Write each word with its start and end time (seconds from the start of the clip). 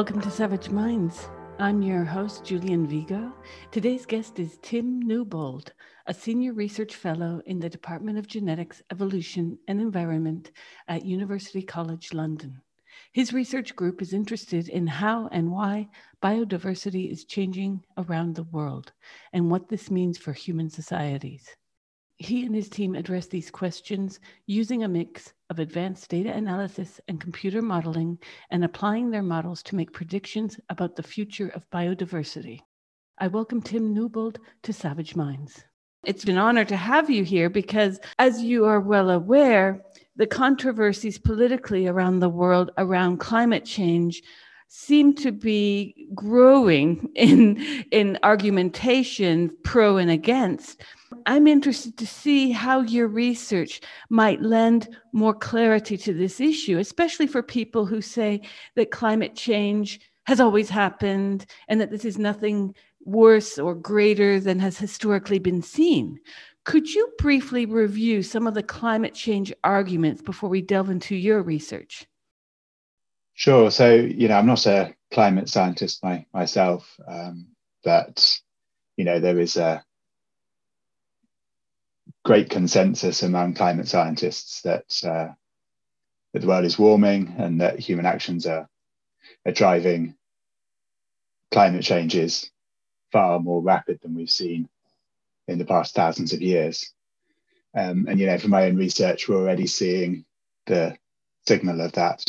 Welcome 0.00 0.22
to 0.22 0.30
Savage 0.30 0.70
Minds. 0.70 1.28
I'm 1.58 1.82
your 1.82 2.04
host, 2.04 2.42
Julian 2.42 2.86
Vigo. 2.86 3.34
Today's 3.70 4.06
guest 4.06 4.38
is 4.38 4.58
Tim 4.62 4.98
Newbold, 4.98 5.74
a 6.06 6.14
senior 6.14 6.54
research 6.54 6.94
fellow 6.94 7.42
in 7.44 7.60
the 7.60 7.68
Department 7.68 8.16
of 8.16 8.26
Genetics, 8.26 8.80
Evolution 8.90 9.58
and 9.68 9.78
Environment 9.78 10.52
at 10.88 11.04
University 11.04 11.60
College 11.60 12.14
London. 12.14 12.62
His 13.12 13.34
research 13.34 13.76
group 13.76 14.00
is 14.00 14.14
interested 14.14 14.70
in 14.70 14.86
how 14.86 15.28
and 15.32 15.52
why 15.52 15.90
biodiversity 16.22 17.12
is 17.12 17.26
changing 17.26 17.84
around 17.98 18.36
the 18.36 18.44
world 18.44 18.92
and 19.34 19.50
what 19.50 19.68
this 19.68 19.90
means 19.90 20.16
for 20.16 20.32
human 20.32 20.70
societies. 20.70 21.44
He 22.16 22.46
and 22.46 22.54
his 22.54 22.70
team 22.70 22.94
address 22.94 23.26
these 23.26 23.50
questions 23.50 24.18
using 24.46 24.82
a 24.82 24.88
mix 24.88 25.34
of 25.50 25.58
advanced 25.58 26.08
data 26.08 26.32
analysis 26.32 27.00
and 27.08 27.20
computer 27.20 27.60
modeling 27.60 28.16
and 28.50 28.64
applying 28.64 29.10
their 29.10 29.22
models 29.22 29.62
to 29.64 29.74
make 29.74 29.92
predictions 29.92 30.58
about 30.68 30.94
the 30.94 31.02
future 31.02 31.48
of 31.48 31.68
biodiversity. 31.70 32.60
I 33.18 33.26
welcome 33.26 33.60
Tim 33.60 33.92
Newbold 33.92 34.38
to 34.62 34.72
Savage 34.72 35.16
Minds. 35.16 35.64
It's 36.06 36.24
an 36.24 36.38
honor 36.38 36.64
to 36.64 36.76
have 36.76 37.10
you 37.10 37.24
here 37.24 37.50
because, 37.50 37.98
as 38.18 38.40
you 38.40 38.64
are 38.64 38.80
well 38.80 39.10
aware, 39.10 39.82
the 40.16 40.26
controversies 40.26 41.18
politically 41.18 41.88
around 41.88 42.20
the 42.20 42.28
world 42.28 42.70
around 42.78 43.18
climate 43.18 43.64
change 43.64 44.22
seem 44.68 45.12
to 45.16 45.32
be 45.32 46.08
growing 46.14 47.10
in, 47.16 47.56
in 47.90 48.18
argumentation 48.22 49.50
pro 49.64 49.96
and 49.96 50.10
against. 50.10 50.82
I'm 51.26 51.46
interested 51.46 51.96
to 51.98 52.06
see 52.06 52.50
how 52.50 52.80
your 52.80 53.08
research 53.08 53.80
might 54.08 54.42
lend 54.42 54.96
more 55.12 55.34
clarity 55.34 55.96
to 55.98 56.12
this 56.12 56.40
issue, 56.40 56.78
especially 56.78 57.26
for 57.26 57.42
people 57.42 57.86
who 57.86 58.00
say 58.00 58.42
that 58.76 58.90
climate 58.90 59.34
change 59.34 60.00
has 60.26 60.40
always 60.40 60.70
happened 60.70 61.46
and 61.68 61.80
that 61.80 61.90
this 61.90 62.04
is 62.04 62.18
nothing 62.18 62.74
worse 63.04 63.58
or 63.58 63.74
greater 63.74 64.38
than 64.38 64.58
has 64.58 64.78
historically 64.78 65.38
been 65.38 65.62
seen. 65.62 66.20
Could 66.64 66.88
you 66.88 67.12
briefly 67.18 67.66
review 67.66 68.22
some 68.22 68.46
of 68.46 68.54
the 68.54 68.62
climate 68.62 69.14
change 69.14 69.52
arguments 69.64 70.22
before 70.22 70.50
we 70.50 70.62
delve 70.62 70.90
into 70.90 71.16
your 71.16 71.42
research? 71.42 72.06
Sure. 73.34 73.70
So, 73.70 73.94
you 73.94 74.28
know, 74.28 74.36
I'm 74.36 74.46
not 74.46 74.66
a 74.66 74.94
climate 75.10 75.48
scientist 75.48 76.04
my, 76.04 76.26
myself, 76.34 76.94
um, 77.08 77.48
but, 77.82 78.38
you 78.96 79.04
know, 79.04 79.18
there 79.18 79.40
is 79.40 79.56
a 79.56 79.82
great 82.30 82.48
consensus 82.48 83.24
among 83.24 83.54
climate 83.54 83.88
scientists 83.88 84.62
that 84.62 84.84
uh, 85.02 85.32
that 86.32 86.38
the 86.38 86.46
world 86.46 86.64
is 86.64 86.78
warming 86.78 87.34
and 87.38 87.60
that 87.60 87.80
human 87.80 88.06
actions 88.06 88.46
are, 88.46 88.68
are 89.44 89.50
driving 89.50 90.14
climate 91.50 91.82
changes 91.82 92.48
far 93.10 93.40
more 93.40 93.60
rapid 93.60 93.98
than 94.00 94.14
we've 94.14 94.30
seen 94.30 94.68
in 95.48 95.58
the 95.58 95.64
past 95.64 95.92
thousands 95.92 96.32
of 96.32 96.40
years. 96.40 96.94
Um, 97.74 98.06
and 98.08 98.20
you 98.20 98.26
know, 98.26 98.38
from 98.38 98.50
my 98.50 98.66
own 98.66 98.76
research, 98.76 99.28
we're 99.28 99.34
already 99.34 99.66
seeing 99.66 100.24
the 100.66 100.96
signal 101.48 101.80
of 101.80 101.90
that 101.94 102.24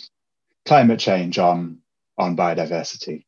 climate 0.66 1.00
change 1.00 1.38
on 1.38 1.78
on 2.18 2.35
biodiversity. 2.35 3.25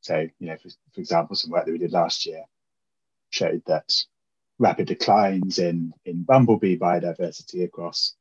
So, 0.00 0.26
you 0.40 0.48
know, 0.48 0.56
for, 0.56 0.70
for 0.92 1.00
example, 1.00 1.36
some 1.36 1.52
work 1.52 1.66
that 1.66 1.72
we 1.72 1.78
did 1.78 1.92
last 1.92 2.26
year 2.26 2.42
showed 3.28 3.62
that 3.68 3.94
rapid 4.60 4.86
declines 4.86 5.58
in, 5.58 5.92
in 6.04 6.22
bumblebee 6.22 6.76
biodiversity 6.78 7.64
across 7.64 8.14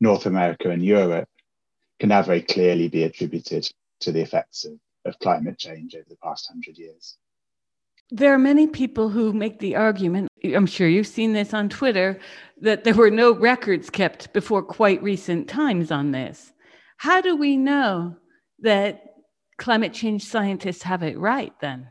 North 0.00 0.26
America 0.26 0.70
and 0.70 0.84
Europe 0.84 1.28
can 2.00 2.08
now 2.08 2.22
very 2.22 2.42
clearly 2.42 2.88
be 2.88 3.04
attributed 3.04 3.70
to 4.00 4.10
the 4.10 4.20
effects 4.20 4.64
of, 4.64 4.72
of 5.04 5.18
climate 5.20 5.58
change 5.58 5.94
over 5.94 6.06
the 6.08 6.16
past 6.16 6.48
hundred 6.48 6.76
years. 6.78 7.16
There 8.10 8.34
are 8.34 8.38
many 8.38 8.66
people 8.66 9.10
who 9.10 9.32
make 9.32 9.58
the 9.58 9.76
argument, 9.76 10.28
I'm 10.42 10.66
sure 10.66 10.88
you've 10.88 11.06
seen 11.06 11.34
this 11.34 11.54
on 11.54 11.68
Twitter, 11.68 12.18
that 12.60 12.84
there 12.84 12.94
were 12.94 13.10
no 13.10 13.32
records 13.32 13.90
kept 13.90 14.32
before 14.32 14.62
quite 14.62 15.02
recent 15.02 15.48
times 15.48 15.90
on 15.90 16.10
this. 16.10 16.52
How 16.96 17.20
do 17.20 17.36
we 17.36 17.56
know 17.56 18.16
that 18.60 19.04
climate 19.58 19.92
change 19.92 20.24
scientists 20.24 20.82
have 20.82 21.02
it 21.02 21.18
right 21.18 21.52
then? 21.60 21.88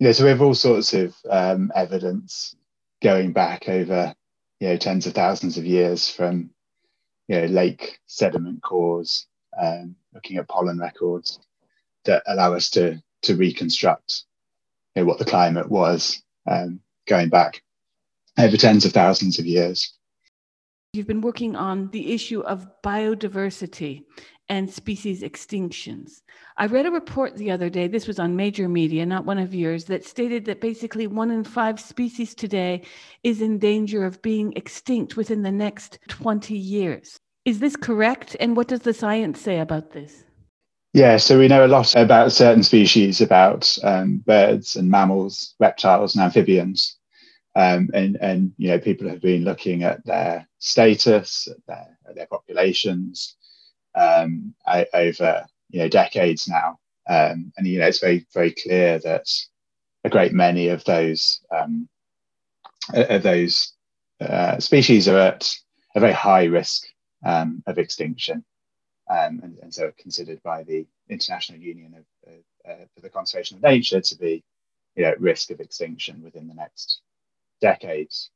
Yeah, 0.00 0.12
so 0.12 0.24
we 0.24 0.30
have 0.30 0.42
all 0.42 0.54
sorts 0.54 0.92
of 0.94 1.14
um, 1.30 1.70
evidence 1.74 2.56
going 3.04 3.32
back 3.32 3.68
over 3.68 4.14
you 4.60 4.68
know 4.68 4.76
tens 4.78 5.06
of 5.06 5.12
thousands 5.12 5.58
of 5.58 5.66
years 5.66 6.08
from 6.10 6.50
you 7.28 7.38
know 7.38 7.46
lake 7.46 7.98
sediment 8.06 8.62
cores, 8.62 9.26
um, 9.60 9.94
looking 10.14 10.38
at 10.38 10.48
pollen 10.48 10.78
records 10.78 11.38
that 12.06 12.22
allow 12.26 12.54
us 12.54 12.70
to 12.70 13.00
to 13.22 13.36
reconstruct 13.36 14.24
you 14.96 15.02
know, 15.02 15.06
what 15.06 15.18
the 15.18 15.24
climate 15.24 15.70
was 15.70 16.22
um, 16.50 16.80
going 17.06 17.28
back 17.28 17.62
over 18.38 18.56
tens 18.56 18.84
of 18.84 18.92
thousands 18.92 19.38
of 19.38 19.46
years. 19.46 19.92
You've 20.94 21.06
been 21.06 21.20
working 21.20 21.56
on 21.56 21.90
the 21.90 22.12
issue 22.12 22.40
of 22.40 22.68
biodiversity 22.82 24.04
and 24.48 24.70
species 24.70 25.22
extinctions. 25.22 26.22
I 26.56 26.66
read 26.66 26.86
a 26.86 26.90
report 26.90 27.36
the 27.36 27.50
other 27.50 27.70
day, 27.70 27.88
this 27.88 28.06
was 28.06 28.18
on 28.18 28.36
major 28.36 28.68
media, 28.68 29.06
not 29.06 29.24
one 29.24 29.38
of 29.38 29.54
yours, 29.54 29.84
that 29.86 30.04
stated 30.04 30.44
that 30.44 30.60
basically 30.60 31.06
one 31.06 31.30
in 31.30 31.44
five 31.44 31.80
species 31.80 32.34
today 32.34 32.82
is 33.22 33.40
in 33.40 33.58
danger 33.58 34.04
of 34.04 34.22
being 34.22 34.52
extinct 34.54 35.16
within 35.16 35.42
the 35.42 35.52
next 35.52 35.98
20 36.08 36.54
years. 36.56 37.18
Is 37.44 37.58
this 37.58 37.76
correct? 37.76 38.36
And 38.40 38.56
what 38.56 38.68
does 38.68 38.80
the 38.80 38.94
science 38.94 39.40
say 39.40 39.58
about 39.58 39.92
this? 39.92 40.24
Yeah, 40.92 41.16
so 41.16 41.38
we 41.38 41.48
know 41.48 41.66
a 41.66 41.68
lot 41.68 41.94
about 41.96 42.30
certain 42.30 42.62
species, 42.62 43.20
about 43.20 43.76
um, 43.82 44.18
birds 44.18 44.76
and 44.76 44.88
mammals, 44.88 45.54
reptiles 45.58 46.14
and 46.14 46.22
amphibians. 46.22 46.98
Um, 47.56 47.90
and, 47.92 48.16
and, 48.20 48.52
you 48.58 48.68
know, 48.68 48.78
people 48.78 49.08
have 49.08 49.20
been 49.20 49.44
looking 49.44 49.82
at 49.82 50.04
their 50.06 50.48
status, 50.58 51.48
at 51.48 51.56
their, 51.66 51.98
at 52.08 52.14
their 52.14 52.26
populations, 52.26 53.36
um, 53.94 54.54
over 54.92 55.46
you 55.70 55.80
know 55.80 55.88
decades 55.88 56.48
now, 56.48 56.78
um, 57.08 57.52
and 57.56 57.66
you 57.66 57.78
know 57.78 57.86
it's 57.86 58.00
very 58.00 58.26
very 58.32 58.52
clear 58.52 58.98
that 59.00 59.28
a 60.04 60.10
great 60.10 60.32
many 60.32 60.68
of 60.68 60.84
those 60.84 61.40
um, 61.50 61.88
of 62.92 63.22
those 63.22 63.72
uh, 64.20 64.58
species 64.58 65.08
are 65.08 65.18
at 65.18 65.54
a 65.94 66.00
very 66.00 66.12
high 66.12 66.44
risk 66.44 66.86
um, 67.24 67.62
of 67.66 67.78
extinction, 67.78 68.44
um, 69.10 69.40
and, 69.42 69.58
and, 69.62 69.72
so 69.72 69.90
considered 69.98 70.42
by 70.42 70.62
the 70.62 70.86
International 71.08 71.58
Union 71.58 71.94
of, 71.94 72.34
uh, 72.68 72.84
for 72.94 73.00
the 73.00 73.08
Conservation 73.08 73.56
of 73.56 73.62
Nature 73.62 74.00
to 74.00 74.16
be 74.16 74.44
you 74.94 75.02
know, 75.02 75.10
at 75.10 75.20
risk 75.20 75.50
of 75.50 75.60
extinction 75.60 76.22
within 76.22 76.46
the 76.46 76.54
next 76.54 77.00
decades. 77.60 78.30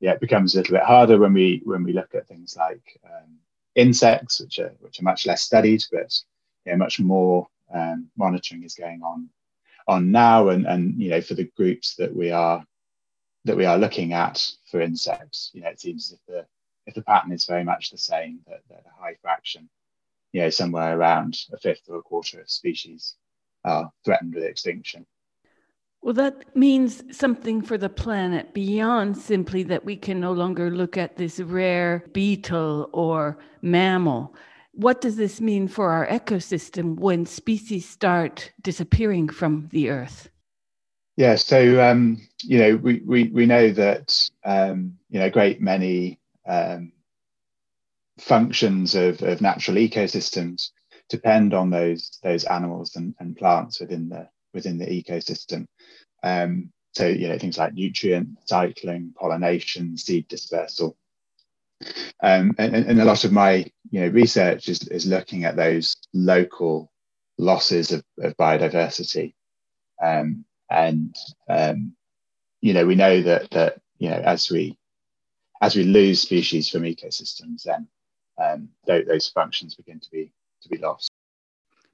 Yeah, 0.00 0.12
it 0.12 0.20
becomes 0.20 0.54
a 0.54 0.58
little 0.58 0.74
bit 0.74 0.84
harder 0.84 1.18
when 1.18 1.32
we 1.32 1.62
when 1.64 1.84
we 1.84 1.92
look 1.92 2.14
at 2.14 2.26
things 2.26 2.56
like 2.56 2.98
um, 3.04 3.38
insects, 3.74 4.40
which 4.40 4.58
are 4.58 4.72
which 4.80 5.00
are 5.00 5.04
much 5.04 5.26
less 5.26 5.42
studied, 5.42 5.84
but 5.90 6.14
you 6.64 6.72
know, 6.72 6.78
much 6.78 7.00
more 7.00 7.46
um, 7.74 8.10
monitoring 8.16 8.62
is 8.62 8.74
going 8.74 9.02
on 9.02 9.28
on 9.88 10.10
now, 10.10 10.48
and 10.48 10.66
and 10.66 11.00
you 11.00 11.10
know 11.10 11.20
for 11.20 11.34
the 11.34 11.50
groups 11.56 11.94
that 11.96 12.14
we 12.14 12.30
are 12.30 12.64
that 13.44 13.56
we 13.56 13.64
are 13.64 13.78
looking 13.78 14.12
at 14.12 14.48
for 14.70 14.80
insects, 14.80 15.50
you 15.52 15.62
know 15.62 15.68
it 15.68 15.80
seems 15.80 16.12
as 16.12 16.18
if 16.18 16.26
the 16.26 16.46
if 16.86 16.94
the 16.94 17.02
pattern 17.02 17.32
is 17.32 17.46
very 17.46 17.62
much 17.64 17.90
the 17.90 17.98
same, 17.98 18.40
that, 18.48 18.60
that 18.68 18.84
a 18.86 19.02
high 19.02 19.14
fraction, 19.22 19.68
you 20.32 20.42
know 20.42 20.50
somewhere 20.50 20.96
around 20.96 21.38
a 21.52 21.58
fifth 21.58 21.88
or 21.88 21.96
a 21.96 22.02
quarter 22.02 22.40
of 22.40 22.50
species 22.50 23.14
are 23.64 23.90
threatened 24.04 24.34
with 24.34 24.44
extinction. 24.44 25.06
Well, 26.02 26.14
that 26.14 26.56
means 26.56 27.04
something 27.16 27.62
for 27.62 27.78
the 27.78 27.88
planet 27.88 28.52
beyond 28.52 29.16
simply 29.16 29.62
that 29.64 29.84
we 29.84 29.96
can 29.96 30.18
no 30.18 30.32
longer 30.32 30.68
look 30.68 30.96
at 30.96 31.16
this 31.16 31.38
rare 31.38 32.04
beetle 32.12 32.90
or 32.92 33.38
mammal. 33.62 34.34
What 34.72 35.00
does 35.00 35.14
this 35.14 35.40
mean 35.40 35.68
for 35.68 35.90
our 35.90 36.08
ecosystem 36.08 36.96
when 36.96 37.24
species 37.24 37.88
start 37.88 38.50
disappearing 38.62 39.28
from 39.28 39.68
the 39.70 39.90
Earth? 39.90 40.28
Yeah, 41.16 41.36
so 41.36 41.80
um, 41.80 42.20
you 42.42 42.58
know 42.58 42.76
we, 42.76 43.02
we, 43.04 43.24
we 43.28 43.46
know 43.46 43.70
that 43.70 44.28
um, 44.44 44.94
you 45.08 45.20
know 45.20 45.26
a 45.26 45.30
great 45.30 45.60
many 45.60 46.18
um, 46.48 46.92
functions 48.18 48.96
of, 48.96 49.22
of 49.22 49.40
natural 49.40 49.76
ecosystems 49.76 50.70
depend 51.08 51.54
on 51.54 51.70
those 51.70 52.18
those 52.24 52.44
animals 52.44 52.96
and, 52.96 53.14
and 53.20 53.36
plants 53.36 53.78
within 53.78 54.08
the 54.08 54.28
within 54.52 54.78
the 54.78 54.86
ecosystem. 54.86 55.66
Um, 56.22 56.72
so 56.92 57.06
you 57.06 57.28
know 57.28 57.38
things 57.38 57.58
like 57.58 57.74
nutrient 57.74 58.38
cycling, 58.46 59.14
pollination, 59.18 59.96
seed 59.96 60.28
dispersal, 60.28 60.96
um, 62.22 62.54
and, 62.58 62.74
and, 62.74 63.00
a 63.00 63.04
lot 63.04 63.24
of 63.24 63.32
my 63.32 63.64
you 63.90 64.00
know 64.00 64.08
research 64.08 64.68
is, 64.68 64.86
is 64.88 65.06
looking 65.06 65.44
at 65.44 65.56
those 65.56 65.96
local 66.12 66.92
losses 67.38 67.92
of, 67.92 68.04
of 68.20 68.36
biodiversity, 68.36 69.34
um, 70.02 70.44
and 70.70 71.16
um, 71.48 71.94
you 72.60 72.74
know 72.74 72.86
we 72.86 72.94
know 72.94 73.22
that 73.22 73.50
that 73.50 73.80
you 73.98 74.10
know 74.10 74.20
as 74.24 74.50
we 74.50 74.76
as 75.62 75.76
we 75.76 75.84
lose 75.84 76.20
species 76.20 76.68
from 76.68 76.82
ecosystems, 76.82 77.62
then 77.62 77.88
um, 78.36 78.68
those 78.86 79.28
functions 79.28 79.76
begin 79.76 80.00
to 80.00 80.10
be 80.10 80.32
to 80.62 80.68
be 80.68 80.78
lost. 80.78 81.11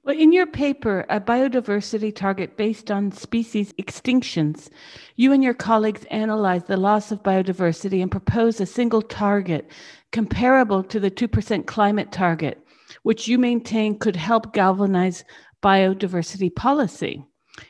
Well, 0.03 0.17
in 0.17 0.31
your 0.31 0.47
paper, 0.47 1.05
a 1.09 1.19
biodiversity 1.19 2.15
target 2.15 2.55
based 2.55 2.89
on 2.89 3.11
species 3.11 3.73
extinctions, 3.73 4.69
you 5.17 5.33
and 5.33 5.43
your 5.43 5.53
colleagues 5.53 6.05
analyze 6.05 6.63
the 6.63 6.77
loss 6.77 7.11
of 7.11 7.21
biodiversity 7.21 8.01
and 8.01 8.09
propose 8.09 8.61
a 8.61 8.65
single 8.65 9.01
target 9.01 9.69
comparable 10.11 10.83
to 10.83 11.01
the 11.01 11.11
2% 11.11 11.65
climate 11.65 12.11
target, 12.13 12.65
which 13.03 13.27
you 13.27 13.37
maintain 13.37 13.99
could 13.99 14.15
help 14.15 14.53
galvanize 14.53 15.25
biodiversity 15.61 16.55
policy. 16.55 17.23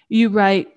You 0.07 0.29
write, 0.29 0.67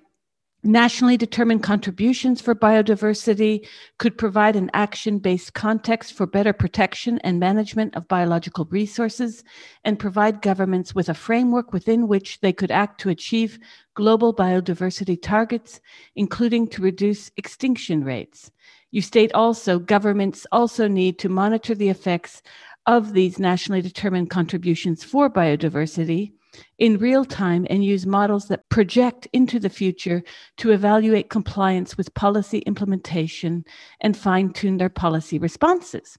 Nationally 0.65 1.17
determined 1.17 1.61
contributions 1.61 2.41
for 2.41 2.55
biodiversity 2.55 3.67
could 3.97 4.17
provide 4.17 4.55
an 4.55 4.71
action 4.73 5.19
based 5.19 5.53
context 5.53 6.13
for 6.13 6.25
better 6.25 6.53
protection 6.53 7.19
and 7.19 7.37
management 7.37 7.93
of 7.97 8.07
biological 8.07 8.63
resources 8.71 9.43
and 9.83 9.99
provide 9.99 10.41
governments 10.41 10.95
with 10.95 11.09
a 11.09 11.13
framework 11.13 11.73
within 11.73 12.07
which 12.07 12.39
they 12.39 12.53
could 12.53 12.71
act 12.71 13.01
to 13.01 13.09
achieve 13.09 13.59
global 13.93 14.33
biodiversity 14.33 15.21
targets, 15.21 15.81
including 16.15 16.65
to 16.69 16.81
reduce 16.81 17.29
extinction 17.35 18.05
rates. 18.05 18.49
You 18.91 19.01
state 19.01 19.33
also 19.33 19.79
governments 19.79 20.47
also 20.49 20.87
need 20.87 21.19
to 21.19 21.27
monitor 21.27 21.75
the 21.75 21.89
effects 21.89 22.41
of 22.85 23.11
these 23.11 23.37
nationally 23.37 23.81
determined 23.81 24.29
contributions 24.29 25.03
for 25.03 25.29
biodiversity 25.29 26.31
in 26.77 26.97
real 26.97 27.25
time 27.25 27.65
and 27.69 27.83
use 27.83 28.05
models 28.05 28.47
that 28.47 28.67
project 28.69 29.27
into 29.33 29.59
the 29.59 29.69
future 29.69 30.23
to 30.57 30.71
evaluate 30.71 31.29
compliance 31.29 31.97
with 31.97 32.13
policy 32.13 32.59
implementation 32.59 33.63
and 34.01 34.17
fine 34.17 34.51
tune 34.51 34.77
their 34.77 34.89
policy 34.89 35.39
responses. 35.39 36.17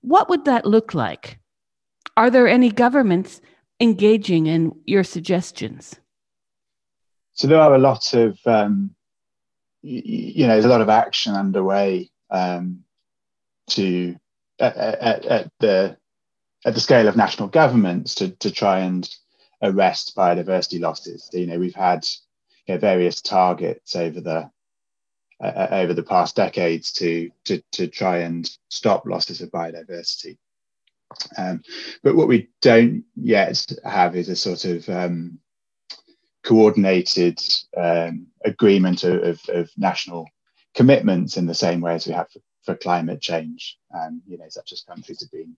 What 0.00 0.28
would 0.28 0.44
that 0.44 0.66
look 0.66 0.94
like? 0.94 1.38
Are 2.16 2.30
there 2.30 2.48
any 2.48 2.70
governments 2.70 3.40
engaging 3.80 4.46
in 4.46 4.72
your 4.84 5.04
suggestions? 5.04 5.94
So 7.32 7.46
there 7.46 7.60
are 7.60 7.74
a 7.74 7.78
lot 7.78 8.14
of, 8.14 8.38
um, 8.46 8.94
you 9.82 10.46
know, 10.46 10.54
there's 10.54 10.64
a 10.64 10.68
lot 10.68 10.80
of 10.80 10.88
action 10.88 11.34
underway 11.34 12.10
um, 12.30 12.84
to 13.70 14.16
at, 14.58 14.76
at, 14.76 15.24
at, 15.26 15.52
the 15.60 15.96
at 16.64 16.74
the 16.74 16.80
scale 16.80 17.08
of 17.08 17.16
national 17.16 17.48
governments 17.48 18.14
to 18.16 18.30
to 18.30 18.50
try 18.50 18.80
and 18.80 19.08
arrest 19.62 20.14
biodiversity 20.16 20.80
losses. 20.80 21.28
You 21.32 21.46
know, 21.46 21.58
we've 21.58 21.74
had 21.74 22.06
you 22.66 22.74
know, 22.74 22.80
various 22.80 23.20
targets 23.22 23.96
over 23.96 24.20
the 24.20 24.50
uh, 25.38 25.46
uh, 25.46 25.68
over 25.72 25.92
the 25.92 26.02
past 26.02 26.34
decades 26.34 26.92
to, 26.92 27.30
to 27.44 27.62
to 27.72 27.88
try 27.88 28.18
and 28.18 28.50
stop 28.70 29.04
losses 29.04 29.42
of 29.42 29.50
biodiversity. 29.50 30.38
Um, 31.36 31.62
but 32.02 32.16
what 32.16 32.28
we 32.28 32.48
don't 32.62 33.04
yet 33.14 33.70
have 33.84 34.16
is 34.16 34.30
a 34.30 34.36
sort 34.36 34.64
of 34.64 34.88
um, 34.88 35.38
coordinated 36.42 37.38
um, 37.76 38.28
agreement 38.44 39.04
of, 39.04 39.22
of, 39.22 39.40
of, 39.48 39.70
national 39.76 40.26
commitments 40.74 41.36
in 41.36 41.46
the 41.46 41.54
same 41.54 41.80
way 41.80 41.94
as 41.94 42.06
we 42.06 42.12
have 42.14 42.30
for, 42.30 42.40
for 42.64 42.74
climate 42.74 43.20
change. 43.20 43.76
Um, 43.94 44.22
you 44.26 44.38
know, 44.38 44.48
such 44.48 44.72
as 44.72 44.82
countries 44.82 45.20
have 45.20 45.30
been 45.30 45.56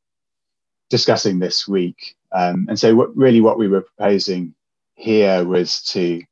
discussing 0.88 1.38
this 1.38 1.69
week. 1.69 2.17
Um, 2.32 2.67
and 2.69 2.79
so, 2.79 2.94
what 2.94 3.17
really 3.17 3.40
what 3.40 3.58
we 3.58 3.69
were 3.69 3.82
proposing 3.82 4.55
here 4.94 5.44
was 5.44 5.82
to 5.93 6.23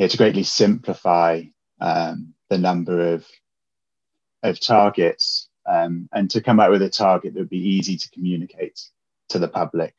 to 0.00 0.16
greatly 0.16 0.42
simplify 0.42 1.42
um, 1.80 2.34
the 2.48 2.58
number 2.58 3.14
of 3.14 3.26
of 4.42 4.60
targets 4.60 5.48
um, 5.66 6.08
and 6.12 6.30
to 6.30 6.40
come 6.40 6.60
up 6.60 6.70
with 6.70 6.82
a 6.82 6.90
target 6.90 7.34
that 7.34 7.40
would 7.40 7.48
be 7.48 7.68
easy 7.68 7.96
to 7.96 8.10
communicate 8.10 8.80
to 9.30 9.38
the 9.38 9.48
public, 9.48 9.94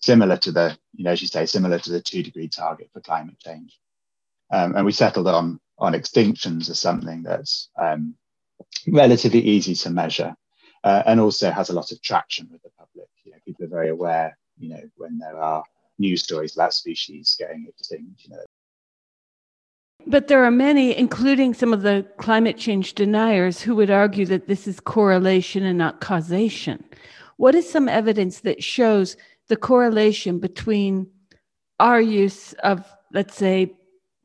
similar 0.00 0.36
to 0.36 0.52
the 0.52 0.76
you 0.94 1.04
know 1.04 1.12
as 1.12 1.22
you 1.22 1.28
say, 1.28 1.46
similar 1.46 1.78
to 1.78 1.90
the 1.90 2.00
two 2.00 2.22
degree 2.22 2.48
target 2.48 2.90
for 2.92 3.00
climate 3.00 3.38
change. 3.38 3.78
Um, 4.50 4.76
and 4.76 4.84
we 4.84 4.92
settled 4.92 5.26
on 5.26 5.60
on 5.78 5.92
extinctions 5.92 6.68
as 6.68 6.80
something 6.80 7.22
that's 7.22 7.70
um, 7.80 8.14
relatively 8.86 9.40
easy 9.40 9.74
to 9.74 9.90
measure 9.90 10.34
uh, 10.84 11.02
and 11.06 11.20
also 11.20 11.50
has 11.50 11.70
a 11.70 11.74
lot 11.74 11.92
of 11.92 12.00
traction 12.02 12.48
with 12.50 12.62
the 12.62 12.70
public. 12.78 13.08
You 13.24 13.32
know, 13.32 13.38
people 13.44 13.64
are 13.64 13.68
very 13.68 13.90
aware, 13.90 14.36
you 14.58 14.68
know, 14.68 14.82
when 14.96 15.18
there 15.18 15.40
are 15.40 15.62
news 15.98 16.22
stories 16.22 16.54
about 16.54 16.74
species 16.74 17.36
getting 17.38 17.66
extinct, 17.68 18.24
you 18.24 18.30
know. 18.30 18.42
But 20.06 20.28
there 20.28 20.44
are 20.44 20.50
many, 20.50 20.96
including 20.96 21.54
some 21.54 21.72
of 21.72 21.82
the 21.82 22.06
climate 22.18 22.56
change 22.56 22.94
deniers, 22.94 23.60
who 23.60 23.74
would 23.76 23.90
argue 23.90 24.24
that 24.26 24.46
this 24.46 24.66
is 24.66 24.80
correlation 24.80 25.64
and 25.64 25.76
not 25.76 26.00
causation. 26.00 26.84
What 27.36 27.54
is 27.54 27.68
some 27.68 27.88
evidence 27.88 28.40
that 28.40 28.62
shows 28.62 29.16
the 29.48 29.56
correlation 29.56 30.38
between 30.38 31.08
our 31.80 32.00
use 32.00 32.52
of, 32.64 32.84
let's 33.12 33.36
say, 33.36 33.74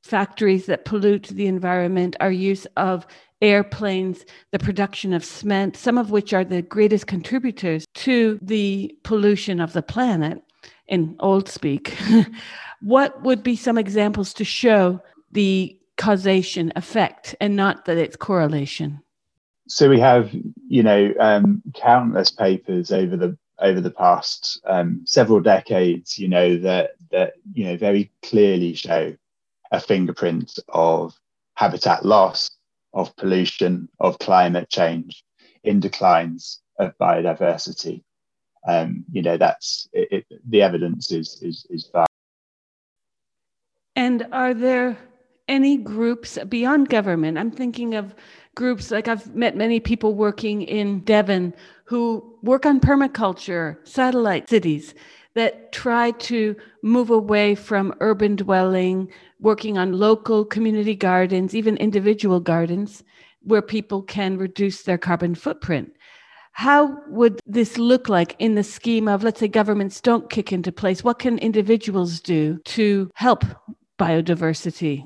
factories 0.03 0.65
that 0.67 0.85
pollute 0.85 1.27
the 1.29 1.47
environment, 1.47 2.15
our 2.19 2.31
use 2.31 2.65
of 2.77 3.07
airplanes, 3.43 4.25
the 4.51 4.59
production 4.59 5.13
of 5.13 5.23
cement, 5.23 5.75
some 5.75 5.97
of 5.97 6.09
which 6.09 6.33
are 6.33 6.45
the 6.45 6.61
greatest 6.61 7.07
contributors 7.07 7.85
to 7.93 8.39
the 8.41 8.95
pollution 9.03 9.59
of 9.59 9.73
the 9.73 9.83
planet 9.83 10.41
in 10.87 11.15
old 11.19 11.49
speak. 11.49 11.95
what 12.81 13.21
would 13.21 13.43
be 13.43 13.55
some 13.55 13.77
examples 13.77 14.33
to 14.33 14.45
show 14.45 15.01
the 15.31 15.77
causation 15.97 16.71
effect 16.75 17.35
and 17.41 17.55
not 17.55 17.85
that 17.85 17.97
it's 17.97 18.15
correlation? 18.15 19.01
So 19.67 19.89
we 19.89 19.99
have, 19.99 20.33
you 20.67 20.83
know, 20.83 21.13
um, 21.19 21.61
countless 21.75 22.31
papers 22.31 22.91
over 22.91 23.15
the 23.15 23.37
over 23.59 23.79
the 23.79 23.91
past 23.91 24.59
um, 24.65 25.01
several 25.05 25.39
decades, 25.39 26.17
you 26.17 26.27
know, 26.27 26.57
that 26.57 26.91
that 27.11 27.33
you 27.53 27.65
know 27.65 27.77
very 27.77 28.11
clearly 28.23 28.73
show 28.73 29.15
a 29.71 29.79
fingerprint 29.79 30.59
of 30.69 31.13
habitat 31.55 32.05
loss 32.05 32.51
of 32.93 33.15
pollution, 33.15 33.89
of 33.99 34.19
climate 34.19 34.69
change, 34.69 35.23
in 35.63 35.79
declines 35.79 36.61
of 36.79 36.97
biodiversity. 36.97 38.03
Um, 38.67 39.03
you 39.11 39.21
know, 39.21 39.37
that's 39.37 39.87
it, 39.93 40.25
it, 40.29 40.39
the 40.47 40.61
evidence 40.61 41.11
is 41.11 41.39
is 41.41 41.65
is 41.69 41.89
vast. 41.91 42.09
And 43.95 44.27
are 44.31 44.53
there 44.53 44.97
any 45.47 45.77
groups 45.77 46.37
beyond 46.47 46.89
government? 46.89 47.37
I'm 47.37 47.51
thinking 47.51 47.95
of 47.95 48.15
groups 48.55 48.91
like 48.91 49.07
I've 49.07 49.35
met 49.35 49.55
many 49.57 49.79
people 49.79 50.15
working 50.15 50.61
in 50.61 51.01
Devon 51.01 51.53
who 51.85 52.37
work 52.41 52.65
on 52.65 52.79
permaculture, 52.79 53.77
satellite 53.87 54.49
cities 54.49 54.93
that 55.35 55.71
try 55.71 56.11
to 56.11 56.55
move 56.83 57.09
away 57.09 57.55
from 57.55 57.93
urban 57.99 58.35
dwelling, 58.35 59.11
working 59.43 59.77
on 59.77 59.91
local 59.91 60.45
community 60.45 60.95
gardens, 60.95 61.53
even 61.53 61.77
individual 61.77 62.39
gardens, 62.39 63.03
where 63.41 63.61
people 63.61 64.01
can 64.01 64.37
reduce 64.37 64.83
their 64.83 64.97
carbon 64.97 65.35
footprint. 65.35 65.91
How 66.53 66.97
would 67.09 67.39
this 67.45 67.77
look 67.77 68.07
like 68.07 68.35
in 68.39 68.55
the 68.55 68.63
scheme 68.63 69.07
of, 69.07 69.23
let's 69.23 69.39
say, 69.39 69.47
governments 69.47 69.99
don't 69.99 70.29
kick 70.29 70.53
into 70.53 70.71
place? 70.71 71.03
What 71.03 71.19
can 71.19 71.37
individuals 71.39 72.19
do 72.19 72.59
to 72.65 73.11
help 73.15 73.43
biodiversity? 73.99 75.03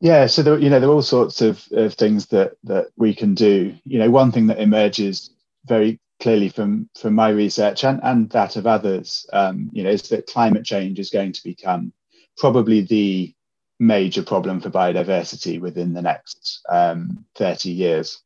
Yeah, 0.00 0.26
so 0.26 0.42
there, 0.42 0.58
you 0.58 0.70
know 0.70 0.80
there 0.80 0.88
are 0.88 0.92
all 0.92 1.02
sorts 1.02 1.42
of, 1.42 1.66
of 1.72 1.94
things 1.94 2.26
that 2.26 2.52
that 2.64 2.86
we 2.96 3.14
can 3.14 3.34
do. 3.34 3.74
You 3.84 3.98
know, 3.98 4.10
one 4.10 4.32
thing 4.32 4.46
that 4.46 4.58
emerges 4.58 5.30
very 5.66 6.00
clearly 6.20 6.48
from 6.48 6.88
from 6.98 7.14
my 7.14 7.30
research 7.30 7.84
and 7.84 8.00
and 8.02 8.30
that 8.30 8.56
of 8.56 8.66
others, 8.66 9.26
um, 9.32 9.68
you 9.72 9.82
know, 9.82 9.90
is 9.90 10.02
that 10.08 10.26
climate 10.26 10.64
change 10.64 10.98
is 10.98 11.10
going 11.10 11.32
to 11.32 11.44
become 11.44 11.92
probably 12.38 12.80
the 12.80 13.34
major 13.80 14.22
problem 14.22 14.60
for 14.60 14.70
biodiversity 14.70 15.60
within 15.60 15.92
the 15.92 16.02
next 16.02 16.60
um, 16.68 17.24
30 17.34 17.70
years. 17.70 18.20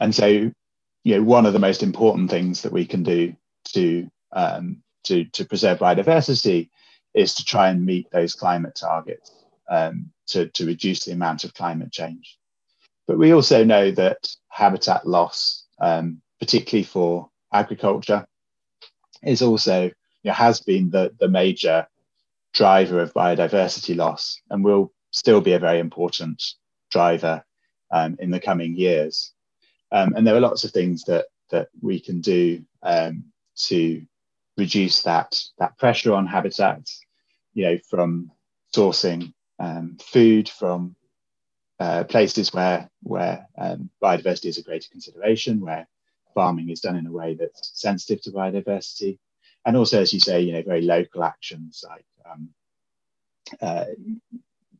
And 0.00 0.14
so, 0.14 0.26
you 0.26 0.52
know, 1.16 1.22
one 1.22 1.46
of 1.46 1.52
the 1.52 1.58
most 1.58 1.82
important 1.82 2.30
things 2.30 2.62
that 2.62 2.72
we 2.72 2.86
can 2.86 3.02
do 3.02 3.34
to 3.72 4.08
um, 4.32 4.82
to 5.04 5.24
to 5.24 5.44
preserve 5.44 5.78
biodiversity 5.78 6.68
is 7.14 7.34
to 7.34 7.44
try 7.44 7.70
and 7.70 7.84
meet 7.84 8.10
those 8.10 8.34
climate 8.34 8.74
targets 8.74 9.32
um, 9.68 10.12
to 10.28 10.48
to 10.50 10.66
reduce 10.66 11.04
the 11.04 11.12
amount 11.12 11.44
of 11.44 11.54
climate 11.54 11.90
change. 11.90 12.38
But 13.08 13.18
we 13.18 13.32
also 13.32 13.64
know 13.64 13.90
that 13.92 14.28
habitat 14.48 15.06
loss 15.06 15.66
um, 15.80 16.20
particularly 16.38 16.84
for 16.84 17.30
agriculture, 17.52 18.26
is 19.22 19.42
also 19.42 19.84
you 19.84 19.92
know, 20.24 20.32
has 20.32 20.60
been 20.60 20.90
the, 20.90 21.14
the 21.18 21.28
major 21.28 21.86
driver 22.56 23.00
of 23.00 23.12
biodiversity 23.12 23.94
loss 23.94 24.40
and 24.48 24.64
will 24.64 24.90
still 25.10 25.42
be 25.42 25.52
a 25.52 25.58
very 25.58 25.78
important 25.78 26.42
driver 26.90 27.44
um, 27.92 28.16
in 28.18 28.30
the 28.30 28.40
coming 28.40 28.74
years. 28.74 29.32
Um, 29.92 30.14
and 30.16 30.26
there 30.26 30.34
are 30.34 30.40
lots 30.40 30.64
of 30.64 30.72
things 30.72 31.04
that 31.04 31.26
that 31.50 31.68
we 31.80 32.00
can 32.00 32.20
do 32.20 32.64
um, 32.82 33.24
to 33.68 34.02
reduce 34.56 35.02
that 35.02 35.38
that 35.58 35.78
pressure 35.78 36.14
on 36.14 36.26
habitats. 36.26 37.00
You 37.54 37.64
know, 37.64 37.78
from 37.88 38.32
sourcing 38.74 39.32
um, 39.58 39.96
food 40.00 40.48
from 40.48 40.96
uh, 41.78 42.04
places 42.04 42.52
where 42.52 42.90
where 43.02 43.46
um, 43.58 43.90
biodiversity 44.02 44.46
is 44.46 44.58
a 44.58 44.62
greater 44.62 44.88
consideration, 44.90 45.60
where 45.60 45.86
farming 46.34 46.70
is 46.70 46.80
done 46.80 46.96
in 46.96 47.06
a 47.06 47.12
way 47.12 47.34
that's 47.34 47.70
sensitive 47.74 48.22
to 48.22 48.30
biodiversity. 48.30 49.18
And 49.66 49.76
also, 49.76 50.00
as 50.00 50.14
you 50.14 50.20
say, 50.20 50.40
you 50.40 50.52
know, 50.52 50.62
very 50.62 50.82
local 50.82 51.24
actions 51.24 51.84
like 51.86 52.06
um, 52.24 52.48
uh, 53.60 53.84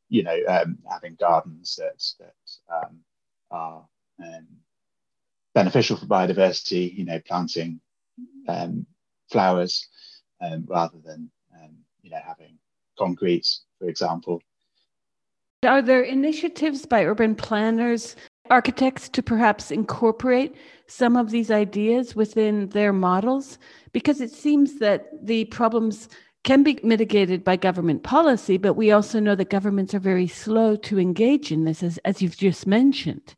you 0.08 0.22
know, 0.22 0.38
um, 0.48 0.78
having 0.88 1.16
gardens 1.16 1.76
that, 1.76 2.02
that 2.20 2.74
um, 2.74 3.00
are 3.50 3.84
um, 4.22 4.46
beneficial 5.54 5.96
for 5.96 6.06
biodiversity, 6.06 6.96
you 6.96 7.04
know, 7.04 7.20
planting 7.26 7.80
um, 8.48 8.86
flowers 9.30 9.88
um, 10.40 10.64
rather 10.68 10.98
than, 11.04 11.30
you 12.02 12.10
know, 12.10 12.20
having 12.24 12.56
concrete, 12.96 13.48
for 13.80 13.88
example. 13.88 14.40
Are 15.64 15.82
there 15.82 16.02
initiatives 16.02 16.86
by 16.86 17.04
urban 17.04 17.34
planners, 17.34 18.14
architects 18.50 19.08
to 19.10 19.22
perhaps 19.22 19.70
incorporate 19.70 20.54
some 20.86 21.16
of 21.16 21.30
these 21.30 21.50
ideas 21.50 22.14
within 22.14 22.68
their 22.70 22.92
models? 22.92 23.58
Because 23.92 24.20
it 24.20 24.30
seems 24.30 24.78
that 24.78 25.08
the 25.24 25.46
problems 25.46 26.08
can 26.44 26.62
be 26.62 26.78
mitigated 26.84 27.42
by 27.42 27.56
government 27.56 28.04
policy, 28.04 28.56
but 28.56 28.74
we 28.74 28.92
also 28.92 29.18
know 29.18 29.34
that 29.34 29.50
governments 29.50 29.94
are 29.94 29.98
very 29.98 30.28
slow 30.28 30.76
to 30.76 30.98
engage 30.98 31.50
in 31.50 31.64
this, 31.64 31.82
as, 31.82 31.98
as 32.04 32.22
you've 32.22 32.36
just 32.36 32.66
mentioned. 32.68 33.34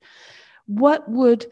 What 0.67 1.09
would 1.09 1.47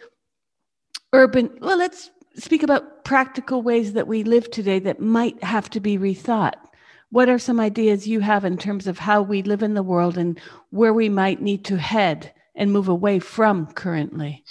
urban, 1.14 1.50
well, 1.62 1.78
let's 1.78 2.10
speak 2.34 2.62
about 2.62 3.04
practical 3.04 3.62
ways 3.62 3.94
that 3.94 4.06
we 4.06 4.22
live 4.22 4.50
today 4.50 4.78
that 4.80 5.00
might 5.00 5.42
have 5.42 5.70
to 5.70 5.80
be 5.80 5.96
rethought. 5.96 6.56
What 7.10 7.30
are 7.30 7.38
some 7.38 7.58
ideas 7.58 8.06
you 8.06 8.20
have 8.20 8.44
in 8.44 8.58
terms 8.58 8.86
of 8.86 8.98
how 8.98 9.22
we 9.22 9.42
live 9.42 9.62
in 9.62 9.72
the 9.72 9.82
world 9.82 10.18
and 10.18 10.38
where 10.70 10.92
we 10.92 11.08
might 11.08 11.40
need 11.40 11.64
to 11.66 11.78
head 11.78 12.34
and 12.56 12.72
move 12.72 12.88
away 12.88 13.18
from 13.18 13.66
currently? 13.66 14.44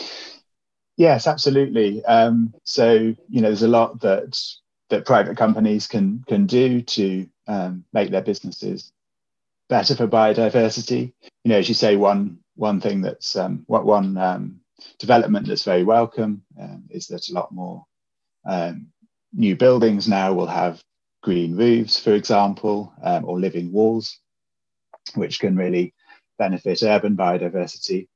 Yes, 0.97 1.27
absolutely. 1.27 2.05
Um, 2.05 2.53
so 2.63 2.93
you 2.93 3.41
know, 3.41 3.49
there's 3.49 3.63
a 3.63 3.67
lot 3.67 3.99
that 4.01 4.39
that 4.89 5.05
private 5.05 5.37
companies 5.37 5.87
can 5.87 6.23
can 6.27 6.45
do 6.45 6.81
to 6.81 7.27
um, 7.47 7.83
make 7.91 8.11
their 8.11 8.21
businesses 8.21 8.91
better 9.67 9.95
for 9.95 10.07
biodiversity. 10.07 11.13
You 11.43 11.49
know, 11.49 11.57
as 11.57 11.67
you 11.67 11.75
say, 11.75 11.95
one 11.95 12.39
one 12.55 12.79
thing 12.79 13.01
that's 13.01 13.35
um, 13.35 13.63
what 13.67 13.85
one 13.85 14.17
um, 14.17 14.61
development 14.99 15.47
that's 15.47 15.63
very 15.63 15.83
welcome 15.83 16.43
um, 16.59 16.83
is 16.89 17.07
that 17.07 17.29
a 17.29 17.33
lot 17.33 17.51
more 17.51 17.85
um, 18.45 18.87
new 19.33 19.55
buildings 19.55 20.07
now 20.07 20.33
will 20.33 20.47
have 20.47 20.81
green 21.23 21.57
roofs, 21.57 21.99
for 21.99 22.13
example, 22.13 22.93
um, 23.03 23.25
or 23.25 23.39
living 23.39 23.71
walls, 23.71 24.19
which 25.15 25.39
can 25.39 25.55
really 25.55 25.94
benefit 26.37 26.83
urban 26.83 27.15
biodiversity. 27.15 28.07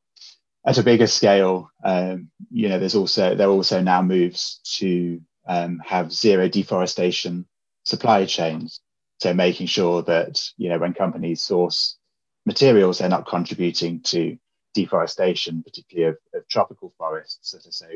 At 0.66 0.78
a 0.78 0.84
bigger 0.84 1.08
scale, 1.08 1.72
you 1.86 2.70
know, 2.70 2.80
there's 2.80 2.96
also 2.96 3.36
there 3.36 3.48
are 3.48 3.52
also 3.52 3.82
now 3.82 4.02
moves 4.02 4.60
to 4.78 5.22
um, 5.48 5.80
have 5.86 6.12
zero 6.12 6.48
deforestation 6.48 7.48
supply 7.84 8.26
chains. 8.26 8.82
So 9.20 9.34
making 9.34 9.68
sure 9.68 10.02
that 10.04 10.42
you 10.58 10.70
know 10.70 10.78
when 10.80 10.94
companies 10.94 11.42
source 11.42 11.98
materials, 12.46 13.00
they're 13.00 13.10
not 13.10 13.28
contributing 13.28 14.02
to 14.02 14.38
deforestation, 14.74 15.64
particularly 15.64 16.10
of, 16.10 16.18
of 16.34 16.48
tropical 16.48 16.94
forests 16.98 17.52
that 17.52 17.66
are 17.66 17.72
so 17.72 17.88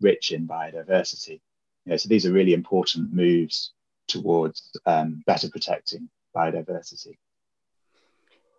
rich 0.00 0.32
in 0.32 0.48
biodiversity. 0.48 1.40
You 1.84 1.90
know, 1.90 1.96
so 1.96 2.08
these 2.08 2.26
are 2.26 2.32
really 2.32 2.54
important 2.54 3.12
moves 3.12 3.72
towards 4.08 4.70
um, 4.86 5.22
better 5.26 5.48
protecting 5.48 6.08
biodiversity. 6.34 7.16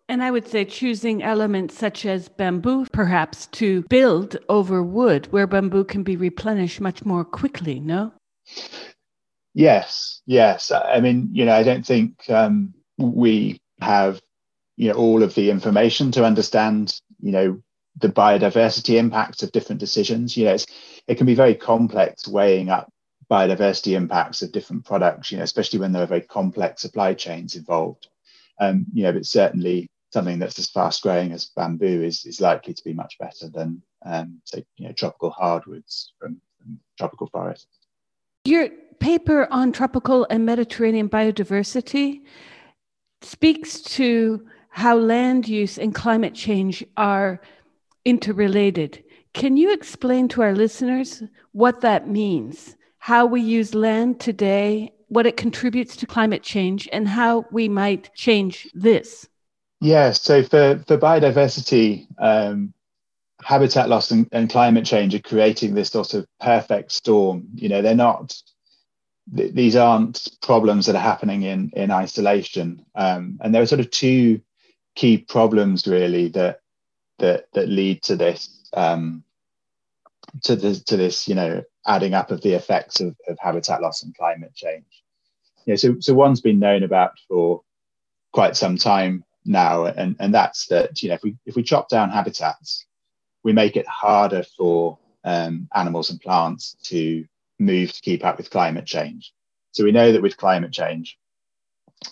And 0.08 0.22
I 0.22 0.30
would 0.30 0.48
say 0.48 0.66
choosing 0.66 1.24
elements 1.24 1.76
such 1.78 2.06
as 2.06 2.30
bamboo, 2.30 2.86
perhaps, 2.92 3.48
to 3.48 3.82
build 3.90 4.38
over 4.50 4.84
wood, 4.84 5.32
where 5.32 5.48
bamboo 5.48 5.84
can 5.84 6.04
be 6.04 6.16
replenished 6.16 6.80
much 6.80 7.04
more 7.04 7.26
quickly, 7.26 7.80
no? 7.80 8.14
Yes, 9.56 10.22
yes. 10.28 10.72
I 10.72 11.00
mean, 11.00 11.30
you 11.32 11.46
know, 11.46 11.56
I 11.56 11.64
don't 11.64 11.86
think 11.86 12.30
um, 12.30 12.74
we 13.00 13.60
have, 13.82 14.22
you 14.78 14.90
know, 14.90 14.96
all 14.96 15.24
of 15.24 15.34
the 15.34 15.50
information 15.50 16.12
to 16.12 16.26
understand, 16.26 17.00
you 17.20 17.32
know, 17.32 17.62
the 18.00 18.10
biodiversity 18.10 18.98
impacts 18.98 19.42
of 19.42 19.54
different 19.54 19.80
decisions. 19.80 20.38
You 20.38 20.46
know, 20.46 20.58
it 21.08 21.16
can 21.16 21.26
be 21.26 21.36
very 21.36 21.56
complex 21.56 22.28
weighing 22.28 22.70
up 22.70 22.92
biodiversity 23.32 23.94
impacts 23.94 24.44
of 24.44 24.52
different 24.52 24.86
products. 24.86 25.32
You 25.32 25.38
know, 25.40 25.44
especially 25.46 25.80
when 25.80 25.94
there 25.94 26.04
are 26.04 26.08
very 26.08 26.22
complex 26.22 26.84
supply 26.84 27.16
chains 27.16 27.56
involved. 27.56 28.08
Um, 28.60 28.86
you 28.94 29.04
know, 29.04 29.14
but 29.14 29.26
certainly 29.26 29.90
something 30.16 30.40
that's 30.40 30.58
as 30.58 30.70
fast 30.70 31.04
growing 31.04 31.34
as 31.34 31.52
bamboo 31.58 32.02
is 32.10 32.26
is 32.26 32.40
likely 32.40 32.74
to 32.74 32.84
be 32.90 32.94
much 32.94 33.14
better 33.20 33.50
than, 33.58 33.82
um, 34.06 34.28
say, 34.46 34.60
you 34.78 34.88
know, 34.88 34.94
tropical 34.94 35.30
hardwoods 35.30 36.14
from, 36.18 36.32
from 36.58 36.80
tropical 36.98 37.28
forests. 37.28 37.68
Your 38.46 38.70
paper 39.00 39.48
on 39.52 39.74
tropical 39.74 40.26
and 40.30 40.46
Mediterranean 40.46 41.10
biodiversity 41.10 42.22
speaks 43.22 43.82
to 43.98 44.48
how 44.70 44.96
land 44.96 45.50
use 45.50 45.78
and 45.78 45.94
climate 45.94 46.34
change 46.34 46.76
are 46.96 47.42
interrelated. 48.06 49.04
Can 49.34 49.58
you 49.58 49.74
explain 49.74 50.30
to 50.30 50.42
our 50.44 50.56
listeners 50.56 51.24
what 51.52 51.82
that 51.82 52.08
means? 52.08 52.78
How 53.00 53.26
we 53.26 53.42
use 53.42 53.76
land 53.76 54.22
today, 54.22 54.94
what 55.10 55.28
it 55.28 55.36
contributes 55.36 55.98
to 55.98 56.06
climate 56.08 56.44
change, 56.54 56.88
and 56.94 57.06
how 57.06 57.46
we 57.52 57.68
might 57.68 58.14
change 58.16 58.70
this? 58.74 59.28
Yeah, 59.82 60.12
so 60.12 60.41
for, 60.44 60.84
for 60.88 60.98
biodiversity, 60.98 62.08
um, 62.17 62.74
habitat 63.41 63.89
loss 63.89 64.12
and, 64.12 64.27
and, 64.32 64.50
climate 64.50 64.86
change 64.86 65.13
are 65.13 65.20
creating 65.20 65.74
this 65.74 65.89
sort 65.89 66.13
of 66.13 66.25
perfect 66.39 66.91
storm. 66.91 67.48
You 67.53 67.70
know, 67.70 67.82
they're 67.82 67.96
not; 67.96 68.36
th- 69.36 69.53
these 69.53 69.75
aren't 69.75 70.27
problems 70.41 70.86
that 70.86 70.96
are 70.96 71.00
happening 71.00 71.44
in 71.44 71.72
in 71.75 71.91
isolation. 71.91 72.86
Um, 72.96 73.38
and 73.41 73.53
there 73.53 73.62
are 73.62 73.67
sort 73.67 73.82
of 73.82 73.91
two 73.91 74.41
key 74.96 75.17
problems 75.17 75.86
really 75.86 76.29
that 76.29 76.62
that 77.20 77.48
that 77.53 77.67
lead 77.67 78.01
to 78.03 78.15
this 78.15 78.70
um, 78.74 79.24
to 80.44 80.55
to 80.55 80.98
this 80.98 81.27
you 81.27 81.36
know 81.36 81.62
adding 81.86 82.13
up 82.13 82.32
of 82.32 82.41
the 82.41 82.53
effects 82.53 83.01
of, 83.01 83.15
of 83.27 83.38
habitat 83.39 83.82
loss 83.82 84.03
and 84.03 84.15
climate 84.15 84.55
change. 84.55 85.03
Know, 85.67 85.75
so 85.75 86.00
so 86.00 86.13
one's 86.13 86.41
been 86.41 86.60
known 86.60 86.84
about 86.84 87.20
for 87.27 87.62
quite 88.32 88.55
some 88.55 88.77
time 88.77 89.25
now, 89.46 89.86
and 89.86 90.16
and 90.20 90.34
that's 90.34 90.68
that 90.68 91.02
you 91.02 91.10
know 91.10 91.16
if 91.16 91.24
we 91.24 91.38
if 91.46 91.56
we 91.56 91.64
chop 91.64 91.90
down 91.90 92.10
habitats 92.10 92.86
we 93.46 93.54
make 93.54 93.78
it 93.78 93.88
harder 93.88 94.44
for 94.58 94.98
um, 95.24 95.70
animals 95.75 96.10
and 96.10 96.20
plants 96.20 96.75
to 96.82 97.24
move 97.60 97.94
to 97.94 98.02
keep 98.02 98.25
up 98.25 98.38
with 98.38 98.50
climate 98.50 98.88
change. 98.88 99.34
So 99.72 99.84
we 99.84 99.92
know 99.92 100.12
that 100.12 100.22
with 100.22 100.36
climate 100.36 100.72
change, 100.72 101.20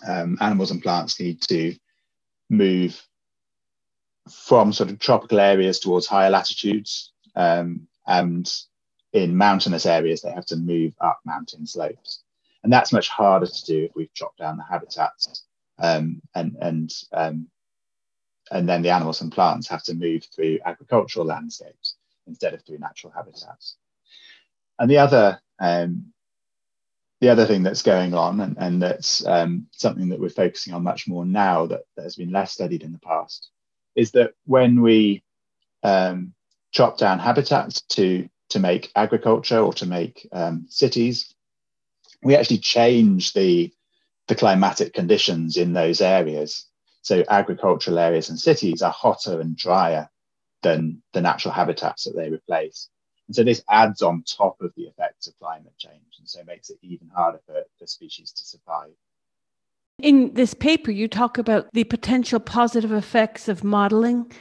um, 0.06 0.38
animals 0.40 0.70
and 0.70 0.80
plants 0.80 1.18
need 1.18 1.42
to 1.48 1.74
move 2.48 3.02
from 4.30 4.72
sort 4.72 4.90
of 4.90 5.00
tropical 5.00 5.40
areas 5.40 5.80
towards 5.80 6.06
higher 6.06 6.30
latitudes. 6.30 7.12
Um, 7.34 7.88
and 8.06 8.50
in 9.12 9.36
mountainous 9.36 9.86
areas, 9.86 10.22
they 10.22 10.30
have 10.30 10.46
to 10.46 10.56
move 10.56 10.94
up 11.00 11.18
mountain 11.24 11.66
slopes. 11.66 12.22
And 12.62 12.72
that's 12.72 12.92
much 12.92 13.08
harder 13.08 13.46
to 13.46 13.64
do 13.64 13.84
if 13.84 13.90
we've 13.96 14.14
chopped 14.14 14.38
down 14.38 14.56
the 14.56 14.62
habitats 14.62 15.44
um, 15.78 16.22
and, 16.34 16.56
and 16.60 16.92
um, 17.12 17.48
and 18.50 18.68
then 18.68 18.82
the 18.82 18.90
animals 18.90 19.20
and 19.20 19.32
plants 19.32 19.68
have 19.68 19.82
to 19.84 19.94
move 19.94 20.24
through 20.24 20.58
agricultural 20.64 21.26
landscapes 21.26 21.96
instead 22.26 22.54
of 22.54 22.62
through 22.62 22.78
natural 22.78 23.12
habitats. 23.12 23.76
And 24.78 24.90
the 24.90 24.98
other 24.98 25.40
um, 25.60 26.12
the 27.20 27.30
other 27.30 27.46
thing 27.46 27.62
that's 27.62 27.82
going 27.82 28.12
on, 28.12 28.40
and, 28.40 28.56
and 28.58 28.82
that's 28.82 29.24
um, 29.26 29.66
something 29.72 30.10
that 30.10 30.20
we're 30.20 30.28
focusing 30.28 30.74
on 30.74 30.82
much 30.82 31.08
more 31.08 31.24
now 31.24 31.64
that, 31.64 31.82
that, 31.96 32.02
has 32.02 32.16
been 32.16 32.30
less 32.30 32.52
studied 32.52 32.82
in 32.82 32.92
the 32.92 32.98
past, 32.98 33.50
is 33.96 34.10
that 34.10 34.34
when 34.44 34.82
we 34.82 35.22
um, 35.82 36.34
chop 36.72 36.98
down 36.98 37.18
habitats 37.18 37.80
to, 37.82 38.28
to 38.50 38.58
make 38.58 38.92
agriculture 38.94 39.58
or 39.58 39.72
to 39.72 39.86
make 39.86 40.28
um, 40.32 40.66
cities, 40.68 41.34
we 42.22 42.36
actually 42.36 42.58
change 42.58 43.32
the, 43.32 43.72
the 44.28 44.34
climatic 44.34 44.92
conditions 44.92 45.56
in 45.56 45.72
those 45.72 46.00
areas 46.00 46.66
so 47.04 47.22
agricultural 47.28 47.98
areas 47.98 48.30
and 48.30 48.40
cities 48.40 48.80
are 48.80 48.90
hotter 48.90 49.38
and 49.38 49.56
drier 49.56 50.08
than 50.62 51.02
the 51.12 51.20
natural 51.20 51.52
habitats 51.52 52.04
that 52.04 52.16
they 52.16 52.30
replace. 52.30 52.88
And 53.28 53.36
so 53.36 53.44
this 53.44 53.62
adds 53.70 54.00
on 54.00 54.22
top 54.22 54.56
of 54.62 54.72
the 54.74 54.84
effects 54.84 55.26
of 55.26 55.38
climate 55.38 55.76
change 55.76 56.16
and 56.18 56.26
so 56.26 56.42
makes 56.44 56.70
it 56.70 56.78
even 56.80 57.10
harder 57.14 57.40
for, 57.46 57.62
for 57.78 57.86
species 57.86 58.32
to 58.32 58.44
survive. 58.44 58.92
In 59.98 60.32
this 60.32 60.54
paper, 60.54 60.90
you 60.90 61.06
talk 61.06 61.36
about 61.36 61.68
the 61.74 61.84
potential 61.84 62.40
positive 62.40 62.90
effects 62.90 63.48
of 63.48 63.62
modeling. 63.62 64.32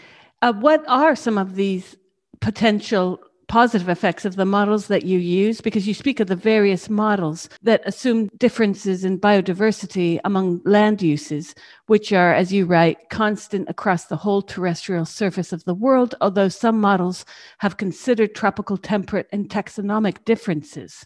Uh, 0.42 0.54
what 0.54 0.86
are 0.88 1.18
some 1.18 1.38
of 1.38 1.56
these 1.56 1.98
potential 2.40 3.20
positive 3.48 3.90
effects 3.90 4.26
of 4.26 4.36
the 4.36 4.46
models 4.46 4.88
that 4.88 5.06
you 5.06 5.20
use 5.20 5.62
because 5.62 5.88
you 5.88 5.94
speak 5.94 6.20
of 6.20 6.28
the 6.28 6.36
various 6.36 6.90
models 6.90 7.50
that 7.62 7.82
assume 7.86 8.30
differences 8.38 9.04
in 9.04 9.20
biodiversity 9.20 10.20
among 10.26 10.62
land 10.66 11.02
uses, 11.02 11.54
which 11.88 12.12
are, 12.14 12.34
as 12.34 12.52
you 12.52 12.66
write, 12.66 13.10
constant 13.10 13.70
across 13.70 14.06
the 14.06 14.16
whole 14.16 14.42
terrestrial 14.42 15.06
surface 15.06 15.54
of 15.54 15.64
the 15.66 15.74
world, 15.74 16.16
although 16.22 16.50
some 16.50 16.80
models 16.80 17.26
have 17.60 17.78
considered 17.78 18.36
tropical, 18.36 18.78
temperate, 18.78 19.28
and 19.32 19.50
taxonomic 19.50 20.24
differences. 20.26 21.06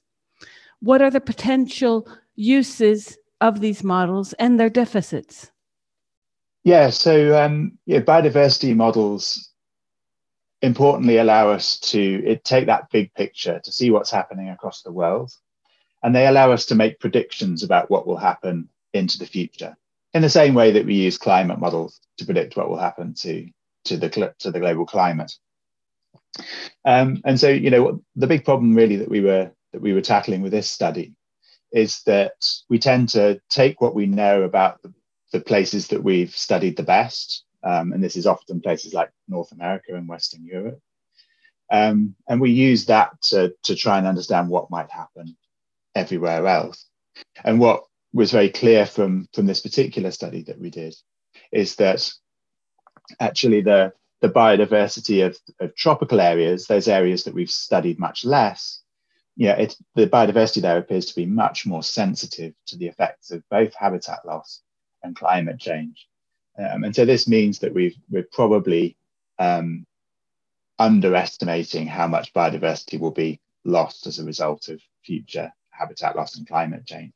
What 0.80 1.02
are 1.02 1.12
the 1.12 1.22
potential 1.22 2.08
uses 2.36 3.18
of 3.42 3.60
these 3.62 3.84
models 3.84 4.34
and 4.34 4.60
their 4.60 4.70
deficits? 4.70 5.52
Yeah, 6.64 6.90
so 6.90 7.42
um, 7.42 7.78
yeah, 7.86 8.02
biodiversity 8.02 8.76
models 8.76 9.47
importantly 10.62 11.18
allow 11.18 11.50
us 11.50 11.80
to 11.80 12.24
it, 12.26 12.44
take 12.44 12.66
that 12.68 12.90
big 12.92 13.14
picture 13.14 13.60
to 13.64 13.72
see 13.72 13.92
what's 13.92 14.12
happening 14.12 14.50
across 14.50 14.82
the 14.82 14.92
world, 14.92 15.32
and 16.04 16.16
they 16.16 16.28
allow 16.28 16.52
us 16.52 16.66
to 16.68 16.76
make 16.76 17.00
predictions 17.00 17.64
about 17.64 17.90
what 17.90 18.08
will 18.08 18.18
happen 18.18 18.70
into 18.94 19.18
the 19.18 19.26
future. 19.26 19.76
In 20.14 20.22
the 20.22 20.30
same 20.30 20.54
way 20.54 20.72
that 20.72 20.86
we 20.86 20.96
use 20.96 21.18
climate 21.18 21.60
models 21.60 22.00
to 22.18 22.26
predict 22.26 22.58
what 22.58 22.70
will 22.70 22.80
happen 22.80 23.14
to 23.16 23.48
to 23.86 23.98
the 23.98 24.34
to 24.40 24.52
the 24.52 24.60
global 24.60 24.86
climate. 24.86 25.34
Um, 26.86 27.22
and 27.26 27.40
so, 27.40 27.50
you 27.50 27.70
know, 27.70 28.02
the 28.16 28.28
big 28.28 28.46
problem 28.46 28.76
really 28.76 28.98
that 28.98 29.10
we 29.10 29.22
were 29.22 29.52
that 29.74 29.82
we 29.82 29.94
were 29.94 30.02
tackling 30.02 30.42
with 30.42 30.52
this 30.52 30.70
study 30.70 31.14
is 31.72 32.02
that 32.06 32.34
we 32.70 32.80
tend 32.80 33.10
to 33.10 33.42
take 33.50 33.82
what 33.82 33.96
we 33.96 34.06
know 34.06 34.44
about 34.44 34.82
the, 34.82 34.94
the 35.34 35.42
places 35.42 35.90
that 35.90 36.04
we've 36.04 36.36
studied 36.36 36.78
the 36.78 36.84
best, 36.84 37.44
um, 37.64 37.94
and 37.94 38.04
this 38.04 38.16
is 38.16 38.28
often 38.28 38.62
places 38.62 38.94
like 38.94 39.12
North 39.28 39.52
America 39.52 39.96
and 39.96 40.08
Western 40.08 40.46
Europe, 40.46 40.80
um, 41.72 42.16
and 42.28 42.40
we 42.40 42.52
use 42.52 42.86
that 42.86 43.22
to, 43.24 43.54
to 43.64 43.76
try 43.76 43.98
and 43.98 44.08
understand 44.08 44.50
what 44.50 44.72
might 44.72 44.92
happen 44.92 45.36
everywhere 45.96 46.48
else. 46.48 46.86
And 47.44 47.60
what 47.60 47.84
was 48.14 48.32
very 48.32 48.50
clear 48.50 48.86
from, 48.86 49.28
from 49.34 49.46
this 49.46 49.62
particular 49.62 50.12
study 50.12 50.44
that 50.44 50.60
we 50.60 50.70
did 50.70 50.96
is 51.52 51.76
that 51.76 52.10
actually 53.20 53.62
the, 53.62 53.94
the 54.22 54.30
biodiversity 54.30 55.26
of, 55.26 55.38
of 55.60 55.76
tropical 55.76 56.22
areas, 56.22 56.68
those 56.68 56.88
areas 56.88 57.24
that 57.26 57.34
we've 57.34 57.52
studied 57.52 58.00
much 58.00 58.24
less, 58.24 58.82
yeah, 59.36 59.54
it, 59.54 59.76
the 59.96 60.08
biodiversity 60.08 60.62
there 60.62 60.78
appears 60.78 61.06
to 61.08 61.16
be 61.16 61.26
much 61.26 61.66
more 61.66 61.84
sensitive 61.84 62.54
to 62.68 62.78
the 62.78 62.88
effects 62.88 63.30
of 63.30 63.44
both 63.52 63.74
habitat 63.76 64.26
loss 64.26 64.62
and 65.04 65.16
climate 65.16 65.60
change. 65.60 66.08
Um, 66.58 66.84
and 66.84 66.96
so 66.96 67.06
this 67.06 67.28
means 67.28 67.60
that 67.60 67.74
we've, 67.74 67.96
we're 68.10 68.28
probably 68.32 68.98
um, 69.40 69.86
underestimating 70.80 71.88
how 71.88 72.08
much 72.08 72.34
biodiversity 72.34 73.00
will 73.00 73.12
be 73.12 73.40
lost 73.66 74.08
as 74.08 74.20
a 74.20 74.26
result 74.26 74.70
of 74.70 74.82
future 75.04 75.52
habitat 75.70 76.16
loss 76.16 76.38
and 76.38 76.48
climate 76.48 76.86
change. 76.86 77.14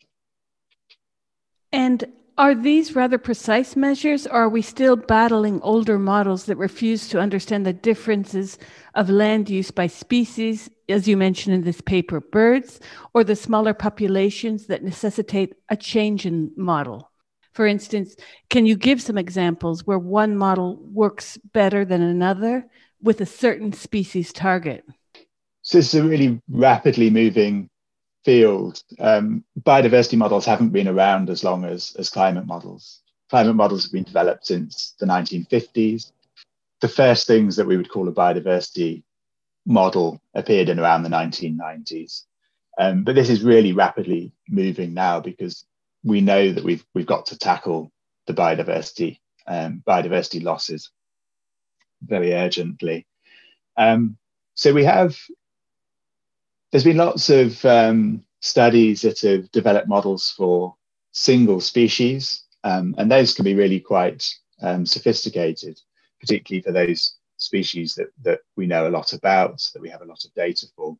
And 1.72 2.06
are 2.38 2.56
these 2.56 2.96
rather 2.96 3.18
precise 3.18 3.76
measures, 3.76 4.26
or 4.26 4.34
are 4.34 4.50
we 4.50 4.62
still 4.62 4.96
battling 4.96 5.62
older 5.62 6.00
models 6.00 6.46
that 6.46 6.58
refuse 6.58 7.08
to 7.10 7.20
understand 7.20 7.66
the 7.66 7.74
differences 7.74 8.58
of 8.96 9.10
land 9.10 9.50
use 9.50 9.70
by 9.70 9.88
species, 9.88 10.70
as 10.90 11.08
you 11.08 11.18
mentioned 11.18 11.56
in 11.56 11.64
this 11.64 11.82
paper, 11.82 12.20
birds, 12.20 12.80
or 13.14 13.24
the 13.24 13.36
smaller 13.36 13.74
populations 13.74 14.68
that 14.68 14.84
necessitate 14.84 15.54
a 15.70 15.76
change 15.76 16.26
in 16.26 16.52
model? 16.56 17.11
For 17.54 17.68
instance, 17.68 18.16
can 18.50 18.66
you 18.66 18.76
give 18.76 19.02
some 19.02 19.18
examples 19.18 19.86
where 19.86 20.00
one 20.00 20.38
model 20.38 20.78
works 20.82 21.38
better 21.54 21.84
than 21.84 22.02
another 22.02 22.66
with 23.02 23.20
a 23.22 23.26
certain 23.26 23.74
species 23.74 24.32
target? 24.32 24.86
So, 25.64 25.78
this 25.78 25.94
is 25.94 26.00
a 26.00 26.08
really 26.08 26.42
rapidly 26.50 27.10
moving 27.10 27.70
field, 28.24 28.84
um, 29.00 29.44
biodiversity 29.62 30.18
models 30.18 30.46
haven't 30.46 30.70
been 30.70 30.88
around 30.88 31.30
as 31.30 31.44
long 31.44 31.66
as, 31.66 31.96
as 31.98 32.10
climate 32.10 32.46
models. 32.46 33.02
Climate 33.30 33.56
models 33.56 33.84
have 33.84 33.92
been 33.92 34.04
developed 34.04 34.46
since 34.46 34.96
the 35.00 35.06
1950s. 35.06 36.12
The 36.82 36.88
first 36.88 37.28
things 37.28 37.56
that 37.56 37.68
we 37.68 37.78
would 37.78 37.90
call 37.90 38.08
a 38.08 38.12
biodiversity 38.12 39.04
model 39.66 40.22
appeared 40.34 40.70
in 40.70 40.80
around 40.80 41.04
the 41.04 41.10
1990s. 41.10 42.24
Um, 42.80 43.04
but 43.04 43.16
this 43.16 43.30
is 43.30 43.44
really 43.44 43.74
rapidly 43.74 44.34
moving 44.48 44.94
now 44.94 45.20
because 45.20 45.66
we 46.04 46.22
know 46.22 46.52
that 46.52 46.64
we've, 46.64 46.86
we've 46.94 47.06
got 47.06 47.28
to 47.28 47.38
tackle 47.38 47.92
the 48.28 48.34
biodiversity, 48.34 49.20
um, 49.48 49.84
biodiversity 49.88 50.44
losses 50.44 50.92
very 52.02 52.34
urgently. 52.34 53.06
Um, 53.78 54.18
so 54.56 54.74
we 54.74 54.84
have 54.84 55.18
there's 56.72 56.84
been 56.84 56.98
lots 56.98 57.30
of 57.30 57.64
um, 57.66 58.24
studies 58.40 59.02
that 59.02 59.20
have 59.22 59.52
developed 59.52 59.90
models 59.90 60.32
for 60.32 60.76
single 61.12 61.60
species, 61.60 62.44
um, 62.64 62.96
and 62.98 63.12
those 63.12 63.34
can 63.34 63.44
be 63.44 63.56
really 63.56 63.80
quite 63.80 64.26
um, 64.62 64.86
sophisticated, 64.86 65.80
particularly 66.20 66.62
for 66.62 66.72
those 66.72 67.18
species 67.38 67.96
that, 67.96 68.08
that 68.24 68.40
we 68.56 68.68
know 68.68 68.88
a 68.88 68.90
lot 68.90 69.14
about, 69.14 69.62
that 69.74 69.82
we 69.82 69.90
have 69.90 70.02
a 70.02 70.06
lot 70.06 70.24
of 70.24 70.34
data 70.34 70.66
for. 70.76 70.98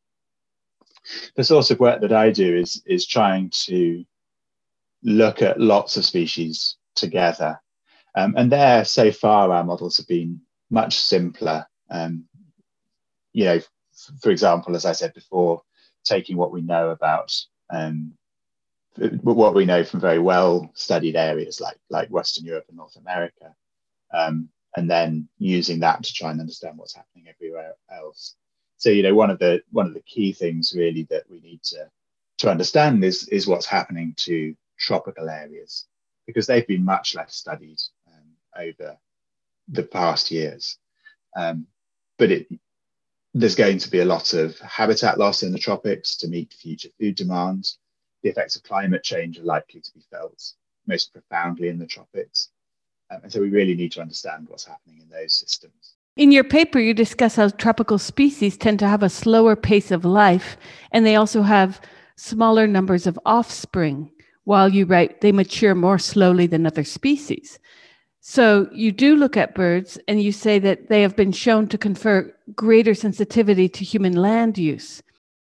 The 1.36 1.44
sort 1.44 1.72
of 1.72 1.80
work 1.80 2.02
that 2.02 2.14
I 2.14 2.32
do 2.32 2.58
is, 2.58 2.84
is 2.86 3.08
trying 3.08 3.50
to 3.66 4.04
look 5.04 5.42
at 5.42 5.60
lots 5.60 5.98
of 5.98 6.06
species 6.06 6.78
together. 6.96 7.60
Um, 8.16 8.36
and 8.38 8.52
there, 8.52 8.86
so 8.86 9.12
far, 9.12 9.52
our 9.52 9.64
models 9.64 9.98
have 9.98 10.08
been 10.08 10.42
much 10.70 11.00
simpler. 11.00 11.66
Um, 11.90 12.26
you 13.34 13.46
know, 13.46 13.60
for 14.22 14.32
example, 14.32 14.76
as 14.76 14.86
I 14.86 14.92
said 14.92 15.14
before, 15.14 15.62
taking 16.04 16.38
what 16.38 16.52
we 16.52 16.62
know 16.62 16.90
about 16.90 17.34
um, 17.70 18.14
what 19.22 19.54
we 19.54 19.66
know 19.66 19.84
from 19.84 20.02
very 20.02 20.20
well 20.20 20.70
studied 20.74 21.16
areas 21.16 21.62
like 21.62 21.78
like 21.90 22.10
Western 22.10 22.46
Europe 22.46 22.66
and 22.68 22.78
North 22.78 22.98
America, 22.98 23.56
um, 24.14 24.50
and 24.76 24.90
then 24.90 25.30
using 25.38 25.80
that 25.80 26.04
to 26.04 26.14
try 26.14 26.32
and 26.32 26.40
understand 26.40 26.78
what's 26.78 26.96
happening 26.96 27.28
everywhere 27.30 27.74
else. 27.92 28.36
So 28.78 28.90
you 28.90 29.04
know 29.04 29.16
one 29.16 29.30
of 29.30 29.40
the 29.40 29.62
one 29.72 29.88
of 29.88 29.94
the 29.94 30.02
key 30.02 30.34
things 30.34 30.74
really 30.76 31.04
that 31.10 31.24
we 31.30 31.40
need 31.40 31.64
to 31.64 31.90
to 32.40 32.50
understand 32.50 33.04
is 33.06 33.28
is 33.30 33.48
what's 33.48 33.66
happening 33.66 34.14
to 34.18 34.56
tropical 34.82 35.30
areas 35.30 35.86
because 36.28 36.48
they've 36.48 36.68
been 36.68 36.84
much 36.84 37.16
less 37.16 37.36
studied 37.36 37.80
um, 38.08 38.64
over 38.66 38.98
the 39.68 39.84
past 39.84 40.32
years. 40.32 40.78
Um, 41.36 41.68
but 42.18 42.32
it, 42.32 42.48
there's 43.34 43.56
going 43.56 43.78
to 43.78 43.90
be 43.90 44.00
a 44.00 44.06
lot 44.06 44.34
of 44.34 44.60
habitat 44.60 45.18
loss 45.18 45.44
in 45.44 45.52
the 45.52 45.60
tropics 45.60 46.18
to 46.18 46.28
meet 46.28 46.54
future 46.54 46.90
food 47.00 47.16
demand. 47.16 47.72
The 48.24 48.30
effects 48.30 48.56
of 48.56 48.64
climate 48.64 49.04
change 49.04 49.40
are 49.40 49.44
likely 49.44 49.82
to 49.82 49.94
be 49.94 50.02
felt 50.12 50.44
most 50.88 51.14
profoundly 51.14 51.70
in 51.70 51.80
the 51.80 51.88
tropics. 51.88 52.50
Um, 53.10 53.22
and 53.24 53.32
so 53.32 53.42
we 53.42 53.50
really 53.50 53.76
need 53.76 53.92
to 53.94 54.02
understand 54.02 54.48
what's 54.48 54.66
happening 54.66 55.00
in 55.02 55.10
those 55.10 55.34
systems. 55.34 55.96
In 56.18 56.32
your 56.32 56.44
paper, 56.44 56.80
you 56.80 56.94
discuss 56.94 57.38
how 57.38 57.50
tropical 57.50 57.98
species 57.98 58.58
tend 58.58 58.80
to 58.80 58.88
have 58.88 59.02
a 59.02 59.10
slower 59.10 59.56
pace 59.56 59.92
of 59.92 60.04
life, 60.04 60.58
and 60.92 61.06
they 61.06 61.16
also 61.16 61.42
have 61.42 61.80
smaller 62.18 62.68
numbers 62.68 63.08
of 63.08 63.18
offspring, 63.26 64.12
while 64.44 64.70
you 64.70 64.86
write 64.86 65.22
they 65.22 65.32
mature 65.32 65.76
more 65.76 66.00
slowly 66.00 66.48
than 66.48 66.66
other 66.66 66.84
species. 66.84 67.60
So 68.22 68.70
you 68.72 68.92
do 68.92 69.16
look 69.16 69.36
at 69.36 69.56
birds 69.56 69.98
and 70.08 70.22
you 70.22 70.32
say 70.32 70.60
that 70.60 70.90
they 70.90 71.02
have 71.02 71.16
been 71.16 71.32
shown 71.32 71.68
to 71.70 71.78
confer 71.78 72.32
greater 72.56 72.94
sensitivity 72.94 73.68
to 73.70 73.84
human 73.84 74.14
land 74.14 74.58
use. 74.58 75.02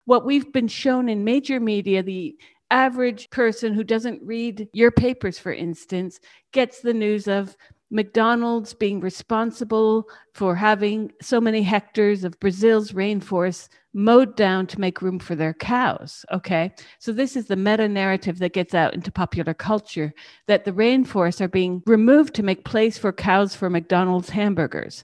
What 0.05 0.25
we've 0.25 0.51
been 0.51 0.67
shown 0.67 1.07
in 1.07 1.23
major 1.23 1.59
media, 1.59 2.03
the 2.03 2.35
average 2.69 3.29
person 3.29 3.73
who 3.73 3.83
doesn't 3.83 4.21
read 4.21 4.67
your 4.73 4.91
papers, 4.91 5.39
for 5.39 5.53
instance, 5.53 6.19
gets 6.51 6.81
the 6.81 6.93
news 6.93 7.27
of 7.27 7.55
McDonald's 7.89 8.73
being 8.73 8.99
responsible 8.99 10.07
for 10.33 10.55
having 10.55 11.11
so 11.21 11.39
many 11.39 11.63
hectares 11.63 12.23
of 12.23 12.39
Brazil's 12.39 12.91
rainforest 12.91 13.69
mowed 13.93 14.35
down 14.35 14.67
to 14.67 14.79
make 14.79 15.01
room 15.01 15.19
for 15.19 15.35
their 15.35 15.53
cows. 15.53 16.25
Okay. 16.31 16.73
So, 16.99 17.11
this 17.11 17.35
is 17.35 17.47
the 17.47 17.55
meta 17.55 17.87
narrative 17.87 18.39
that 18.39 18.53
gets 18.53 18.73
out 18.73 18.93
into 18.93 19.11
popular 19.11 19.53
culture 19.53 20.13
that 20.47 20.65
the 20.65 20.73
rainforests 20.73 21.41
are 21.41 21.47
being 21.47 21.81
removed 21.85 22.33
to 22.35 22.43
make 22.43 22.65
place 22.65 22.97
for 22.97 23.11
cows 23.11 23.55
for 23.55 23.69
McDonald's 23.69 24.29
hamburgers. 24.29 25.03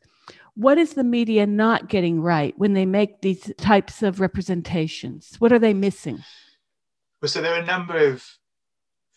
What 0.55 0.77
is 0.77 0.93
the 0.93 1.03
media 1.03 1.47
not 1.47 1.89
getting 1.89 2.21
right 2.21 2.53
when 2.57 2.73
they 2.73 2.85
make 2.85 3.21
these 3.21 3.51
types 3.57 4.03
of 4.03 4.19
representations? 4.19 5.35
What 5.39 5.51
are 5.51 5.57
they 5.59 5.73
missing? 5.73 6.23
Well, 7.21 7.29
so 7.29 7.41
there 7.41 7.55
are 7.55 7.63
a 7.63 7.65
number 7.65 7.97
of 7.97 8.23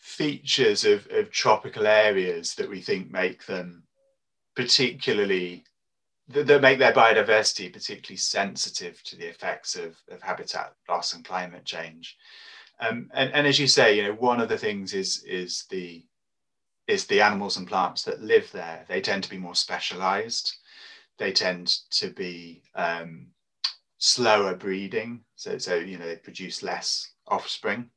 features 0.07 0.85
of, 0.85 1.05
of 1.11 1.33
tropical 1.33 1.85
areas 1.85 2.55
that 2.55 2.71
we 2.71 2.81
think 2.81 3.11
make 3.11 3.45
them 3.47 3.83
particularly 4.55 5.65
that, 6.29 6.63
make 6.63 6.79
their 6.79 6.93
biodiversity 6.93 7.73
particularly 7.73 8.17
sensitive 8.17 9.03
to 9.03 9.17
the 9.17 9.27
effects 9.27 9.75
of, 9.75 9.97
of 10.09 10.23
habitat 10.23 10.75
loss 10.89 11.13
and 11.13 11.25
climate 11.25 11.65
change. 11.65 12.17
Um, 12.79 13.11
and, 13.15 13.33
and 13.33 13.49
as 13.49 13.59
you 13.59 13.67
say, 13.67 13.97
you 13.97 14.05
know, 14.05 14.13
one 14.13 14.41
of 14.41 14.49
the 14.49 14.57
things 14.57 14.95
is 14.95 15.25
is 15.25 15.65
the 15.71 16.05
is 16.87 17.07
the 17.07 17.21
animals 17.21 17.57
and 17.57 17.67
plants 17.67 18.05
that 18.05 18.23
live 18.23 18.51
there. 18.53 18.85
They 18.89 19.01
tend 19.01 19.25
to 19.25 19.31
be 19.31 19.39
more 19.39 19.57
specialized. 19.57 20.55
They 21.19 21.33
tend 21.33 21.67
to 21.91 22.11
be 22.11 22.63
um, 22.77 23.27
slower 23.99 24.55
breeding, 24.55 25.25
so 25.35 25.59
so 25.59 25.75
you 25.75 25.99
know 25.99 26.07
they 26.07 26.17
produce 26.17 26.63
less 26.63 27.11
offspring. 27.27 27.91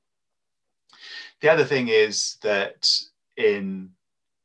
The 1.41 1.49
other 1.49 1.63
thing 1.63 1.87
is 1.87 2.37
that 2.41 2.89
in 3.37 3.91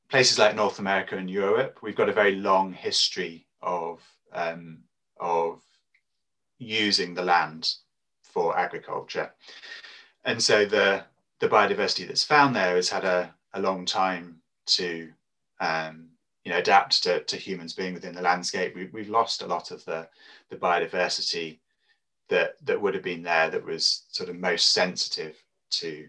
places 0.09 0.39
like 0.39 0.55
North 0.55 0.79
America 0.79 1.17
and 1.17 1.29
Europe, 1.29 1.79
we've 1.83 1.97
got 1.97 2.09
a 2.09 2.13
very 2.13 2.37
long 2.37 2.73
history 2.73 3.47
of, 3.63 4.01
um, 4.33 4.79
of 5.19 5.63
using 6.59 7.15
the 7.15 7.25
land 7.25 7.75
for 8.23 8.57
agriculture. 8.57 9.33
And 10.25 10.43
so 10.43 10.65
the, 10.65 11.05
the 11.41 11.49
biodiversity 11.49 12.07
that's 12.07 12.25
found 12.25 12.55
there 12.55 12.77
has 12.77 12.89
had 12.89 13.05
a, 13.05 13.35
a 13.55 13.61
long 13.61 13.85
time 13.85 14.41
to, 14.67 15.11
um, 15.61 16.09
you 16.45 16.53
know 16.53 16.59
adapt 16.59 17.03
to, 17.03 17.25
to 17.25 17.37
humans 17.37 17.73
being 17.73 17.95
within 17.95 18.15
the 18.15 18.23
landscape, 18.23 18.77
we, 18.77 18.87
we've 18.93 19.09
lost 19.09 19.43
a 19.43 19.47
lot 19.47 19.71
of 19.71 19.85
the, 19.87 20.07
the 20.51 20.57
biodiversity 20.57 21.59
that 22.29 22.55
that 22.65 22.81
would 22.81 22.95
have 22.95 23.03
been 23.03 23.23
there 23.23 23.51
that 23.51 23.65
was 23.65 24.05
sort 24.11 24.29
of 24.29 24.37
most 24.37 24.73
sensitive 24.73 25.43
to 25.71 26.09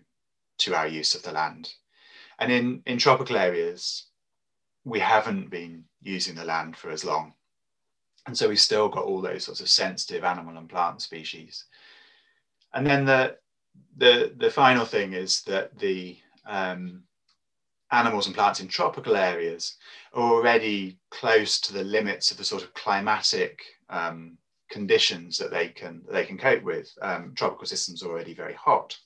to 0.60 0.76
our 0.76 0.88
use 0.88 1.16
of 1.16 1.24
the 1.24 1.32
land. 1.32 1.74
And 2.40 2.52
in, 2.52 2.82
in 2.86 2.98
tropical 2.98 3.38
areas, 3.38 4.08
we 4.84 5.00
haven't 5.00 5.50
been 5.50 5.86
using 6.02 6.36
the 6.36 6.46
land 6.46 6.76
for 6.78 6.90
as 6.90 7.06
long. 7.06 7.34
And 8.28 8.38
so 8.38 8.50
we've 8.50 8.60
still 8.60 8.90
got 8.90 9.06
all 9.06 9.22
those 9.22 9.46
sorts 9.46 9.62
of 9.62 9.70
sensitive 9.70 10.24
animal 10.24 10.58
and 10.58 10.70
plant 10.70 11.02
species. 11.02 11.66
And 12.74 12.86
then 12.86 13.06
the, 13.06 13.38
the, 13.98 14.34
the 14.38 14.50
final 14.50 14.86
thing 14.86 15.14
is 15.14 15.42
that 15.44 15.78
the 15.78 16.18
um, 16.46 17.04
animals 17.92 18.26
and 18.26 18.36
plants 18.36 18.60
in 18.60 18.68
tropical 18.68 19.16
areas 19.16 19.78
are 20.14 20.34
already 20.34 20.98
close 21.12 21.60
to 21.62 21.74
the 21.74 21.84
limits 21.84 22.32
of 22.32 22.38
the 22.38 22.44
sort 22.44 22.64
of 22.64 22.74
climatic 22.74 23.62
um, 23.90 24.38
conditions 24.70 25.38
that 25.38 25.52
they 25.52 25.68
can 25.70 26.02
they 26.12 26.26
can 26.26 26.38
cope 26.38 26.64
with. 26.64 26.92
Um, 27.02 27.34
tropical 27.36 27.68
systems 27.68 28.04
are 28.04 28.10
already 28.10 28.34
very 28.34 28.54
hot, 28.54 28.98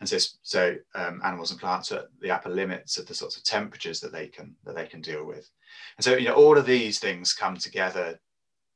and 0.00 0.08
so 0.08 0.18
so 0.42 0.76
um, 0.94 1.20
animals 1.24 1.50
and 1.50 1.60
plants 1.60 1.92
are 1.92 2.00
at 2.00 2.06
the 2.20 2.30
upper 2.30 2.48
limits 2.48 2.98
of 2.98 3.06
the 3.06 3.14
sorts 3.14 3.36
of 3.36 3.44
temperatures 3.44 4.00
that 4.00 4.12
they 4.12 4.28
can 4.28 4.54
that 4.64 4.74
they 4.74 4.86
can 4.86 5.00
deal 5.00 5.24
with. 5.24 5.48
And 5.96 6.04
so 6.04 6.16
you 6.16 6.28
know 6.28 6.34
all 6.34 6.58
of 6.58 6.66
these 6.66 6.98
things 6.98 7.32
come 7.32 7.56
together 7.56 8.18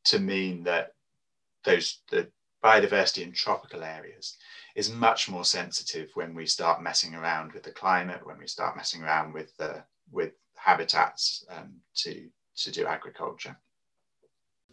to 0.04 0.18
mean 0.18 0.64
that 0.64 0.92
those 1.64 2.00
the 2.10 2.28
biodiversity 2.62 3.22
in 3.22 3.32
tropical 3.32 3.82
areas 3.82 4.36
is 4.74 4.90
much 4.90 5.28
more 5.28 5.44
sensitive 5.44 6.10
when 6.14 6.34
we 6.34 6.46
start 6.46 6.82
messing 6.82 7.14
around 7.14 7.52
with 7.52 7.62
the 7.62 7.70
climate, 7.70 8.24
when 8.24 8.38
we 8.38 8.46
start 8.46 8.76
messing 8.76 9.02
around 9.02 9.32
with 9.32 9.54
the 9.56 9.82
with 10.10 10.32
habitats 10.56 11.44
um, 11.50 11.74
to 11.94 12.28
to 12.56 12.70
do 12.70 12.86
agriculture. 12.86 13.56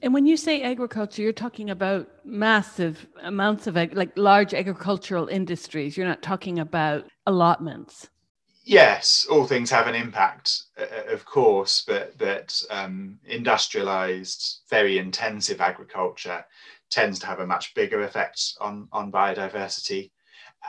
And 0.01 0.13
when 0.13 0.25
you 0.25 0.37
say 0.37 0.61
agriculture, 0.61 1.21
you're 1.21 1.33
talking 1.33 1.69
about 1.69 2.07
massive 2.23 3.05
amounts 3.21 3.67
of 3.67 3.75
like 3.75 4.17
large 4.17 4.53
agricultural 4.53 5.27
industries. 5.27 5.97
You're 5.97 6.07
not 6.07 6.21
talking 6.21 6.59
about 6.59 7.05
allotments. 7.25 8.09
Yes, 8.63 9.25
all 9.29 9.45
things 9.45 9.71
have 9.71 9.87
an 9.87 9.95
impact, 9.95 10.63
uh, 10.79 11.11
of 11.11 11.25
course, 11.25 11.83
but 11.87 12.17
that 12.19 12.61
um, 12.69 13.17
industrialized, 13.25 14.59
very 14.69 14.99
intensive 14.99 15.59
agriculture 15.59 16.45
tends 16.91 17.19
to 17.19 17.25
have 17.25 17.39
a 17.39 17.47
much 17.47 17.73
bigger 17.73 18.03
effect 18.03 18.53
on, 18.61 18.87
on 18.91 19.11
biodiversity, 19.11 20.11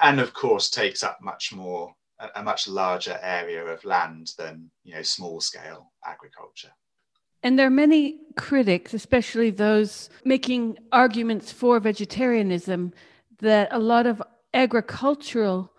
and 0.02 0.18
of 0.18 0.32
course 0.32 0.70
takes 0.70 1.02
up 1.02 1.18
much 1.20 1.52
more, 1.52 1.94
a, 2.18 2.28
a 2.36 2.42
much 2.42 2.66
larger 2.66 3.18
area 3.22 3.64
of 3.66 3.84
land 3.84 4.32
than 4.38 4.70
you 4.82 4.94
know 4.94 5.02
small 5.02 5.40
scale 5.40 5.92
agriculture. 6.04 6.72
And 7.42 7.58
there 7.58 7.66
are 7.66 7.70
many 7.70 8.18
critics, 8.36 8.92
especially 8.94 9.50
those 9.50 10.10
making 10.24 10.78
arguments 10.92 11.52
for 11.52 11.80
vegetarianism, 11.80 12.92
that 13.40 13.68
a 13.70 13.78
lot 13.78 14.06
of 14.06 14.22
agricultural 14.52 15.72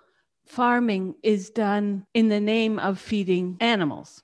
farming 0.45 1.15
is 1.24 1.50
done 1.50 2.06
in 2.13 2.30
the 2.30 2.39
name 2.39 2.80
of 2.80 3.00
feeding 3.00 3.58
animals. 3.60 4.24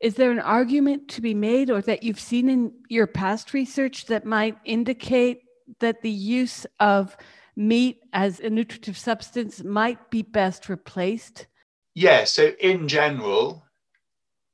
Is 0.00 0.14
there 0.14 0.30
an 0.30 0.40
argument 0.40 1.08
to 1.08 1.20
be 1.20 1.34
made 1.34 1.70
or 1.70 1.82
that 1.82 2.02
you've 2.02 2.18
seen 2.18 2.48
in 2.48 2.72
your 2.88 3.06
past 3.06 3.52
research 3.52 4.06
that 4.06 4.24
might 4.24 4.56
indicate 4.64 5.42
that 5.80 6.00
the 6.00 6.10
use 6.10 6.66
of 6.80 7.16
meat 7.54 8.00
as 8.14 8.40
a 8.40 8.48
nutritive 8.48 8.96
substance 8.96 9.62
might 9.62 10.10
be 10.10 10.22
best 10.22 10.70
replaced? 10.70 11.46
Yeah, 11.94 12.24
so 12.24 12.52
in 12.58 12.88
general, 12.88 13.64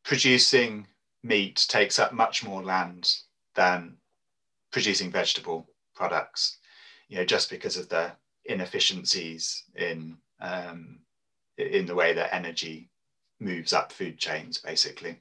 producing 0.05 0.89
meat 1.23 1.67
takes 1.69 1.99
up 1.99 2.13
much 2.13 2.45
more 2.45 2.63
land 2.63 3.13
than 3.55 3.97
producing 4.71 5.11
vegetable 5.11 5.69
products, 5.95 6.59
you 7.09 7.17
know, 7.17 7.25
just 7.25 7.51
because 7.51 7.77
of 7.77 7.89
the 7.89 8.13
inefficiencies 8.45 9.65
in 9.75 10.17
um, 10.41 10.99
in 11.59 11.87
the 11.87 11.95
way 11.95 12.13
that 12.13 12.35
energy 12.35 12.91
moves 13.41 13.73
up 13.73 13.93
food 13.93 14.19
chains, 14.19 14.59
basically. 14.59 15.19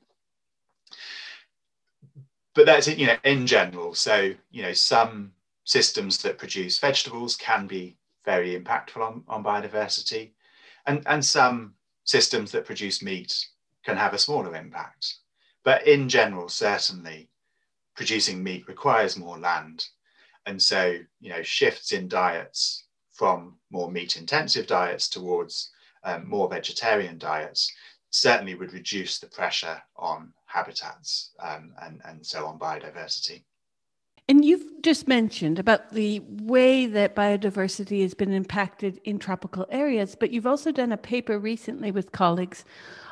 But 2.53 2.65
that's 2.65 2.87
you 2.87 3.07
know 3.07 3.17
in 3.23 3.47
general. 3.47 3.93
So 3.93 4.33
you 4.51 4.61
know 4.61 4.73
some 4.73 5.33
systems 5.63 6.21
that 6.21 6.37
produce 6.37 6.79
vegetables 6.79 7.35
can 7.35 7.67
be 7.67 7.97
very 8.23 8.59
impactful 8.59 9.01
on, 9.01 9.23
on 9.27 9.43
biodiversity, 9.43 10.31
and 10.85 11.03
and 11.05 11.23
some 11.23 11.75
systems 12.03 12.51
that 12.51 12.65
produce 12.65 13.01
meat 13.01 13.47
can 13.83 13.97
have 13.97 14.13
a 14.13 14.19
smaller 14.19 14.55
impact. 14.55 15.15
But 15.65 15.85
in 15.87 16.07
general, 16.07 16.47
certainly, 16.47 17.29
producing 17.95 18.41
meat 18.41 18.67
requires 18.67 19.17
more 19.17 19.37
land. 19.37 19.85
And 20.45 20.61
so, 20.61 20.99
you 21.19 21.29
know, 21.29 21.41
shifts 21.41 21.91
in 21.91 22.07
diets 22.07 22.85
from 23.11 23.55
more 23.71 23.91
meat 23.91 24.15
intensive 24.15 24.67
diets 24.67 25.09
towards 25.09 25.71
um, 26.03 26.29
more 26.29 26.47
vegetarian 26.47 27.17
diets 27.17 27.73
certainly 28.11 28.53
would 28.53 28.73
reduce 28.73 29.17
the 29.19 29.27
pressure 29.27 29.81
on 29.97 30.31
habitats 30.45 31.31
um, 31.39 31.73
and, 31.81 31.99
and 32.05 32.25
so 32.25 32.45
on 32.45 32.59
biodiversity. 32.59 33.43
And 34.27 34.43
you've 34.43 34.81
just 34.81 35.07
mentioned 35.07 35.59
about 35.59 35.91
the 35.91 36.19
way 36.27 36.85
that 36.85 37.15
biodiversity 37.15 38.01
has 38.01 38.13
been 38.13 38.31
impacted 38.31 38.99
in 39.03 39.19
tropical 39.19 39.65
areas, 39.69 40.15
but 40.15 40.31
you've 40.31 40.47
also 40.47 40.71
done 40.71 40.91
a 40.91 40.97
paper 40.97 41.37
recently 41.37 41.91
with 41.91 42.11
colleagues 42.11 42.65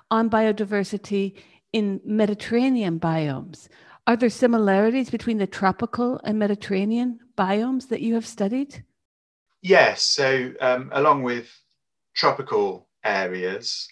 on 0.10 0.30
biodiversity 0.30 1.36
in 1.74 2.00
Mediterranean 2.06 3.00
biomes. 3.00 3.68
Are 4.06 4.16
there 4.16 4.30
similarities 4.30 5.10
between 5.10 5.40
the 5.40 5.48
tropical 5.48 6.22
and 6.24 6.38
Mediterranean 6.38 7.20
biomes 7.38 7.90
that 7.90 8.02
you 8.02 8.14
have 8.14 8.28
studied? 8.28 8.84
Yes. 9.62 10.04
So, 10.04 10.54
um, 10.62 10.90
along 10.94 11.24
with 11.24 11.50
tropical 12.14 12.88
areas, 13.04 13.88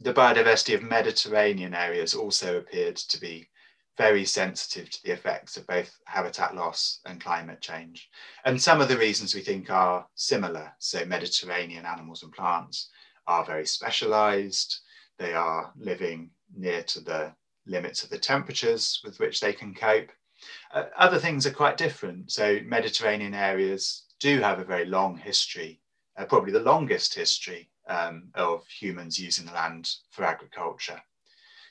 the 0.00 0.14
biodiversity 0.14 0.74
of 0.74 0.82
Mediterranean 0.82 1.74
areas 1.74 2.14
also 2.14 2.58
appeared 2.58 2.96
to 2.96 3.20
be 3.20 3.48
very 3.96 4.24
sensitive 4.24 4.90
to 4.90 5.02
the 5.04 5.12
effects 5.12 5.56
of 5.56 5.66
both 5.66 5.96
habitat 6.06 6.54
loss 6.54 7.00
and 7.06 7.20
climate 7.20 7.60
change. 7.60 8.08
And 8.44 8.60
some 8.60 8.80
of 8.80 8.88
the 8.88 8.98
reasons 8.98 9.34
we 9.34 9.40
think 9.40 9.70
are 9.70 10.06
similar. 10.14 10.72
So, 10.78 11.04
Mediterranean 11.04 11.86
animals 11.86 12.22
and 12.22 12.32
plants 12.32 12.88
are 13.26 13.44
very 13.44 13.66
specialized, 13.66 14.80
they 15.18 15.34
are 15.34 15.72
living 15.76 16.30
near 16.56 16.82
to 16.82 17.00
the 17.00 17.32
limits 17.66 18.02
of 18.02 18.10
the 18.10 18.18
temperatures 18.18 19.00
with 19.04 19.18
which 19.18 19.40
they 19.40 19.52
can 19.52 19.74
cope. 19.74 20.10
Uh, 20.72 20.84
other 20.96 21.18
things 21.18 21.46
are 21.46 21.52
quite 21.52 21.76
different. 21.76 22.30
So 22.30 22.60
Mediterranean 22.64 23.34
areas 23.34 24.04
do 24.20 24.40
have 24.40 24.58
a 24.58 24.64
very 24.64 24.84
long 24.84 25.16
history, 25.16 25.80
uh, 26.16 26.24
probably 26.24 26.52
the 26.52 26.60
longest 26.60 27.14
history 27.14 27.70
um, 27.88 28.28
of 28.34 28.66
humans 28.66 29.18
using 29.18 29.46
the 29.46 29.52
land 29.52 29.90
for 30.10 30.24
agriculture. 30.24 31.00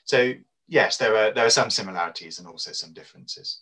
So 0.04 0.34
yes, 0.68 0.96
there 0.96 1.16
are 1.16 1.32
there 1.32 1.46
are 1.46 1.50
some 1.50 1.70
similarities 1.70 2.38
and 2.38 2.48
also 2.48 2.72
some 2.72 2.92
differences. 2.92 3.60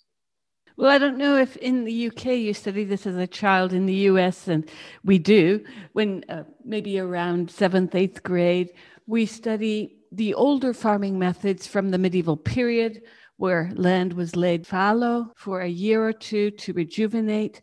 Well, 0.77 0.91
I 0.91 0.99
don't 0.99 1.19
know 1.19 1.37
if 1.37 1.57
in 1.57 1.85
the 1.85 2.09
UK 2.09 2.27
you 2.27 2.55
study 2.55 2.85
this 2.85 3.07
as 3.07 3.17
a 3.17 3.27
child. 3.27 3.73
In 3.73 3.87
the 3.87 4.09
US, 4.11 4.49
and 4.49 4.69
we 5.05 5.19
do, 5.19 5.65
when 5.93 6.25
uh, 6.31 6.45
maybe 6.65 6.99
around 6.99 7.51
seventh, 7.51 7.95
eighth 7.95 8.23
grade, 8.23 8.73
we 9.07 9.27
study 9.27 9.97
the 10.12 10.35
older 10.35 10.75
farming 10.75 11.18
methods 11.18 11.66
from 11.66 11.88
the 11.88 11.98
medieval 11.98 12.37
period, 12.37 13.03
where 13.38 13.72
land 13.75 14.12
was 14.12 14.37
laid 14.37 14.66
fallow 14.66 15.33
for 15.37 15.61
a 15.61 15.68
year 15.68 16.07
or 16.07 16.12
two 16.12 16.51
to 16.53 16.72
rejuvenate. 16.75 17.62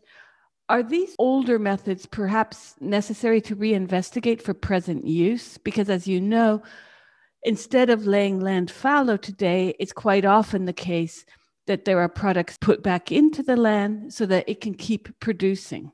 Are 0.68 0.82
these 0.82 1.14
older 1.18 1.58
methods 1.58 2.06
perhaps 2.06 2.74
necessary 2.80 3.40
to 3.42 3.56
reinvestigate 3.56 4.42
for 4.42 4.52
present 4.52 5.06
use? 5.06 5.58
Because, 5.58 5.88
as 5.88 6.06
you 6.06 6.20
know, 6.20 6.62
instead 7.44 7.88
of 7.88 8.06
laying 8.06 8.40
land 8.40 8.70
fallow 8.70 9.16
today, 9.16 9.74
it's 9.78 9.92
quite 9.92 10.24
often 10.24 10.64
the 10.64 10.72
case 10.72 11.24
that 11.66 11.84
there 11.84 12.00
are 12.00 12.08
products 12.08 12.58
put 12.60 12.82
back 12.82 13.12
into 13.12 13.42
the 13.42 13.56
land 13.56 14.12
so 14.12 14.26
that 14.26 14.48
it 14.48 14.60
can 14.60 14.74
keep 14.74 15.08
producing. 15.20 15.92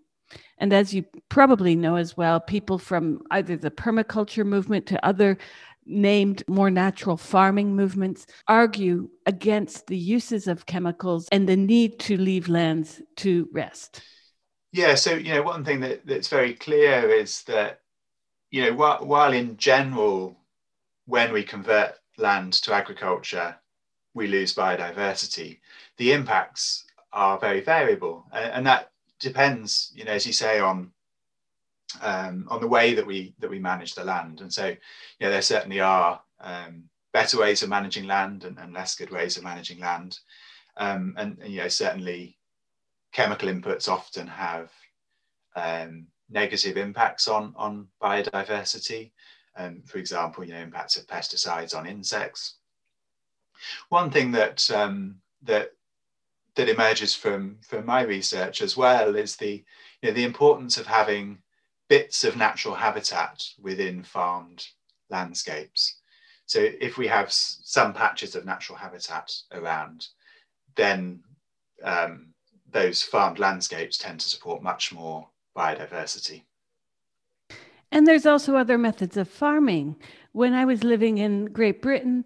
And 0.58 0.72
as 0.72 0.94
you 0.94 1.04
probably 1.28 1.76
know 1.76 1.96
as 1.96 2.16
well, 2.16 2.40
people 2.40 2.78
from 2.78 3.20
either 3.30 3.56
the 3.56 3.70
permaculture 3.70 4.44
movement 4.44 4.86
to 4.86 5.06
other 5.06 5.38
named 5.86 6.42
more 6.48 6.70
natural 6.70 7.16
farming 7.16 7.74
movements 7.74 8.26
argue 8.48 9.08
against 9.24 9.86
the 9.86 9.96
uses 9.96 10.46
of 10.48 10.66
chemicals 10.66 11.28
and 11.32 11.48
the 11.48 11.56
need 11.56 11.98
to 12.00 12.16
leave 12.16 12.48
lands 12.48 13.00
to 13.16 13.48
rest. 13.52 14.02
Yeah, 14.72 14.94
so 14.94 15.14
you 15.14 15.32
know, 15.32 15.42
one 15.42 15.64
thing 15.64 15.80
that, 15.80 16.06
that's 16.06 16.28
very 16.28 16.54
clear 16.54 17.08
is 17.08 17.42
that 17.44 17.80
you 18.50 18.62
know, 18.62 18.74
while, 18.74 19.04
while 19.04 19.32
in 19.32 19.56
general, 19.56 20.36
when 21.06 21.32
we 21.32 21.42
convert 21.42 21.94
land 22.18 22.52
to 22.54 22.72
agriculture, 22.72 23.56
we 24.14 24.26
lose 24.26 24.54
biodiversity. 24.54 25.60
The 25.98 26.12
impacts 26.12 26.84
are 27.12 27.38
very 27.38 27.60
variable, 27.60 28.26
and, 28.32 28.52
and 28.52 28.66
that 28.66 28.90
depends, 29.20 29.92
you 29.94 30.04
know, 30.04 30.12
as 30.12 30.26
you 30.26 30.32
say, 30.32 30.60
on 30.60 30.92
um, 32.02 32.46
on 32.48 32.60
the 32.60 32.68
way 32.68 32.94
that 32.94 33.06
we 33.06 33.34
that 33.38 33.50
we 33.50 33.58
manage 33.58 33.94
the 33.94 34.04
land. 34.04 34.40
And 34.40 34.52
so, 34.52 34.66
know, 35.20 35.30
there 35.30 35.42
certainly 35.42 35.80
are 35.80 36.20
um, 36.40 36.84
better 37.12 37.38
ways 37.38 37.62
of 37.62 37.68
managing 37.68 38.06
land 38.06 38.44
and, 38.44 38.58
and 38.58 38.72
less 38.72 38.94
good 38.94 39.10
ways 39.10 39.36
of 39.36 39.44
managing 39.44 39.80
land. 39.80 40.18
Um, 40.76 41.14
and, 41.16 41.38
and, 41.38 41.50
you 41.52 41.60
know, 41.60 41.68
certainly 41.68 42.38
chemical 43.12 43.48
inputs 43.48 43.88
often 43.88 44.26
have 44.26 44.70
um, 45.54 46.06
negative 46.28 46.76
impacts 46.76 47.28
on, 47.28 47.54
on 47.56 47.88
biodiversity. 48.02 49.12
Um, 49.56 49.82
for 49.86 49.96
example, 49.96 50.44
you 50.44 50.52
know, 50.52 50.60
impacts 50.60 50.96
of 50.96 51.06
pesticides 51.06 51.74
on 51.74 51.86
insects. 51.86 52.56
One 53.88 54.10
thing 54.10 54.32
that, 54.32 54.70
um, 54.70 55.16
that, 55.44 55.70
that 56.56 56.68
emerges 56.68 57.14
from, 57.14 57.56
from 57.62 57.86
my 57.86 58.02
research 58.02 58.60
as 58.60 58.76
well 58.76 59.16
is 59.16 59.36
the, 59.36 59.64
you 60.02 60.10
know, 60.10 60.12
the 60.12 60.24
importance 60.24 60.76
of 60.76 60.86
having 60.86 61.38
bits 61.88 62.24
of 62.24 62.36
natural 62.36 62.74
habitat 62.74 63.44
within 63.60 64.02
farmed 64.02 64.66
landscapes. 65.10 66.00
So 66.46 66.60
if 66.60 66.96
we 66.96 67.06
have 67.08 67.32
some 67.32 67.92
patches 67.92 68.34
of 68.34 68.44
natural 68.44 68.78
habitat 68.78 69.32
around, 69.52 70.06
then 70.76 71.20
um, 71.82 72.28
those 72.70 73.02
farmed 73.02 73.38
landscapes 73.38 73.98
tend 73.98 74.20
to 74.20 74.28
support 74.28 74.62
much 74.62 74.92
more 74.92 75.28
biodiversity. 75.56 76.42
And 77.92 78.06
there's 78.06 78.26
also 78.26 78.56
other 78.56 78.78
methods 78.78 79.16
of 79.16 79.28
farming. 79.28 79.96
When 80.32 80.52
I 80.52 80.64
was 80.64 80.84
living 80.84 81.18
in 81.18 81.46
Great 81.46 81.80
Britain, 81.80 82.24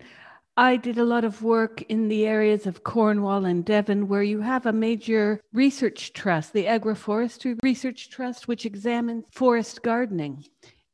I 0.61 0.77
did 0.77 0.99
a 0.99 1.05
lot 1.05 1.25
of 1.25 1.43
work 1.43 1.81
in 1.89 2.09
the 2.09 2.27
areas 2.27 2.67
of 2.67 2.85
Cornwall 2.85 3.47
and 3.47 3.65
Devon, 3.65 4.09
where 4.09 4.23
you 4.23 4.43
have 4.43 4.67
a 4.67 4.75
major 4.75 5.41
research 5.55 6.13
trust, 6.13 6.53
the 6.53 6.67
Agroforestry 6.67 7.59
Research 7.63 8.11
Trust, 8.11 8.47
which 8.47 8.67
examines 8.67 9.25
forest 9.33 9.83
gardening. 9.83 10.45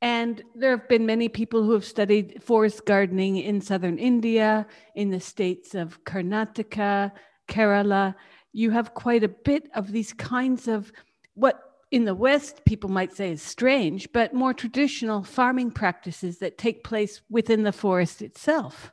And 0.00 0.40
there 0.54 0.70
have 0.70 0.88
been 0.88 1.04
many 1.04 1.28
people 1.28 1.64
who 1.64 1.72
have 1.72 1.84
studied 1.84 2.44
forest 2.44 2.86
gardening 2.86 3.38
in 3.38 3.60
southern 3.60 3.98
India, 3.98 4.68
in 4.94 5.10
the 5.10 5.18
states 5.18 5.74
of 5.74 6.04
Karnataka, 6.04 7.10
Kerala. 7.48 8.14
You 8.52 8.70
have 8.70 8.94
quite 8.94 9.24
a 9.24 9.28
bit 9.28 9.68
of 9.74 9.90
these 9.90 10.12
kinds 10.12 10.68
of 10.68 10.92
what 11.34 11.60
in 11.90 12.04
the 12.04 12.14
West 12.14 12.64
people 12.66 12.88
might 12.88 13.16
say 13.16 13.32
is 13.32 13.42
strange, 13.42 14.12
but 14.12 14.32
more 14.32 14.54
traditional 14.54 15.24
farming 15.24 15.72
practices 15.72 16.38
that 16.38 16.56
take 16.56 16.84
place 16.84 17.20
within 17.28 17.64
the 17.64 17.72
forest 17.72 18.22
itself. 18.22 18.92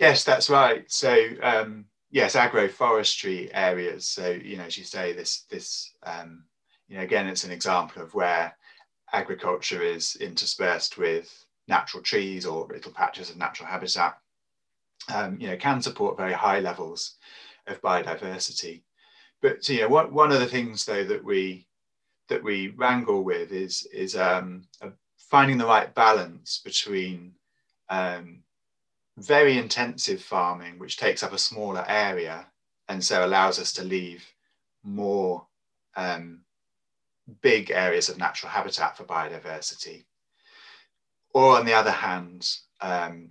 Yes, 0.00 0.24
that's 0.24 0.50
right. 0.50 0.90
So, 0.90 1.26
um, 1.42 1.84
yes, 2.10 2.34
agroforestry 2.34 3.50
areas. 3.52 4.08
So, 4.08 4.30
you 4.30 4.56
know, 4.56 4.64
as 4.64 4.78
you 4.78 4.84
say, 4.84 5.12
this, 5.12 5.42
this, 5.50 5.92
um, 6.04 6.44
you 6.88 6.96
know, 6.96 7.02
again, 7.04 7.28
it's 7.28 7.44
an 7.44 7.52
example 7.52 8.02
of 8.02 8.14
where 8.14 8.56
agriculture 9.12 9.82
is 9.82 10.16
interspersed 10.16 10.98
with 10.98 11.44
natural 11.68 12.02
trees 12.02 12.46
or 12.46 12.66
little 12.68 12.92
patches 12.92 13.30
of 13.30 13.36
natural 13.36 13.68
habitat, 13.68 14.18
um, 15.14 15.38
you 15.40 15.48
know, 15.48 15.56
can 15.58 15.82
support 15.82 16.16
very 16.16 16.32
high 16.34 16.60
levels 16.60 17.16
of 17.66 17.82
biodiversity. 17.82 18.82
But 19.42 19.68
you 19.68 19.82
know, 19.82 19.88
what, 19.88 20.12
one 20.12 20.32
of 20.32 20.40
the 20.40 20.46
things 20.46 20.86
though 20.86 21.04
that 21.04 21.24
we 21.24 21.68
that 22.28 22.42
we 22.44 22.68
wrangle 22.68 23.24
with 23.24 23.52
is 23.52 23.86
is 23.92 24.16
um, 24.16 24.64
finding 25.18 25.58
the 25.58 25.66
right 25.66 25.94
balance 25.94 26.60
between 26.64 27.34
um, 27.90 28.42
very 29.20 29.58
intensive 29.58 30.22
farming, 30.22 30.78
which 30.78 30.96
takes 30.96 31.22
up 31.22 31.32
a 31.32 31.38
smaller 31.38 31.84
area 31.88 32.46
and 32.88 33.04
so 33.04 33.24
allows 33.24 33.58
us 33.60 33.72
to 33.72 33.84
leave 33.84 34.26
more 34.82 35.46
um, 35.94 36.40
big 37.42 37.70
areas 37.70 38.08
of 38.08 38.18
natural 38.18 38.50
habitat 38.50 38.96
for 38.96 39.04
biodiversity. 39.04 40.04
Or 41.32 41.56
on 41.56 41.64
the 41.64 41.74
other 41.74 41.92
hand, 41.92 42.48
um, 42.80 43.30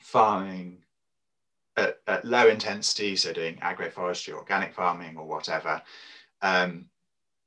farming 0.00 0.82
at, 1.76 1.98
at, 2.08 2.24
low 2.24 2.48
intensity, 2.48 3.14
so 3.14 3.32
doing 3.32 3.56
agroforestry, 3.56 4.34
organic 4.34 4.74
farming, 4.74 5.16
or 5.16 5.26
whatever. 5.26 5.80
Um, 6.42 6.86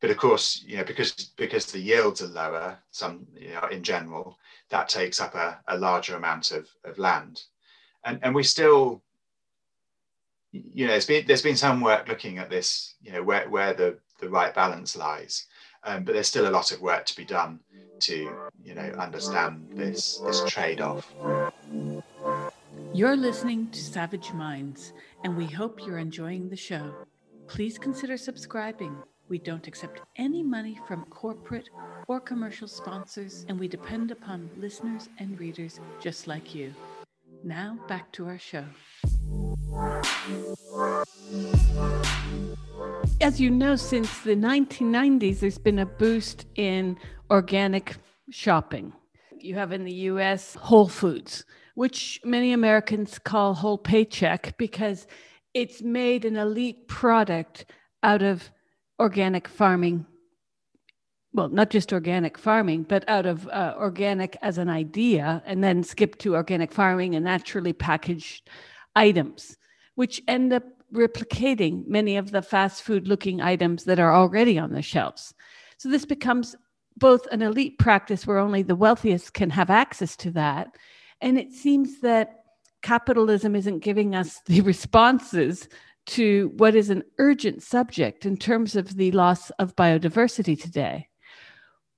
but 0.03 0.11
of 0.11 0.17
course, 0.17 0.61
you 0.67 0.75
know, 0.75 0.83
because 0.83 1.13
because 1.37 1.65
the 1.67 1.79
yields 1.79 2.21
are 2.21 2.27
lower, 2.27 2.77
some 2.91 3.25
you 3.37 3.53
know, 3.53 3.65
in 3.71 3.81
general, 3.81 4.37
that 4.67 4.89
takes 4.89 5.21
up 5.21 5.33
a, 5.33 5.61
a 5.69 5.77
larger 5.77 6.17
amount 6.17 6.51
of, 6.51 6.67
of 6.83 6.97
land, 6.97 7.43
and 8.03 8.19
and 8.21 8.35
we 8.35 8.43
still, 8.43 9.01
you 10.51 10.85
know, 10.85 10.91
there's 10.91 11.05
been 11.05 11.25
there's 11.25 11.41
been 11.41 11.55
some 11.55 11.79
work 11.79 12.09
looking 12.09 12.37
at 12.37 12.49
this, 12.49 12.95
you 13.01 13.13
know, 13.13 13.23
where 13.23 13.49
where 13.49 13.73
the 13.73 13.97
the 14.19 14.27
right 14.27 14.53
balance 14.53 14.97
lies. 14.97 15.45
Um, 15.85 16.03
but 16.03 16.11
there's 16.11 16.27
still 16.27 16.49
a 16.49 16.51
lot 16.51 16.73
of 16.73 16.81
work 16.81 17.05
to 17.05 17.15
be 17.15 17.23
done 17.23 17.61
to, 18.01 18.29
you 18.61 18.75
know, 18.75 18.91
understand 18.99 19.69
this 19.71 20.17
this 20.25 20.43
trade-off. 20.49 21.15
You're 22.93 23.15
listening 23.15 23.69
to 23.69 23.79
Savage 23.79 24.33
Minds, 24.33 24.91
and 25.23 25.37
we 25.37 25.45
hope 25.45 25.87
you're 25.87 25.97
enjoying 25.97 26.49
the 26.49 26.57
show. 26.57 26.93
Please 27.47 27.77
consider 27.77 28.17
subscribing. 28.17 28.97
We 29.33 29.39
don't 29.39 29.65
accept 29.65 29.99
any 30.15 30.43
money 30.43 30.79
from 30.87 31.05
corporate 31.05 31.71
or 32.07 32.19
commercial 32.19 32.67
sponsors, 32.67 33.47
and 33.49 33.59
we 33.59 33.67
depend 33.67 34.11
upon 34.11 34.47
listeners 34.57 35.09
and 35.17 35.39
readers 35.39 35.79
just 35.99 36.27
like 36.27 36.53
you. 36.53 36.71
Now, 37.43 37.79
back 37.87 38.11
to 38.11 38.27
our 38.27 38.37
show. 38.37 38.63
As 43.21 43.41
you 43.41 43.49
know, 43.49 43.75
since 43.75 44.19
the 44.19 44.35
1990s, 44.35 45.39
there's 45.39 45.57
been 45.57 45.79
a 45.79 45.87
boost 45.87 46.45
in 46.53 46.95
organic 47.31 47.95
shopping. 48.29 48.93
You 49.39 49.55
have 49.55 49.71
in 49.71 49.83
the 49.83 49.95
US 50.11 50.53
Whole 50.53 50.87
Foods, 50.87 51.43
which 51.73 52.21
many 52.23 52.53
Americans 52.53 53.17
call 53.17 53.55
whole 53.55 53.79
paycheck 53.79 54.55
because 54.59 55.07
it's 55.55 55.81
made 55.81 56.23
an 56.23 56.35
elite 56.35 56.87
product 56.87 57.65
out 58.03 58.21
of 58.21 58.51
organic 59.03 59.47
farming. 59.47 60.07
Well, 61.33 61.49
not 61.49 61.69
just 61.69 61.93
organic 61.93 62.37
farming, 62.37 62.83
but 62.83 63.07
out 63.07 63.25
of 63.25 63.47
uh, 63.49 63.75
organic 63.77 64.37
as 64.41 64.57
an 64.57 64.69
idea, 64.69 65.43
and 65.45 65.63
then 65.63 65.83
skip 65.83 66.17
to 66.19 66.35
organic 66.35 66.71
farming 66.71 67.13
and 67.15 67.25
naturally 67.25 67.73
packaged 67.73 68.49
items 68.95 69.57
which 69.95 70.21
end 70.27 70.53
up 70.53 70.63
replicating 70.93 71.87
many 71.87 72.17
of 72.17 72.31
the 72.31 72.41
fast 72.41 72.83
food 72.83 73.07
looking 73.07 73.41
items 73.41 73.85
that 73.85 73.99
are 73.99 74.13
already 74.13 74.57
on 74.59 74.71
the 74.71 74.81
shelves. 74.81 75.33
So 75.77 75.89
this 75.89 76.05
becomes 76.05 76.55
both 76.97 77.25
an 77.31 77.41
elite 77.41 77.79
practice 77.79 78.27
where 78.27 78.37
only 78.37 78.61
the 78.61 78.75
wealthiest 78.75 79.33
can 79.33 79.49
have 79.49 79.69
access 79.69 80.15
to 80.17 80.31
that. 80.31 80.75
And 81.21 81.37
it 81.39 81.51
seems 81.51 82.01
that 82.01 82.43
capitalism 82.83 83.55
isn't 83.55 83.79
giving 83.79 84.13
us 84.13 84.41
the 84.45 84.61
responses 84.61 85.67
to 86.05 86.51
what 86.57 86.75
is 86.75 86.89
an 86.89 87.03
urgent 87.17 87.63
subject 87.63 88.25
in 88.25 88.37
terms 88.37 88.75
of 88.75 88.95
the 88.95 89.11
loss 89.11 89.49
of 89.51 89.75
biodiversity 89.75 90.59
today. 90.59 91.07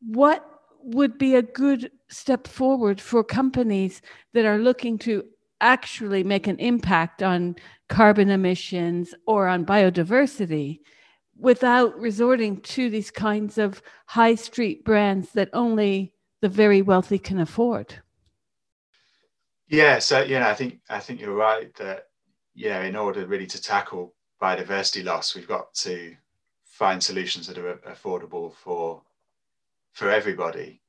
What 0.02 0.46
would 0.84 1.18
be 1.18 1.36
a 1.36 1.41
good 1.41 1.91
step 2.10 2.48
forward 2.48 3.02
for 3.02 3.24
companies 3.24 4.02
that 4.34 4.46
are 4.46 4.60
looking 4.60 5.00
to 5.00 5.24
actually 5.62 6.24
make 6.24 6.46
an 6.48 6.60
impact 6.60 7.24
on 7.24 7.56
carbon 7.89 8.30
emissions 8.30 9.15
or 9.26 9.48
on 9.48 9.65
biodiversity 9.65 10.80
without 11.38 11.98
resorting 12.00 12.62
to 12.62 12.89
these 12.89 13.12
kinds 13.12 13.58
of 13.58 13.82
high 14.06 14.36
street 14.36 14.86
brands 14.86 15.32
that 15.32 15.50
only 15.54 16.13
the 16.41 16.50
very 16.50 16.82
wealthy 16.82 17.18
can 17.18 17.39
afford. 17.39 17.96
Yeah, 19.68 20.00
so 20.00 20.22
you 20.22 20.39
know, 20.39 20.48
I 20.48 20.54
think 20.54 20.80
I 20.89 21.00
think 21.00 21.20
you're 21.20 21.34
right 21.34 21.74
that 21.76 22.10
know, 22.56 22.82
in 22.82 22.96
order 22.96 23.26
really 23.26 23.48
to 23.48 23.62
tackle 23.62 24.13
biodiversity 24.41 25.04
loss, 25.04 25.36
we've 25.36 25.48
got 25.48 25.74
to 25.76 26.15
find 26.63 27.04
solutions 27.04 27.48
that 27.48 27.58
are 27.58 27.76
affordable 27.88 28.54
for 28.54 29.02
for 29.91 30.10
everybody. 30.10 30.82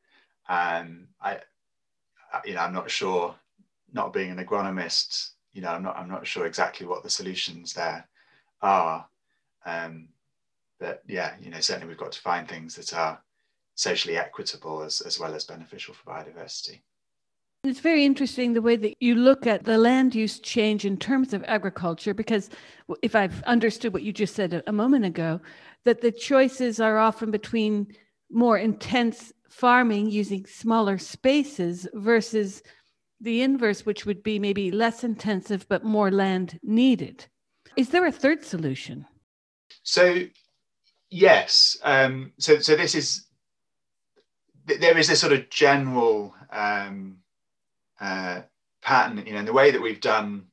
And 0.49 1.07
I, 1.21 1.41
you 2.45 2.55
know, 2.55 2.61
I'm 2.61 2.73
not 2.73 2.91
sure, 2.91 3.35
not 3.93 4.13
being 4.13 4.31
an 4.31 4.45
agronomist, 4.45 5.31
you 5.53 5.63
know, 5.63 5.71
I'm 5.71 5.83
not, 5.83 5.97
I'm 5.97 6.09
not 6.09 6.27
sure 6.27 6.47
exactly 6.47 6.87
what 6.87 7.03
the 7.03 7.11
solutions 7.11 7.73
there 7.73 8.07
are. 8.63 9.07
Um, 9.65 10.09
but 10.79 11.03
yeah, 11.07 11.35
you 11.41 11.51
know, 11.51 11.61
certainly 11.61 11.89
we've 11.89 11.97
got 11.97 12.13
to 12.13 12.21
find 12.21 12.49
things 12.49 12.75
that 12.75 12.95
are 12.95 13.21
socially 13.75 14.17
equitable 14.17 14.83
as, 14.83 15.01
as 15.01 15.19
well 15.19 15.35
as 15.35 15.45
beneficial 15.45 15.95
for 15.95 16.11
biodiversity. 16.11 16.81
It's 17.69 17.81
very 17.81 18.05
interesting 18.05 18.53
the 18.53 18.63
way 18.63 18.77
that 18.77 18.95
you 19.01 19.15
look 19.15 19.47
at 19.47 19.65
the 19.65 19.77
land 19.77 20.15
use 20.15 20.39
change 20.39 20.85
in 20.85 20.97
terms 20.97 21.33
of 21.33 21.43
agriculture, 21.45 22.15
because 22.15 22.49
if 23.03 23.15
I've 23.17 23.43
understood 23.43 23.93
what 23.93 24.03
you 24.03 24.13
just 24.13 24.35
said 24.35 24.63
a 24.67 24.73
moment 24.73 25.05
ago, 25.05 25.41
that 25.85 26.01
the 26.01 26.13
choices 26.13 26.81
are 26.81 26.99
often 26.99 27.31
between 27.31 27.89
more 28.31 28.59
intense 28.59 29.33
farming 29.49 30.11
using 30.11 30.47
smaller 30.47 30.99
spaces 30.99 31.89
versus 31.95 32.63
the 33.21 33.43
inverse, 33.43 33.87
which 33.87 34.07
would 34.07 34.23
be 34.23 34.39
maybe 34.39 34.71
less 34.71 35.03
intensive 35.03 35.67
but 35.69 35.85
more 35.85 36.11
land 36.11 36.61
needed. 36.63 37.27
Is 37.77 37.89
there 37.89 38.07
a 38.07 38.13
third 38.13 38.45
solution? 38.45 39.07
So, 39.83 40.25
yes. 41.11 41.77
Um, 41.83 42.33
so, 42.39 42.59
so 42.59 42.77
this 42.77 42.95
is 42.95 43.27
there 44.67 44.99
is 44.99 45.11
a 45.11 45.17
sort 45.17 45.33
of 45.33 45.49
general 45.49 46.35
um, 46.51 47.19
uh, 48.01 48.43
pattern, 48.83 49.25
you 49.27 49.33
know, 49.33 49.41
in 49.41 49.45
the 49.45 49.53
way 49.53 49.71
that 49.71 49.83
we've 49.83 50.01
done 50.01 50.47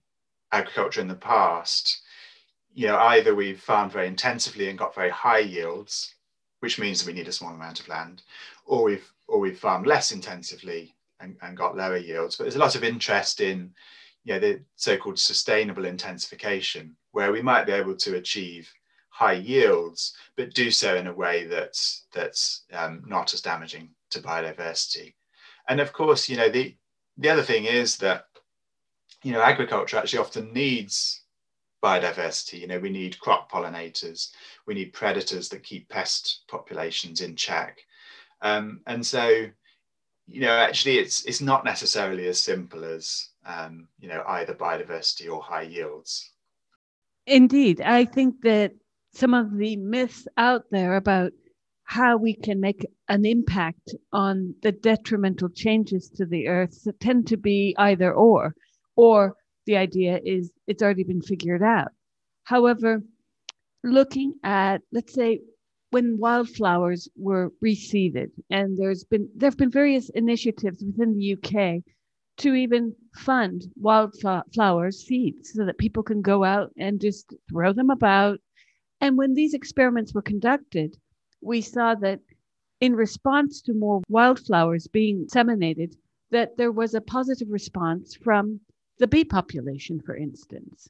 agriculture 0.51 1.01
in 1.01 1.08
the 1.08 1.15
past, 1.15 2.01
you 2.73 2.88
know, 2.88 2.97
either 2.97 3.36
we've 3.36 3.60
farmed 3.60 3.91
very 3.91 4.08
intensively 4.08 4.69
and 4.69 4.79
got 4.79 4.95
very 4.95 5.10
high 5.10 5.39
yields, 5.39 6.15
which 6.60 6.79
means 6.79 6.99
that 6.99 7.08
we 7.08 7.17
need 7.17 7.27
a 7.27 7.32
small 7.32 7.53
amount 7.53 7.79
of 7.79 7.88
land, 7.88 8.23
or 8.65 8.84
we've 8.84 9.12
or 9.27 9.39
we've 9.39 9.60
farmed 9.60 9.88
less 9.88 10.12
intensively 10.12 10.93
and, 11.19 11.36
and 11.41 11.58
got 11.58 11.77
lower 11.77 11.97
yields. 11.97 12.36
But 12.36 12.45
there's 12.45 12.56
a 12.56 12.60
lot 12.60 12.75
of 12.75 12.84
interest 12.84 13.41
in 13.41 13.73
you 14.25 14.34
know, 14.34 14.39
the 14.39 14.62
so-called 14.75 15.19
sustainable 15.19 15.86
intensification, 15.86 16.95
where 17.12 17.32
we 17.32 17.41
might 17.41 17.65
be 17.65 17.73
able 17.73 17.95
to 17.95 18.15
achieve 18.15 18.71
high 19.10 19.34
yields, 19.34 20.15
but 20.36 20.53
do 20.53 20.71
so 20.71 20.95
in 20.95 21.08
a 21.08 21.13
way 21.13 21.45
that's 21.45 22.06
that's 22.13 22.63
um, 22.73 23.03
not 23.06 23.34
as 23.34 23.41
damaging 23.41 23.89
to 24.10 24.19
biodiversity. 24.19 25.13
And 25.69 25.79
of 25.79 25.93
course, 25.93 26.27
you 26.27 26.38
know, 26.38 26.49
the 26.49 26.75
the 27.17 27.30
other 27.30 27.43
thing 27.43 27.65
is 27.65 27.97
that 27.97 28.26
you 29.23 29.32
know 29.32 29.41
agriculture 29.41 29.97
actually 29.97 30.19
often 30.19 30.54
needs 30.54 31.23
biodiversity. 31.84 32.62
You 32.62 32.67
know, 32.67 32.80
we 32.80 32.89
need 32.89 33.19
crop 33.19 33.52
pollinators, 33.52 34.32
we 34.65 34.73
need 34.73 34.93
predators 34.93 35.49
that 35.49 35.63
keep 35.63 35.89
pest 35.89 36.43
populations 36.47 37.21
in 37.21 37.36
check. 37.36 37.80
Um, 38.41 38.82
and 38.88 39.06
so, 39.06 39.47
you 40.28 40.41
know, 40.41 40.52
actually 40.52 40.97
it's 40.97 41.26
it's 41.26 41.41
not 41.41 41.65
necessarily 41.65 42.28
as 42.28 42.41
simple 42.41 42.84
as 42.86 43.30
um, 43.45 43.88
you 43.99 44.08
know, 44.08 44.23
either 44.28 44.54
biodiversity 44.54 45.32
or 45.32 45.41
high 45.41 45.63
yields. 45.63 46.32
Indeed. 47.28 47.82
I 47.82 48.06
think 48.06 48.41
that 48.43 48.73
some 49.13 49.34
of 49.34 49.58
the 49.58 49.76
myths 49.76 50.28
out 50.38 50.65
there 50.71 50.95
about 50.95 51.34
how 51.86 52.17
we 52.17 52.34
can 52.34 52.60
make 52.60 52.86
an 53.10 53.26
impact 53.26 53.93
on 54.12 54.56
the 54.62 54.72
detrimental 54.72 55.50
changes 55.50 56.10
to 56.10 56.26
the 56.26 56.48
earth 56.48 56.84
that 56.84 57.00
tend 57.00 57.28
to 57.28 57.38
be 57.38 57.76
either 57.78 58.13
or, 58.13 58.56
or 58.96 59.36
the 59.65 59.78
idea 59.78 60.19
is 60.26 60.52
it's 60.67 60.82
already 60.84 61.04
been 61.04 61.22
figured 61.22 61.63
out. 61.63 61.91
However, 62.43 63.04
looking 63.84 64.34
at, 64.43 64.82
let's 64.91 65.13
say, 65.13 65.39
when 65.91 66.17
wildflowers 66.17 67.08
were 67.15 67.52
reseeded, 67.63 68.32
and 68.50 68.78
there's 68.78 69.04
been 69.04 69.30
there 69.36 69.48
have 69.48 69.58
been 69.58 69.69
various 69.69 70.10
initiatives 70.10 70.84
within 70.84 71.15
the 71.15 71.34
UK 71.34 71.84
to 72.38 72.56
even 72.56 72.96
fund 73.15 73.65
wildflowers 73.76 75.06
seeds 75.06 75.54
so 75.54 75.65
that 75.65 75.78
people 75.78 76.02
can 76.02 76.22
go 76.22 76.43
out 76.43 76.72
and 76.78 77.00
just 77.00 77.32
throw 77.48 77.72
them 77.72 77.91
about 77.91 78.39
and 79.04 79.17
when 79.17 79.34
these 79.34 79.54
experiments 79.54 80.13
were 80.13 80.22
conducted, 80.22 80.96
we 81.43 81.62
saw 81.62 81.95
that 81.95 82.19
in 82.79 82.95
response 82.95 83.62
to 83.62 83.73
more 83.73 84.01
wildflowers 84.10 84.88
being 84.88 85.25
disseminated, 85.25 85.95
that 86.32 86.58
there 86.58 86.71
was 86.71 86.93
a 86.93 87.01
positive 87.01 87.49
response 87.49 88.15
from 88.15 88.60
the 88.97 89.08
bee 89.08 89.23
population, 89.23 90.01
for 90.01 90.15
instance. 90.15 90.89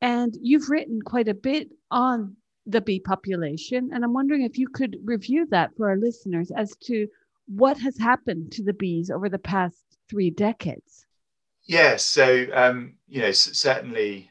And 0.00 0.36
you've 0.40 0.68
written 0.68 1.00
quite 1.02 1.28
a 1.28 1.34
bit 1.34 1.70
on 1.90 2.36
the 2.66 2.80
bee 2.80 3.00
population. 3.00 3.90
And 3.92 4.04
I'm 4.04 4.12
wondering 4.12 4.42
if 4.42 4.58
you 4.58 4.68
could 4.68 4.98
review 5.04 5.46
that 5.50 5.70
for 5.76 5.88
our 5.88 5.96
listeners 5.96 6.50
as 6.50 6.76
to 6.84 7.06
what 7.46 7.78
has 7.78 7.96
happened 7.96 8.52
to 8.52 8.62
the 8.62 8.72
bees 8.72 9.10
over 9.10 9.28
the 9.28 9.38
past 9.38 9.98
three 10.08 10.30
decades. 10.30 11.06
Yes. 11.64 12.04
So, 12.04 12.46
um, 12.52 12.96
you 13.08 13.22
know, 13.22 13.32
certainly 13.32 14.30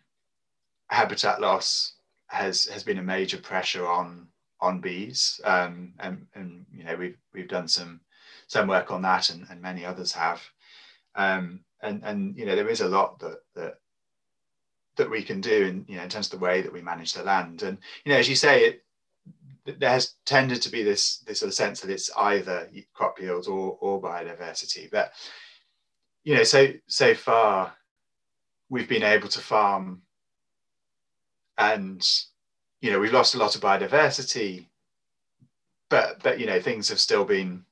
habitat 0.87 1.41
loss 1.41 1.93
has 2.27 2.65
has 2.65 2.83
been 2.83 2.97
a 2.97 3.03
major 3.03 3.37
pressure 3.37 3.87
on 3.87 4.27
on 4.65 4.81
bees, 4.81 5.39
um, 5.43 5.93
and 5.99 6.25
and 6.35 6.65
you 6.73 6.83
know 6.83 6.95
we've 6.95 7.17
we've 7.33 7.47
done 7.47 7.67
some 7.67 8.01
some 8.47 8.67
work 8.67 8.91
on 8.91 9.01
that, 9.03 9.29
and, 9.29 9.45
and 9.49 9.61
many 9.61 9.85
others 9.85 10.11
have, 10.11 10.41
um, 11.15 11.61
and 11.81 12.03
and 12.03 12.37
you 12.37 12.45
know 12.45 12.55
there 12.55 12.69
is 12.69 12.81
a 12.81 12.87
lot 12.87 13.19
that 13.19 13.37
that 13.55 13.75
that 14.97 15.09
we 15.09 15.23
can 15.23 15.41
do 15.41 15.65
in 15.65 15.85
you 15.87 15.97
know 15.97 16.03
in 16.03 16.09
terms 16.09 16.27
of 16.27 16.39
the 16.39 16.45
way 16.45 16.61
that 16.61 16.73
we 16.73 16.81
manage 16.81 17.13
the 17.13 17.23
land, 17.23 17.63
and 17.63 17.77
you 18.03 18.11
know 18.11 18.17
as 18.17 18.27
you 18.27 18.35
say 18.35 18.65
it 18.65 18.81
there 19.79 19.89
has 19.89 20.13
tended 20.25 20.61
to 20.61 20.69
be 20.69 20.83
this 20.83 21.19
this 21.19 21.39
sort 21.39 21.47
of 21.47 21.53
sense 21.53 21.81
that 21.81 21.89
it's 21.89 22.11
either 22.17 22.69
crop 22.93 23.19
yields 23.19 23.47
or 23.47 23.77
or 23.81 24.01
biodiversity, 24.01 24.89
but 24.91 25.13
you 26.23 26.35
know 26.35 26.43
so 26.43 26.67
so 26.87 27.13
far 27.13 27.73
we've 28.69 28.89
been 28.89 29.03
able 29.03 29.27
to 29.29 29.39
farm 29.39 30.01
and 31.57 32.25
you 32.81 32.91
know 32.91 32.99
we've 32.99 33.13
lost 33.13 33.35
a 33.35 33.37
lot 33.37 33.55
of 33.55 33.61
biodiversity 33.61 34.67
but 35.89 36.21
but 36.23 36.39
you 36.39 36.45
know 36.45 36.59
things 36.59 36.89
have 36.89 36.99
still 36.99 37.25
been 37.25 37.63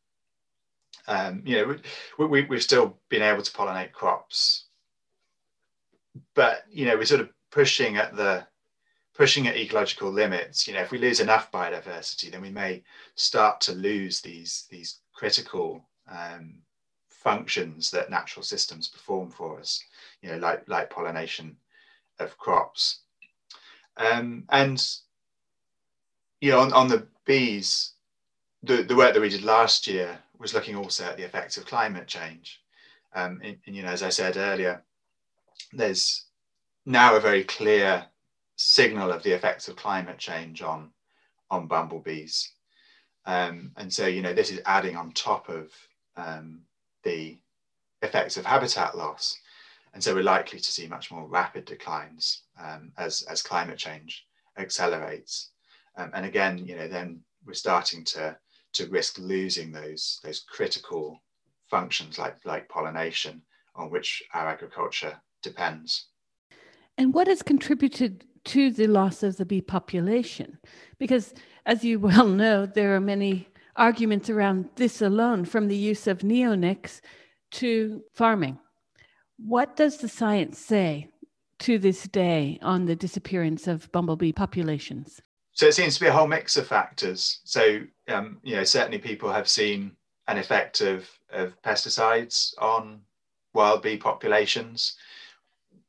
um, 1.08 1.42
you 1.46 1.58
know 1.58 1.76
we, 2.18 2.26
we, 2.26 2.42
we've 2.44 2.64
still 2.64 2.98
been 3.10 3.22
able 3.22 3.42
to 3.42 3.52
pollinate 3.52 3.92
crops. 3.92 4.66
But 6.36 6.64
you 6.72 6.86
know 6.86 6.96
we're 6.96 7.06
sort 7.06 7.22
of 7.22 7.30
pushing 7.52 7.98
at 7.98 8.16
the 8.16 8.46
pushing 9.16 9.48
at 9.48 9.58
ecological 9.58 10.12
limits. 10.12 10.68
You 10.68 10.74
know 10.74 10.82
if 10.82 10.92
we 10.92 10.98
lose 10.98 11.20
enough 11.20 11.52
biodiversity 11.52 12.32
then 12.32 12.42
we 12.42 12.52
may 12.52 12.84
start 13.16 13.60
to 13.62 13.74
lose 13.74 14.22
these 14.22 14.68
these 14.70 15.00
critical 15.14 15.84
um, 16.10 16.56
functions 17.10 17.90
that 17.92 18.10
natural 18.10 18.44
systems 18.44 18.90
perform 18.90 19.30
for 19.30 19.58
us 19.58 19.82
you 20.22 20.30
know 20.30 20.38
like 20.38 20.68
like 20.68 20.90
pollination 20.90 21.56
of 22.20 22.38
crops 22.38 23.03
um, 23.98 24.44
and 24.50 24.84
you 26.42 26.52
know, 26.52 26.60
on, 26.60 26.74
on 26.74 26.90
the 26.90 27.08
bees, 27.26 27.94
the, 28.64 28.84
the 28.84 28.96
work 28.98 29.14
that 29.14 29.22
we 29.22 29.30
did 29.30 29.44
last 29.44 29.88
year 29.88 30.20
was 30.40 30.54
looking 30.54 30.76
also 30.76 31.06
at 31.06 31.16
the 31.16 31.24
effects 31.24 31.56
of 31.56 31.66
climate 31.66 32.06
change. 32.06 32.62
Um, 33.16 33.40
and, 33.42 33.58
and, 33.66 33.76
you 33.76 33.82
know, 33.82 33.90
as 33.90 34.04
I 34.04 34.10
said 34.10 34.36
earlier, 34.36 34.84
there's 35.72 36.26
now 36.86 37.16
a 37.16 37.22
very 37.22 37.46
clear 37.46 38.06
signal 38.58 39.12
of 39.12 39.24
the 39.24 39.32
effects 39.32 39.70
of 39.70 39.78
climate 39.78 40.18
change 40.18 40.62
on 40.62 40.90
on 41.50 41.68
bumblebees. 41.68 42.52
Um, 43.26 43.72
and 43.78 43.94
so, 43.94 44.08
you 44.08 44.22
know, 44.22 44.34
this 44.34 44.52
is 44.52 44.62
adding 44.66 44.98
on 44.98 45.12
top 45.12 45.48
of 45.48 45.72
um, 46.18 46.62
the 47.04 47.38
effects 48.02 48.36
of 48.36 48.46
habitat 48.46 48.98
loss. 48.98 49.40
And 49.94 50.04
so 50.04 50.14
we're 50.16 50.24
likely 50.24 50.60
to 50.60 50.72
see 50.72 50.88
much 50.88 51.12
more 51.12 51.28
rapid 51.28 51.66
declines 51.66 52.44
um, 52.60 52.92
as, 52.98 53.22
as 53.30 53.44
climate 53.44 53.78
change 53.78 54.26
accelerates. 54.58 55.52
Um, 55.98 56.12
and 56.14 56.26
again, 56.26 56.58
you 56.58 56.76
know, 56.76 56.88
then 56.88 57.22
we're 57.46 57.54
starting 57.54 58.04
to, 58.06 58.36
to 58.74 58.88
risk 58.88 59.20
losing 59.20 59.72
those, 59.72 60.20
those 60.24 60.40
critical 60.50 61.22
functions 61.70 62.18
like, 62.18 62.38
like 62.46 62.70
pollination 62.70 63.42
on 63.76 63.92
which 63.92 64.24
our 64.34 64.48
agriculture 64.48 65.16
depends. 65.42 66.08
And 66.98 67.14
what 67.14 67.28
has 67.28 67.42
contributed 67.42 68.26
to 68.46 68.72
the 68.72 68.88
loss 68.88 69.24
of 69.24 69.38
the 69.38 69.46
bee 69.46 69.62
population? 69.62 70.58
Because 70.98 71.34
as 71.66 71.84
you 71.84 72.00
well 72.00 72.28
know, 72.28 72.66
there 72.66 72.96
are 72.96 73.00
many 73.00 73.48
arguments 73.76 74.30
around 74.30 74.70
this 74.76 75.02
alone, 75.02 75.46
from 75.46 75.68
the 75.68 75.76
use 75.76 76.06
of 76.06 76.20
neonics 76.20 77.02
to 77.52 78.04
farming. 78.14 78.60
What 79.46 79.76
does 79.76 79.98
the 79.98 80.08
science 80.08 80.58
say 80.58 81.10
to 81.60 81.78
this 81.78 82.04
day 82.04 82.60
on 82.62 82.86
the 82.86 82.96
disappearance 82.96 83.68
of 83.68 83.92
bumblebee 83.92 84.32
populations? 84.32 85.22
So 85.52 85.68
it 85.68 85.74
seems 85.74 85.96
to 85.96 86.00
be 86.00 86.08
a 86.08 86.14
whole 86.14 86.28
mix 86.28 86.56
of 86.56 86.66
factors. 86.66 87.42
So, 87.44 87.82
um, 88.08 88.40
you 88.42 88.56
know, 88.56 88.64
certainly 88.64 89.00
people 89.00 89.32
have 89.34 89.50
seen 89.50 89.92
an 90.30 90.38
effect 90.38 90.80
of, 90.80 91.10
of 91.30 91.62
pesticides 91.62 92.54
on 92.58 93.02
wild 93.54 93.82
bee 93.82 93.98
populations. 93.98 94.96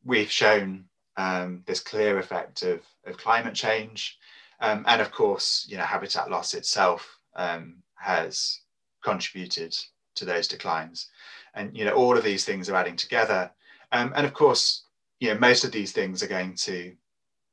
We've 0.05 0.31
shown 0.31 0.87
um, 1.17 1.63
this 1.65 1.79
clear 1.79 2.19
effect 2.19 2.65
of, 2.65 2.81
of 3.07 3.17
climate 3.17 3.55
change. 3.55 4.19
Um, 4.61 4.85
and 4.89 5.01
of 5.01 5.13
course, 5.13 5.65
you 5.69 5.77
know, 5.77 5.85
habitat 5.85 6.29
loss 6.29 6.55
itself 6.55 7.21
um, 7.37 7.77
has 7.95 8.63
contributed 9.05 9.77
to 10.17 10.25
those 10.25 10.49
declines 10.49 11.09
and 11.55 11.77
you 11.77 11.85
know 11.85 11.95
all 11.95 12.17
of 12.17 12.25
these 12.25 12.45
things 12.45 12.69
are 12.69 12.77
adding 12.77 12.97
together. 12.97 13.51
Um, 13.93 14.13
and 14.17 14.27
of 14.27 14.35
course 14.35 14.85
you 15.21 15.33
know 15.33 15.39
most 15.39 15.65
of 15.65 15.73
these 15.73 15.93
things 15.93 16.23
are 16.23 16.29
going 16.29 16.55
to 16.57 16.95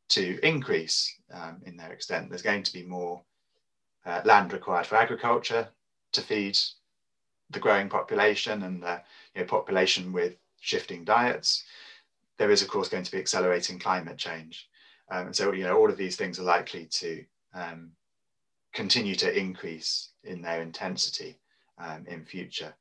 to 0.09 0.39
increase 0.45 1.13
um, 1.33 1.61
in 1.65 1.77
their 1.77 1.91
extent. 1.93 2.29
There's 2.29 2.41
going 2.41 2.63
to 2.63 2.73
be 2.73 2.83
more 2.83 3.21
uh, 4.05 4.21
land 4.25 4.51
required 4.51 4.85
for 4.85 4.95
agriculture 4.95 5.69
to 6.11 6.21
feed 6.21 6.57
the 7.49 7.59
growing 7.59 7.89
population 7.89 8.63
and 8.63 8.81
the 8.83 9.01
you 9.35 9.41
know, 9.41 9.47
population 9.47 10.11
with 10.11 10.35
shifting 10.59 11.03
diets. 11.03 11.63
There 12.37 12.51
is 12.51 12.61
of 12.61 12.67
course 12.67 12.89
going 12.89 13.03
to 13.03 13.11
be 13.11 13.19
accelerating 13.19 13.79
climate 13.79 14.17
change. 14.17 14.67
Um, 15.09 15.27
and 15.27 15.35
so 15.35 15.51
you 15.53 15.63
know 15.63 15.77
all 15.77 15.89
of 15.89 15.97
these 15.97 16.15
things 16.15 16.39
are 16.39 16.43
likely 16.43 16.85
to 16.85 17.23
um, 17.53 17.91
continue 18.73 19.15
to 19.15 19.37
increase 19.37 20.09
in 20.23 20.41
their 20.41 20.61
intensity 20.61 21.37
um, 21.77 22.05
in 22.07 22.25
future 22.25 22.73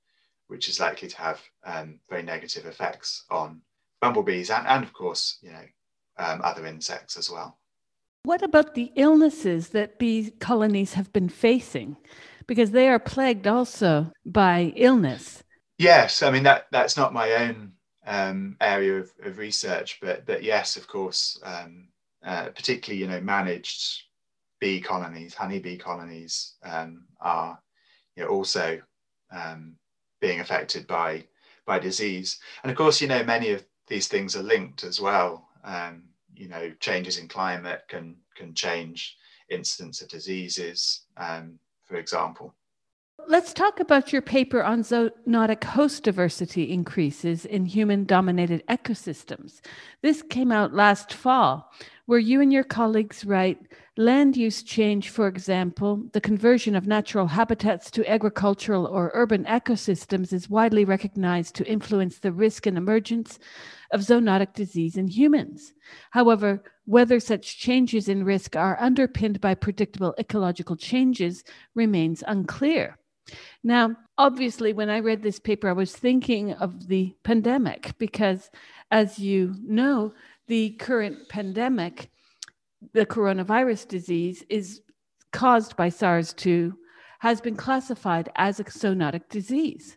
which 0.51 0.69
is 0.69 0.81
likely 0.81 1.09
to 1.09 1.17
have 1.17 1.41
um, 1.65 2.01
very 2.09 2.23
negative 2.23 2.67
effects 2.67 3.25
on 3.31 3.63
bumblebees 4.01 4.51
and, 4.51 4.67
and 4.67 4.83
of 4.83 4.93
course, 4.93 5.39
you 5.43 5.51
know, 5.51 5.65
um, 6.19 6.41
other 6.43 6.67
insects 6.67 7.17
as 7.17 7.31
well. 7.31 7.59
What 8.25 8.43
about 8.43 8.75
the 8.75 8.93
illnesses 8.97 9.69
that 9.69 9.99
bee 9.99 10.31
colonies 10.41 10.95
have 10.95 11.13
been 11.13 11.29
facing? 11.29 11.97
Because 12.47 12.73
they 12.73 12.89
are 12.89 12.99
plagued 12.99 13.47
also 13.47 14.13
by 14.27 14.73
illness. 14.77 15.43
Yes, 15.79 16.23
I 16.23 16.31
mean 16.31 16.43
that 16.43 16.67
that's 16.71 16.97
not 16.97 17.15
my 17.15 17.33
own 17.33 17.73
um, 18.07 18.57
area 18.61 18.99
of, 18.99 19.11
of, 19.23 19.39
research, 19.39 19.99
but 20.03 20.27
but 20.27 20.43
yes, 20.43 20.77
of 20.77 20.87
course, 20.87 21.41
um, 21.43 21.89
uh, 22.23 22.49
particularly 22.49 23.01
you 23.01 23.09
know 23.09 23.21
managed 23.21 24.03
bee 24.61 24.81
colonies, 24.81 25.33
honeybee 25.33 25.79
colonies 25.79 26.57
um, 26.63 27.05
are 27.21 27.59
you 28.17 28.25
know, 28.25 28.29
also 28.29 28.81
um, 29.33 29.77
being 30.21 30.41
affected 30.41 30.87
by 30.87 31.27
by 31.67 31.79
disease, 31.79 32.41
and 32.63 32.71
of 32.71 32.77
course, 32.77 33.01
you 33.01 33.09
know 33.09 33.23
many 33.25 33.51
of 33.51 33.65
these 33.87 34.09
things 34.09 34.37
are 34.37 34.43
linked 34.43 34.85
as 34.85 35.01
well. 35.01 35.49
Um, 35.65 36.05
you 36.35 36.49
know, 36.49 36.73
changes 36.81 37.19
in 37.19 37.29
climate 37.29 37.83
can 37.89 38.17
can 38.35 38.55
change 38.55 39.17
incidence 39.51 40.01
of 40.01 40.09
diseases, 40.09 41.03
um, 41.17 41.59
for 41.85 41.97
example. 41.97 42.55
Let's 43.29 43.53
talk 43.53 43.81
about 43.81 44.13
your 44.13 44.23
paper 44.23 44.63
on 44.63 44.83
zoonotic 44.83 45.63
host 45.63 46.05
diversity 46.05 46.73
increases 46.73 47.45
in 47.45 47.67
human 47.67 48.05
dominated 48.05 48.67
ecosystems. 48.67 49.61
This 50.03 50.23
came 50.23 50.51
out 50.51 50.75
last 50.75 51.13
fall, 51.13 51.71
where 52.11 52.19
you 52.19 52.41
and 52.41 52.53
your 52.53 52.65
colleagues 52.65 53.25
write 53.25 53.57
land 53.97 54.37
use 54.37 54.65
change, 54.65 55.11
for 55.11 55.29
example, 55.29 56.03
the 56.13 56.21
conversion 56.21 56.75
of 56.75 56.89
natural 56.89 57.29
habitats 57.29 57.89
to 57.89 58.11
agricultural 58.11 58.85
or 58.85 59.13
urban 59.15 59.45
ecosystems, 59.45 60.33
is 60.33 60.51
widely 60.51 60.85
recognized 60.85 61.55
to 61.55 61.65
influence 61.69 62.19
the 62.19 62.33
risk 62.33 62.67
and 62.67 62.77
emergence 62.77 63.39
of 63.93 64.01
zoonotic 64.01 64.55
disease 64.55 64.97
in 64.97 65.07
humans. 65.07 65.73
However, 66.11 66.65
whether 66.85 67.21
such 67.21 67.61
changes 67.61 68.09
in 68.09 68.25
risk 68.25 68.57
are 68.57 68.77
underpinned 68.81 69.41
by 69.41 69.55
predictable 69.55 70.13
ecological 70.19 70.75
changes 70.75 71.45
remains 71.77 72.25
unclear. 72.27 72.99
Now, 73.63 73.95
obviously, 74.19 74.73
when 74.73 74.91
I 74.91 74.99
read 74.99 75.23
this 75.23 75.39
paper, 75.39 75.69
I 75.69 75.75
was 75.75 75.93
thinking 75.95 76.55
of 76.55 76.89
the 76.89 77.15
pandemic 77.23 77.93
because, 77.99 78.51
as 78.91 79.19
you 79.21 79.55
know, 79.63 80.13
the 80.51 80.71
current 80.71 81.29
pandemic, 81.29 82.11
the 82.93 83.07
coronavirus 83.07 83.87
disease, 83.87 84.43
is 84.49 84.83
caused 85.33 85.77
by 85.77 85.89
SARS 85.89 86.33
2, 86.33 86.77
has 87.21 87.41
been 87.41 87.55
classified 87.55 88.29
as 88.35 88.59
a 88.59 88.65
zoonotic 88.65 89.29
disease. 89.29 89.97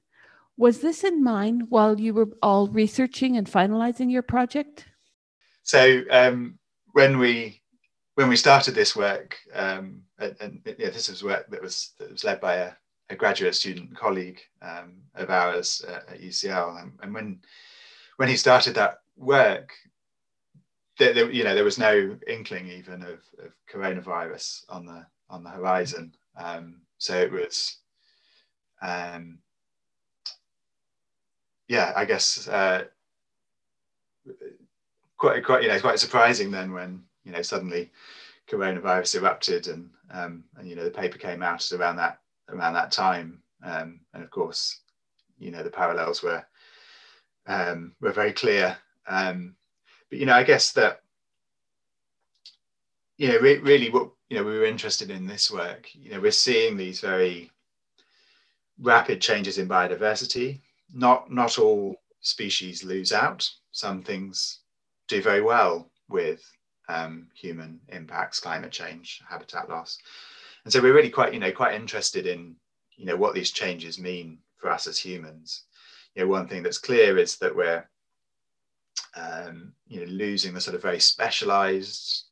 Was 0.56 0.80
this 0.80 1.04
in 1.04 1.24
mind 1.24 1.64
while 1.70 2.00
you 2.00 2.14
were 2.14 2.30
all 2.44 2.68
researching 2.68 3.36
and 3.36 3.48
finalizing 3.48 4.12
your 4.12 4.22
project? 4.22 4.86
So, 5.64 6.04
um, 6.12 6.60
when 6.92 7.18
we 7.18 7.60
when 8.14 8.30
we 8.30 8.36
started 8.36 8.76
this 8.76 8.96
work, 8.96 9.36
um, 9.56 10.04
and, 10.20 10.36
and 10.40 10.76
yeah, 10.78 10.92
this 10.92 11.10
was 11.10 11.24
work 11.24 11.50
that 11.50 11.64
was 11.64 11.94
that 11.98 12.12
was 12.12 12.24
led 12.24 12.40
by 12.40 12.56
a 12.58 12.74
a 13.10 13.16
graduate 13.16 13.56
student 13.56 13.96
colleague 13.96 14.40
um, 14.62 15.02
of 15.16 15.32
ours 15.32 15.84
at 15.88 16.22
UCL, 16.22 16.80
and, 16.80 16.92
and, 17.02 17.12
when 17.12 17.40
when 18.18 18.30
he 18.30 18.36
started 18.36 18.76
that 18.76 19.00
work, 19.18 19.74
there, 21.00 21.14
there, 21.14 21.32
you 21.32 21.44
know 21.44 21.56
there 21.56 21.64
was 21.64 21.78
no 21.78 22.18
inkling 22.28 22.68
even 22.70 23.02
of, 23.02 23.20
of 23.44 23.54
coronavirus 23.72 24.66
on 24.70 24.86
the 24.86 25.06
on 25.30 25.44
the 25.44 25.50
horizon. 25.50 26.16
Um, 26.38 26.82
so 26.98 27.20
it 27.20 27.32
was, 27.32 27.78
um, 28.82 29.40
yeah, 31.68 31.94
I 31.96 32.06
guess 32.06 32.48
uh, 32.48 32.86
quite 35.18 35.44
quite 35.44 35.64
you 35.64 35.70
know 35.70 35.80
quite 35.80 36.00
surprising 36.00 36.52
then 36.52 36.72
when 36.72 37.04
you 37.24 37.32
know 37.32 37.42
suddenly 37.42 37.92
coronavirus 38.48 39.16
erupted 39.16 39.68
and 39.68 39.90
um, 40.12 40.44
and 40.58 40.70
you 40.70 40.76
know 40.76 40.84
the 40.84 40.92
paper 40.92 41.18
came 41.18 41.42
out 41.42 41.72
around 41.72 41.96
that 41.98 42.20
around 42.50 42.74
that 42.74 42.92
time. 42.92 43.40
Um, 43.64 44.02
and 44.14 44.24
of 44.24 44.30
course, 44.30 44.82
you 45.40 45.52
know, 45.52 45.64
the 45.64 45.70
parallels 45.70 46.24
were 46.24 46.46
um, 47.48 47.96
were 48.02 48.12
very 48.12 48.34
clear. 48.34 48.78
Um, 49.08 49.56
but 50.14 50.20
you 50.20 50.28
know, 50.28 50.34
I 50.34 50.44
guess 50.44 50.72
that 50.74 51.02
you 53.18 53.30
know, 53.30 53.40
re- 53.40 53.58
really, 53.58 53.90
what 53.90 54.12
you 54.30 54.38
know, 54.38 54.44
we 54.44 54.60
were 54.60 54.66
interested 54.66 55.10
in 55.10 55.26
this 55.26 55.50
work. 55.50 55.90
You 55.94 56.12
know, 56.12 56.20
we're 56.20 56.32
seeing 56.32 56.78
these 56.78 57.00
very 57.00 57.50
rapid 58.80 59.22
changes 59.22 59.58
in 59.58 59.68
biodiversity. 59.68 60.62
Not 60.94 61.32
not 61.32 61.58
all 61.58 61.96
species 62.22 62.84
lose 62.84 63.12
out. 63.12 63.50
Some 63.72 64.04
things 64.04 64.60
do 65.08 65.20
very 65.20 65.42
well 65.42 65.90
with 66.10 66.44
um, 66.90 67.28
human 67.34 67.80
impacts, 67.90 68.40
climate 68.40 68.72
change, 68.72 69.20
habitat 69.28 69.68
loss 69.68 69.98
and 70.64 70.72
so 70.72 70.80
we're 70.80 70.94
really 70.94 71.10
quite 71.10 71.34
you 71.34 71.40
know 71.40 71.52
quite 71.52 71.74
interested 71.74 72.28
in 72.28 72.56
you 72.98 73.06
know 73.06 73.16
what 73.16 73.34
these 73.34 73.52
changes 73.52 74.00
mean 74.00 74.38
for 74.58 74.70
us 74.70 74.88
as 74.88 75.00
humans 75.00 75.64
you 76.16 76.22
know 76.22 76.28
one 76.30 76.48
thing 76.48 76.64
that's 76.64 76.78
clear 76.78 77.18
is 77.18 77.38
that 77.38 77.56
we're 77.56 77.84
um, 79.16 79.74
you 79.88 80.00
know 80.00 80.12
losing 80.12 80.54
the 80.54 80.62
sort 80.62 80.76
of 80.76 80.82
very 80.82 81.00
specialized 81.00 82.26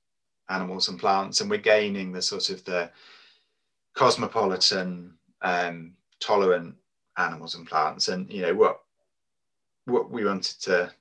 animals 0.49 0.89
and 0.89 0.99
plants 0.99 1.41
and 1.41 1.49
we're 1.49 1.57
gaining 1.57 2.11
the 2.11 2.21
sort 2.21 2.49
of 2.49 2.63
the 2.65 2.89
cosmopolitan 3.93 5.13
um, 5.41 5.93
tolerant 6.19 6.75
animals 7.17 7.55
and 7.55 7.67
plants. 7.67 8.07
And 8.07 8.31
you 8.31 8.41
know 8.41 8.53
what 8.53 8.81
what 9.85 10.11
we 10.11 10.25
wanted 10.25 10.61
to 10.61 10.91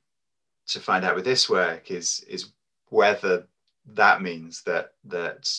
to 0.69 0.81
find 0.81 1.05
out 1.05 1.15
with 1.15 1.25
this 1.25 1.49
work 1.49 1.91
is 1.91 2.25
is 2.29 2.53
whether 2.89 3.47
that 3.87 4.23
means 4.23 4.63
that 4.63 4.95
that 5.05 5.53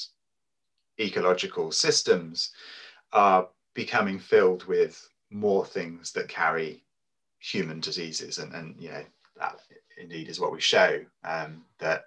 ecological 1.00 1.72
systems 1.72 2.52
are 3.14 3.48
becoming 3.74 4.20
filled 4.20 4.66
with 4.66 5.10
more 5.30 5.66
things 5.66 6.12
that 6.12 6.28
carry 6.28 6.84
human 7.40 7.80
diseases 7.80 8.38
and, 8.38 8.54
and 8.54 8.76
you 8.80 8.90
know 8.90 9.04
that 9.38 9.60
indeed 9.98 10.30
is 10.30 10.39
what 10.39 10.52
we 10.52 10.62
show 10.62 11.00
um, 11.24 11.64
that 11.80 12.06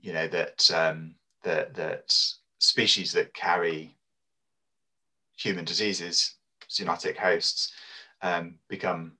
you 0.00 0.12
know 0.12 0.28
that 0.28 0.70
um, 0.72 1.14
that 1.42 1.74
that 1.74 2.16
species 2.58 3.12
that 3.12 3.34
carry 3.34 3.94
human 5.36 5.64
diseases 5.64 6.34
zoonotic 6.68 7.16
hosts 7.16 7.72
um, 8.22 8.58
become 8.68 9.12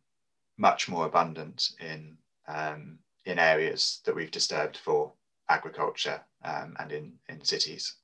much 0.57 0.89
more 0.89 1.07
abundant 1.07 1.71
in 1.81 2.17
um, 2.49 2.99
in 3.25 3.39
areas 3.39 4.01
that 4.05 4.14
we've 4.14 4.31
disturbed 4.31 4.77
for 4.77 5.12
agriculture 5.49 6.21
um, 6.45 6.77
and 6.79 6.93
in 6.93 7.12
in 7.29 7.45
cities. 7.45 7.95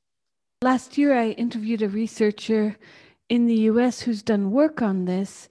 Last 0.63 0.97
year, 0.97 1.19
I 1.19 1.31
interviewed 1.31 1.83
a 1.83 1.89
researcher 1.89 2.77
in 3.29 3.47
the 3.47 3.63
US 3.71 4.01
who's 4.01 4.23
done 4.23 4.51
work 4.51 4.83
on 4.83 5.07
this 5.07 5.49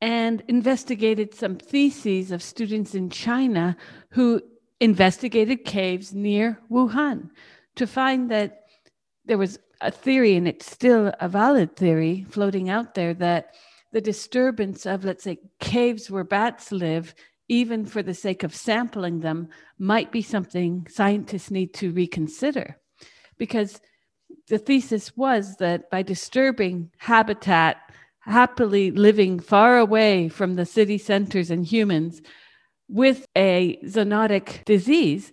and 0.00 0.42
investigated 0.48 1.34
some 1.34 1.56
theses 1.56 2.30
of 2.30 2.42
students 2.42 2.94
in 2.94 3.10
China 3.10 3.76
who 4.10 4.40
investigated 4.80 5.64
caves 5.64 6.14
near 6.14 6.60
Wuhan 6.70 7.30
to 7.74 7.86
find 7.86 8.30
that 8.30 8.64
there 9.24 9.38
was 9.38 9.58
a 9.80 9.90
theory, 9.90 10.34
and 10.34 10.48
it's 10.48 10.70
still 10.70 11.12
a 11.20 11.28
valid 11.28 11.76
theory 11.76 12.26
floating 12.28 12.68
out 12.68 12.94
there, 12.94 13.14
that 13.14 13.54
the 13.92 14.00
disturbance 14.00 14.86
of, 14.86 15.04
let's 15.04 15.24
say, 15.24 15.38
caves 15.60 16.10
where 16.10 16.24
bats 16.24 16.72
live, 16.72 17.14
even 17.48 17.86
for 17.86 18.02
the 18.02 18.14
sake 18.14 18.42
of 18.42 18.54
sampling 18.54 19.20
them, 19.20 19.48
might 19.78 20.10
be 20.12 20.22
something 20.22 20.86
scientists 20.90 21.50
need 21.50 21.72
to 21.74 21.92
reconsider. 21.92 22.76
Because 23.38 23.80
the 24.48 24.58
thesis 24.58 25.16
was 25.16 25.56
that 25.56 25.90
by 25.90 26.02
disturbing 26.02 26.90
habitat, 26.98 27.76
happily 28.28 28.90
living 28.90 29.40
far 29.40 29.78
away 29.78 30.28
from 30.28 30.54
the 30.54 30.66
city 30.66 30.98
centers 30.98 31.50
and 31.50 31.66
humans 31.66 32.20
with 32.88 33.26
a 33.36 33.78
zoonotic 33.84 34.64
disease 34.64 35.32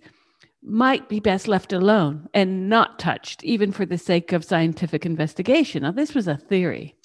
might 0.62 1.08
be 1.08 1.20
best 1.20 1.46
left 1.46 1.72
alone 1.72 2.28
and 2.34 2.68
not 2.68 2.98
touched, 2.98 3.44
even 3.44 3.70
for 3.70 3.86
the 3.86 3.98
sake 3.98 4.32
of 4.32 4.44
scientific 4.44 5.06
investigation. 5.06 5.82
Now, 5.82 5.92
this 5.92 6.14
was 6.14 6.26
a 6.26 6.36
theory. 6.36 6.96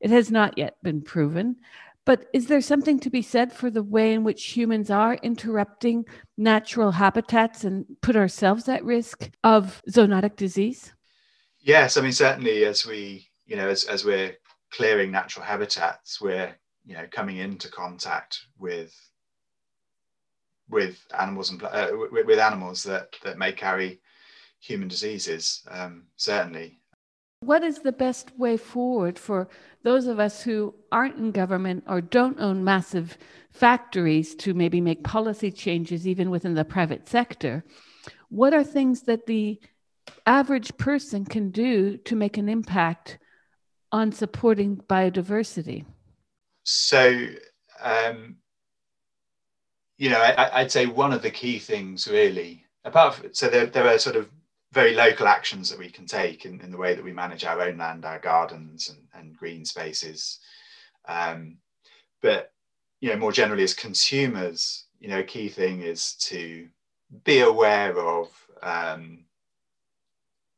It 0.00 0.10
has 0.10 0.30
not 0.30 0.58
yet 0.58 0.76
been 0.82 1.02
proven. 1.02 1.56
But 2.04 2.26
is 2.32 2.46
there 2.46 2.60
something 2.60 2.98
to 3.00 3.10
be 3.10 3.20
said 3.20 3.52
for 3.52 3.70
the 3.70 3.82
way 3.82 4.14
in 4.14 4.24
which 4.24 4.56
humans 4.56 4.90
are 4.90 5.16
interrupting 5.16 6.06
natural 6.38 6.92
habitats 6.92 7.64
and 7.64 7.84
put 8.00 8.16
ourselves 8.16 8.68
at 8.68 8.84
risk 8.84 9.30
of 9.44 9.82
zoonotic 9.90 10.36
disease? 10.36 10.94
Yes, 11.60 11.96
I 11.96 12.00
mean 12.00 12.12
certainly 12.12 12.64
as 12.64 12.86
we 12.86 13.28
you 13.46 13.56
know 13.56 13.68
as 13.68 13.84
as 13.84 14.06
we're 14.06 14.32
clearing 14.70 15.10
natural 15.10 15.44
habitats, 15.44 16.20
we're 16.20 16.54
you 16.84 16.94
know 16.94 17.06
coming 17.10 17.36
into 17.38 17.70
contact 17.70 18.40
with 18.58 18.94
with 20.70 20.98
animals 21.18 21.50
and 21.50 21.62
uh, 21.62 21.88
with, 21.92 22.26
with, 22.26 22.38
animals 22.38 22.82
that 22.82 23.14
that 23.24 23.38
may 23.38 23.52
carry 23.52 24.00
human 24.60 24.88
diseases. 24.88 25.62
Um, 25.70 26.04
certainly. 26.16 26.80
What 27.40 27.62
is 27.62 27.78
the 27.78 27.92
best 27.92 28.36
way 28.36 28.56
forward 28.56 29.16
for 29.16 29.48
those 29.84 30.08
of 30.08 30.18
us 30.18 30.42
who 30.42 30.74
aren't 30.90 31.18
in 31.18 31.30
government 31.30 31.84
or 31.86 32.00
don't 32.00 32.40
own 32.40 32.64
massive 32.64 33.16
factories 33.52 34.34
to 34.36 34.54
maybe 34.54 34.80
make 34.80 35.04
policy 35.04 35.52
changes 35.52 36.06
even 36.08 36.30
within 36.30 36.54
the 36.54 36.64
private 36.64 37.08
sector? 37.08 37.64
What 38.28 38.54
are 38.54 38.64
things 38.64 39.02
that 39.02 39.26
the 39.26 39.60
average 40.26 40.76
person 40.78 41.24
can 41.24 41.50
do 41.50 41.96
to 41.98 42.16
make 42.16 42.36
an 42.36 42.48
impact 42.48 43.18
on 43.92 44.12
supporting 44.12 44.76
biodiversity? 44.88 45.84
So, 46.64 47.28
um, 47.82 48.36
you 49.96 50.10
know, 50.10 50.20
I, 50.20 50.62
would 50.62 50.72
say 50.72 50.86
one 50.86 51.12
of 51.12 51.22
the 51.22 51.30
key 51.30 51.58
things 51.58 52.06
really, 52.06 52.64
apart 52.84 53.14
from, 53.14 53.34
so 53.34 53.48
there, 53.48 53.66
there 53.66 53.86
are 53.86 53.98
sort 53.98 54.16
of 54.16 54.28
very 54.72 54.94
local 54.94 55.26
actions 55.26 55.70
that 55.70 55.78
we 55.78 55.90
can 55.90 56.06
take 56.06 56.44
in, 56.44 56.60
in 56.60 56.70
the 56.70 56.76
way 56.76 56.94
that 56.94 57.04
we 57.04 57.12
manage 57.12 57.44
our 57.44 57.62
own 57.62 57.78
land, 57.78 58.04
our 58.04 58.18
gardens 58.18 58.90
and, 58.90 58.98
and 59.14 59.36
green 59.36 59.64
spaces. 59.64 60.40
Um, 61.06 61.56
but, 62.20 62.52
you 63.00 63.10
know, 63.10 63.16
more 63.16 63.32
generally 63.32 63.62
as 63.62 63.74
consumers, 63.74 64.84
you 65.00 65.08
know, 65.08 65.20
a 65.20 65.24
key 65.24 65.48
thing 65.48 65.82
is 65.82 66.12
to 66.14 66.68
be 67.24 67.40
aware 67.40 67.98
of, 67.98 68.28
um, 68.62 69.24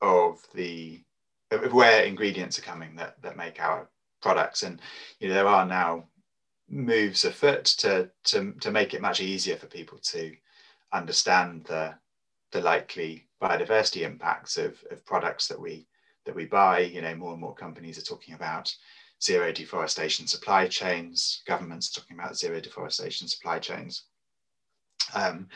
of 0.03 0.41
the, 0.55 1.01
where 1.51 2.05
ingredients 2.05 2.59
are 2.59 2.63
coming 2.63 2.95
that, 2.97 3.21
that 3.23 3.37
make 3.37 3.61
our 3.61 3.89
products. 4.23 4.63
And, 4.63 4.81
you 5.19 5.29
know, 5.29 5.35
there 5.35 5.49
are 5.49 5.67
now 5.67 6.05
moves 6.69 7.25
afoot 7.25 7.65
to, 7.65 8.11
to, 8.25 8.53
to 8.61 8.71
make 8.71 8.95
it 8.95 9.01
much 9.01 9.21
easier 9.21 9.57
for 9.57 9.67
people 9.67 9.99
to 9.99 10.33
understand 10.93 11.65
the, 11.65 11.95
the 12.53 12.61
likely 12.61 13.27
biodiversity 13.43 14.03
impacts 14.03 14.57
of, 14.57 14.77
of 14.91 15.05
products 15.05 15.49
that 15.49 15.61
we 15.61 15.87
that 16.27 16.35
we 16.35 16.45
buy. 16.45 16.81
You 16.81 17.01
know, 17.01 17.15
more 17.15 17.33
and 17.33 17.41
more 17.41 17.55
companies 17.55 17.99
are 17.99 18.03
talking 18.03 18.35
about 18.35 18.75
zero 19.23 19.53
deforestation 19.53 20.27
supply 20.27 20.67
chains. 20.69 21.43
Governments 21.47 21.91
talking 21.91 22.19
about 22.19 22.37
zero 22.37 22.61
deforestation 22.61 23.27
supply 23.27 23.59
chains. 23.59 24.05
Um, 25.15 25.49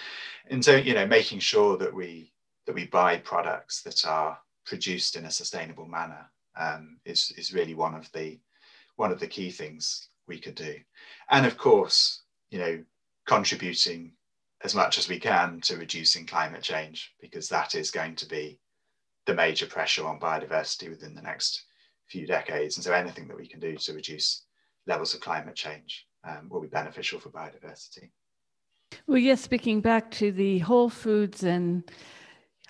and 0.49 0.65
so, 0.65 0.77
you 0.77 0.95
know, 0.95 1.07
making 1.07 1.41
sure 1.41 1.77
that 1.77 1.95
we 1.95 2.33
that 2.67 2.75
we 2.75 2.87
buy 2.87 3.19
products 3.19 3.83
that 3.83 4.07
are 4.07 4.39
produced 4.65 5.17
in 5.17 5.25
a 5.27 5.31
sustainable 5.31 5.87
manner 5.87 6.31
um, 6.57 6.99
is 7.05 7.33
is 7.37 7.53
really 7.53 7.75
one 7.75 7.95
of 7.95 8.11
the 8.13 8.39
one 8.97 9.13
of 9.13 9.21
the 9.21 9.27
key 9.27 9.51
things 9.51 10.09
we 10.27 10.39
could 10.39 10.55
do. 10.55 10.77
And 11.31 11.47
of 11.47 11.57
course, 11.57 12.23
you 12.51 12.59
know, 12.59 12.85
contributing 13.27 14.13
as 14.63 14.75
much 14.75 14.99
as 14.99 15.09
we 15.09 15.19
can 15.19 15.61
to 15.63 15.77
reducing 15.77 16.27
climate 16.27 16.63
change, 16.63 17.13
because 17.21 17.49
that 17.49 17.75
is 17.75 17.91
going 17.91 18.17
to 18.17 18.27
be 18.27 18.59
the 19.27 19.35
major 19.35 19.67
pressure 19.67 20.07
on 20.07 20.21
biodiversity 20.21 20.89
within 20.89 21.15
the 21.15 21.23
next 21.23 21.65
few 22.07 22.27
decades. 22.27 22.77
And 22.77 22.85
so 22.85 22.93
anything 22.93 23.29
that 23.29 23.37
we 23.37 23.49
can 23.49 23.61
do 23.61 23.77
to 23.77 23.93
reduce 23.93 24.45
levels 24.87 25.15
of 25.15 25.21
climate 25.21 25.55
change 25.57 26.07
um, 26.27 26.49
will 26.49 26.61
be 26.61 26.69
beneficial 26.69 27.21
for 27.21 27.31
biodiversity. 27.31 28.11
Well, 29.07 29.19
yes, 29.19 29.41
speaking 29.41 29.81
back 29.81 30.11
to 30.13 30.31
the 30.31 30.61
Whole 30.61 30.91
Foods 30.91 31.43
and 31.43 31.91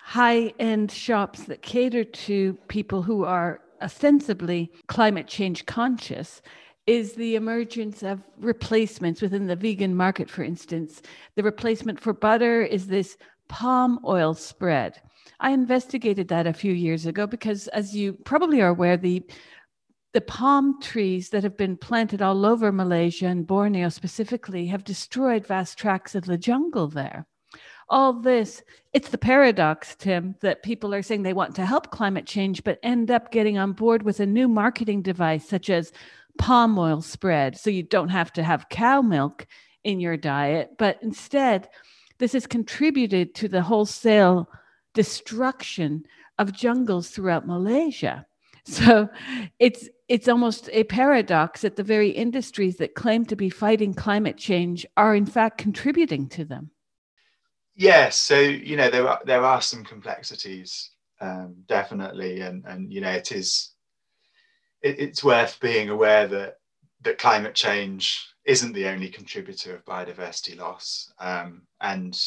high 0.05 0.53
end 0.59 0.91
shops 0.91 1.45
that 1.45 1.63
cater 1.63 2.03
to 2.03 2.53
people 2.67 3.01
who 3.01 3.23
are 3.23 3.59
ostensibly 3.81 4.71
climate 4.85 5.27
change 5.27 5.65
conscious, 5.65 6.43
is 6.85 7.13
the 7.13 7.35
emergence 7.35 8.03
of 8.03 8.21
replacements 8.37 9.19
within 9.19 9.47
the 9.47 9.55
vegan 9.55 9.95
market, 9.95 10.29
for 10.29 10.43
instance. 10.43 11.01
The 11.33 11.41
replacement 11.41 11.99
for 11.99 12.13
butter 12.13 12.61
is 12.61 12.85
this 12.85 13.17
palm 13.47 13.99
oil 14.05 14.35
spread. 14.35 15.01
I 15.39 15.49
investigated 15.49 16.27
that 16.27 16.45
a 16.45 16.53
few 16.53 16.71
years 16.71 17.07
ago 17.07 17.25
because, 17.25 17.67
as 17.69 17.95
you 17.95 18.13
probably 18.13 18.61
are 18.61 18.69
aware, 18.69 18.97
the 18.97 19.23
the 20.13 20.21
palm 20.21 20.79
trees 20.81 21.29
that 21.29 21.43
have 21.43 21.57
been 21.57 21.75
planted 21.77 22.21
all 22.21 22.45
over 22.45 22.71
Malaysia 22.71 23.25
and 23.25 23.45
Borneo 23.47 23.89
specifically 23.89 24.67
have 24.67 24.83
destroyed 24.83 25.47
vast 25.47 25.79
tracts 25.79 26.13
of 26.13 26.25
the 26.25 26.37
jungle 26.37 26.87
there. 26.87 27.25
All 27.87 28.13
this, 28.13 28.63
it's 28.93 29.09
the 29.09 29.17
paradox, 29.17 29.95
Tim, 29.95 30.35
that 30.41 30.63
people 30.63 30.93
are 30.93 31.03
saying 31.03 31.23
they 31.23 31.33
want 31.33 31.55
to 31.55 31.65
help 31.65 31.91
climate 31.91 32.25
change, 32.25 32.63
but 32.63 32.79
end 32.81 33.11
up 33.11 33.31
getting 33.31 33.57
on 33.57 33.73
board 33.73 34.03
with 34.03 34.19
a 34.19 34.25
new 34.25 34.47
marketing 34.47 35.01
device 35.01 35.47
such 35.47 35.69
as 35.69 35.91
palm 36.37 36.77
oil 36.79 37.01
spread. 37.01 37.57
So 37.57 37.69
you 37.69 37.83
don't 37.83 38.09
have 38.09 38.33
to 38.33 38.43
have 38.43 38.69
cow 38.69 39.01
milk 39.01 39.45
in 39.83 39.99
your 39.99 40.17
diet, 40.17 40.71
but 40.77 40.97
instead, 41.01 41.69
this 42.17 42.33
has 42.33 42.47
contributed 42.47 43.35
to 43.35 43.47
the 43.47 43.61
wholesale 43.61 44.49
destruction 44.93 46.05
of 46.39 46.53
jungles 46.53 47.09
throughout 47.09 47.47
Malaysia. 47.47 48.25
So 48.67 49.07
it's 49.59 49.87
it's 50.07 50.27
almost 50.27 50.71
a 50.73 50.85
paradox 50.85 51.61
that 51.61 51.75
the 51.75 51.83
very 51.83 52.09
industries 52.09 52.77
that 52.77 52.95
claim 52.95 53.23
to 53.25 53.35
be 53.35 53.47
fighting 53.47 53.93
climate 53.93 54.37
change 54.37 54.87
are 54.97 55.15
in 55.15 55.27
fact 55.27 55.59
contributing 55.59 56.27
to 56.29 56.45
them. 56.45 56.71
Yes, 57.75 58.17
so 58.19 58.39
you 58.39 58.77
know 58.77 58.89
there 58.89 59.07
are 59.07 59.21
there 59.25 59.43
are 59.43 59.61
some 59.61 59.83
complexities 59.83 60.91
um, 61.21 61.63
definitely, 61.67 62.41
and 62.41 62.63
and 62.65 62.91
you 62.91 63.01
know 63.01 63.11
it 63.11 63.31
is 63.31 63.73
it, 64.81 64.99
it's 64.99 65.23
worth 65.23 65.59
being 65.59 65.89
aware 65.89 66.27
that 66.27 66.57
that 67.01 67.17
climate 67.17 67.55
change 67.55 68.27
isn't 68.45 68.73
the 68.73 68.87
only 68.87 69.09
contributor 69.09 69.75
of 69.75 69.85
biodiversity 69.85 70.57
loss, 70.57 71.11
um, 71.19 71.63
and 71.81 72.17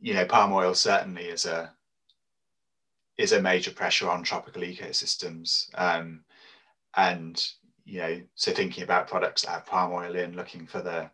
you 0.00 0.14
know 0.14 0.26
palm 0.26 0.52
oil 0.52 0.74
certainly 0.74 1.24
is 1.26 1.46
a 1.46 1.72
is 3.18 3.32
a 3.32 3.40
major 3.40 3.70
pressure 3.70 4.10
on 4.10 4.22
tropical 4.22 4.62
ecosystems, 4.62 5.70
um, 5.74 6.22
and 6.96 7.48
you 7.84 8.00
know 8.00 8.20
so 8.34 8.52
thinking 8.52 8.84
about 8.84 9.08
products 9.08 9.42
that 9.42 9.50
have 9.52 9.66
palm 9.66 9.92
oil 9.92 10.14
in, 10.16 10.36
looking 10.36 10.66
for 10.66 10.82
the 10.82 11.10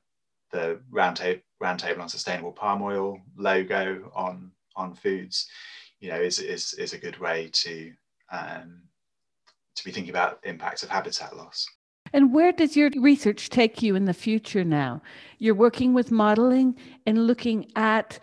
the 0.53 0.81
roundtable 0.93 1.43
roundtable 1.63 2.01
on 2.01 2.09
sustainable 2.09 2.53
palm 2.53 2.83
oil 2.83 3.21
logo 3.37 4.11
on 4.15 4.51
on 4.77 4.95
foods, 4.95 5.49
you 6.01 6.11
know, 6.11 6.21
is 6.21 6.39
is 6.39 6.75
is 6.75 6.93
a 6.93 6.99
good 6.99 7.19
way 7.19 7.49
to 7.53 7.93
um, 8.31 8.83
to 9.75 9.85
be 9.85 9.91
thinking 9.91 10.11
about 10.11 10.41
impacts 10.45 10.83
of 10.83 10.89
habitat 10.89 11.37
loss. 11.37 11.67
And 12.13 12.35
where 12.35 12.53
does 12.53 12.77
your 12.77 12.91
research 12.97 13.49
take 13.49 13.83
you 13.83 13.95
in 13.95 14.05
the 14.05 14.15
future 14.15 14.65
now? 14.65 15.01
You're 15.39 15.55
working 15.55 15.95
with 15.95 16.11
modeling 16.11 16.77
and 17.07 17.27
looking 17.27 17.71
at 17.75 18.19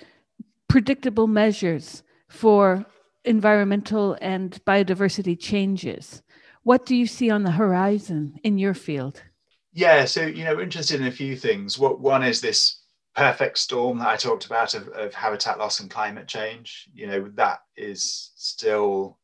predictable 0.68 1.28
measures 1.28 2.04
for 2.28 2.86
environmental 3.26 4.16
and 4.22 4.64
biodiversity 4.66 5.40
changes. 5.40 6.22
What 6.64 6.86
do 6.86 6.96
you 6.96 7.08
see 7.08 7.32
on 7.32 7.44
the 7.44 7.52
horizon 7.52 8.40
in 8.44 8.60
your 8.60 8.76
field? 8.76 9.24
Yeah, 9.72 10.06
so 10.06 10.26
you 10.26 10.44
know, 10.44 10.56
we're 10.56 10.64
interested 10.64 11.00
in 11.00 11.08
a 11.08 11.12
few 11.12 11.36
things. 11.36 11.78
What 11.78 12.00
one 12.00 12.24
is 12.24 12.42
this 12.42 12.80
perfect 13.16 13.58
storm 13.58 14.00
that 14.00 14.08
I 14.08 14.16
talked 14.16 14.46
about 14.46 14.74
of, 14.74 14.88
of 14.90 15.14
habitat 15.14 15.58
loss 15.60 15.80
and 15.80 15.90
climate 15.90 16.28
change. 16.28 16.90
You 16.94 17.08
know, 17.08 17.32
that 17.36 17.60
is 17.76 18.32
still 18.36 19.18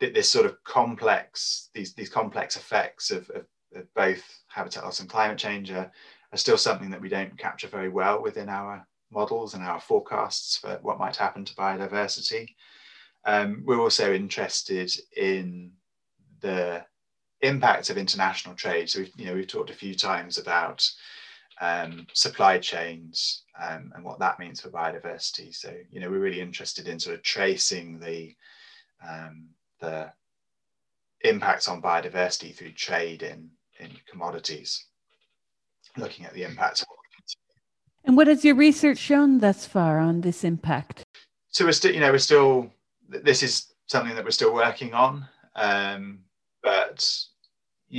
that 0.00 0.14
this 0.14 0.30
sort 0.30 0.46
of 0.46 0.62
complex, 0.64 1.68
these, 1.74 1.92
these 1.94 2.08
complex 2.08 2.56
effects 2.56 3.10
of, 3.10 3.28
of, 3.30 3.44
of 3.74 3.92
both 3.94 4.22
habitat 4.48 4.84
loss 4.84 5.00
and 5.00 5.08
climate 5.10 5.38
change 5.38 5.70
are, 5.70 5.90
are 6.32 6.38
still 6.38 6.56
something 6.56 6.90
that 6.90 7.00
we 7.00 7.08
don't 7.08 7.36
capture 7.36 7.68
very 7.68 7.88
well 7.88 8.22
within 8.22 8.48
our 8.48 8.86
models 9.10 9.54
and 9.54 9.62
our 9.62 9.80
forecasts 9.80 10.56
for 10.56 10.78
what 10.82 10.98
might 10.98 11.16
happen 11.16 11.44
to 11.44 11.54
biodiversity. 11.54 12.48
Um, 13.24 13.62
we're 13.66 13.80
also 13.80 14.12
interested 14.14 14.90
in 15.16 15.72
the 16.40 16.84
impact 17.40 17.90
of 17.90 17.96
international 17.96 18.54
trade. 18.54 18.90
So 18.90 19.00
we've, 19.00 19.12
you 19.16 19.26
know, 19.26 19.34
we've 19.34 19.46
talked 19.46 19.70
a 19.70 19.74
few 19.74 19.94
times 19.94 20.38
about 20.38 20.88
um, 21.60 22.06
supply 22.12 22.58
chains 22.58 23.44
um, 23.60 23.92
and 23.94 24.04
what 24.04 24.18
that 24.20 24.38
means 24.38 24.60
for 24.60 24.70
biodiversity. 24.70 25.54
So, 25.54 25.74
you 25.90 26.00
know, 26.00 26.10
we're 26.10 26.18
really 26.18 26.40
interested 26.40 26.88
in 26.88 26.98
sort 27.00 27.16
of 27.16 27.22
tracing 27.22 27.98
the 27.98 28.34
um, 29.08 29.48
the 29.80 30.12
impacts 31.22 31.68
on 31.68 31.82
biodiversity 31.82 32.54
through 32.54 32.72
trade 32.72 33.22
in, 33.22 33.50
in 33.78 33.90
commodities, 34.10 34.86
looking 35.96 36.24
at 36.26 36.34
the 36.34 36.42
impacts. 36.42 36.84
And 38.04 38.16
what 38.16 38.26
has 38.26 38.44
your 38.44 38.54
research 38.54 38.98
shown 38.98 39.38
thus 39.38 39.66
far 39.66 39.98
on 39.98 40.20
this 40.20 40.44
impact? 40.44 41.04
So 41.50 41.64
we're 41.64 41.72
still, 41.72 41.92
you 41.92 42.00
know, 42.00 42.10
we're 42.10 42.18
still, 42.18 42.70
this 43.08 43.42
is 43.42 43.72
something 43.86 44.14
that 44.14 44.24
we're 44.24 44.30
still 44.30 44.54
working 44.54 44.94
on. 44.94 45.26
Um, 45.54 46.20
but, 46.62 47.08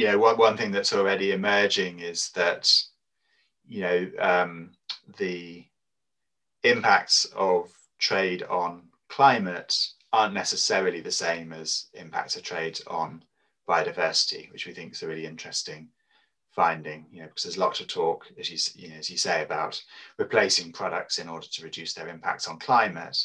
know, 0.07 0.17
one, 0.17 0.37
one 0.37 0.57
thing 0.57 0.71
that's 0.71 0.93
already 0.93 1.31
emerging 1.31 1.99
is 1.99 2.29
that, 2.31 2.71
you 3.67 3.81
know, 3.81 4.11
um, 4.19 4.71
the 5.17 5.65
impacts 6.63 7.25
of 7.35 7.71
trade 7.99 8.43
on 8.43 8.83
climate 9.07 9.75
aren't 10.11 10.33
necessarily 10.33 11.01
the 11.01 11.11
same 11.11 11.53
as 11.53 11.85
impacts 11.93 12.35
of 12.35 12.43
trade 12.43 12.79
on 12.87 13.23
biodiversity, 13.67 14.51
which 14.51 14.65
we 14.65 14.73
think 14.73 14.93
is 14.93 15.03
a 15.03 15.07
really 15.07 15.25
interesting 15.25 15.87
finding. 16.51 17.05
You 17.11 17.21
know, 17.21 17.27
because 17.27 17.43
there's 17.43 17.57
lots 17.57 17.79
of 17.79 17.87
talk, 17.87 18.25
as 18.39 18.49
you, 18.49 18.83
you 18.83 18.89
know, 18.89 18.97
as 18.97 19.09
you 19.09 19.17
say, 19.17 19.43
about 19.43 19.81
replacing 20.17 20.71
products 20.71 21.19
in 21.19 21.29
order 21.29 21.47
to 21.47 21.63
reduce 21.63 21.93
their 21.93 22.07
impacts 22.07 22.47
on 22.47 22.57
climate. 22.59 23.17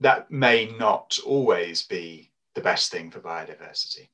That 0.00 0.30
may 0.30 0.74
not 0.78 1.18
always 1.26 1.82
be 1.82 2.30
the 2.54 2.60
best 2.60 2.90
thing 2.90 3.10
for 3.10 3.20
biodiversity. 3.20 4.08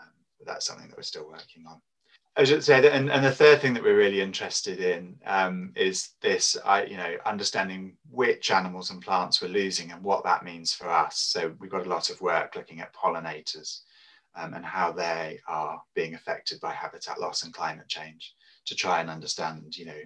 Um, 0.00 0.12
but 0.38 0.46
that's 0.46 0.66
something 0.66 0.88
that 0.88 0.96
we're 0.96 1.02
still 1.02 1.26
working 1.26 1.64
on. 1.68 1.80
I 2.36 2.44
should 2.44 2.62
say 2.62 2.80
that, 2.80 2.94
and, 2.94 3.10
and 3.10 3.24
the 3.24 3.32
third 3.32 3.60
thing 3.60 3.74
that 3.74 3.82
we're 3.82 3.96
really 3.96 4.20
interested 4.20 4.78
in 4.78 5.16
um, 5.26 5.72
is 5.74 6.10
this, 6.22 6.56
I, 6.64 6.84
you 6.84 6.96
know, 6.96 7.16
understanding 7.26 7.96
which 8.10 8.52
animals 8.52 8.90
and 8.90 9.02
plants 9.02 9.42
we're 9.42 9.48
losing 9.48 9.90
and 9.90 10.04
what 10.04 10.22
that 10.22 10.44
means 10.44 10.72
for 10.72 10.88
us. 10.88 11.18
So 11.18 11.52
we've 11.58 11.70
got 11.70 11.86
a 11.86 11.90
lot 11.90 12.10
of 12.10 12.20
work 12.20 12.54
looking 12.54 12.80
at 12.80 12.94
pollinators 12.94 13.80
um, 14.36 14.54
and 14.54 14.64
how 14.64 14.92
they 14.92 15.40
are 15.48 15.82
being 15.96 16.14
affected 16.14 16.60
by 16.60 16.72
habitat 16.72 17.20
loss 17.20 17.42
and 17.42 17.52
climate 17.52 17.88
change 17.88 18.34
to 18.66 18.76
try 18.76 19.00
and 19.00 19.10
understand, 19.10 19.76
you 19.76 19.86
know, 19.86 20.00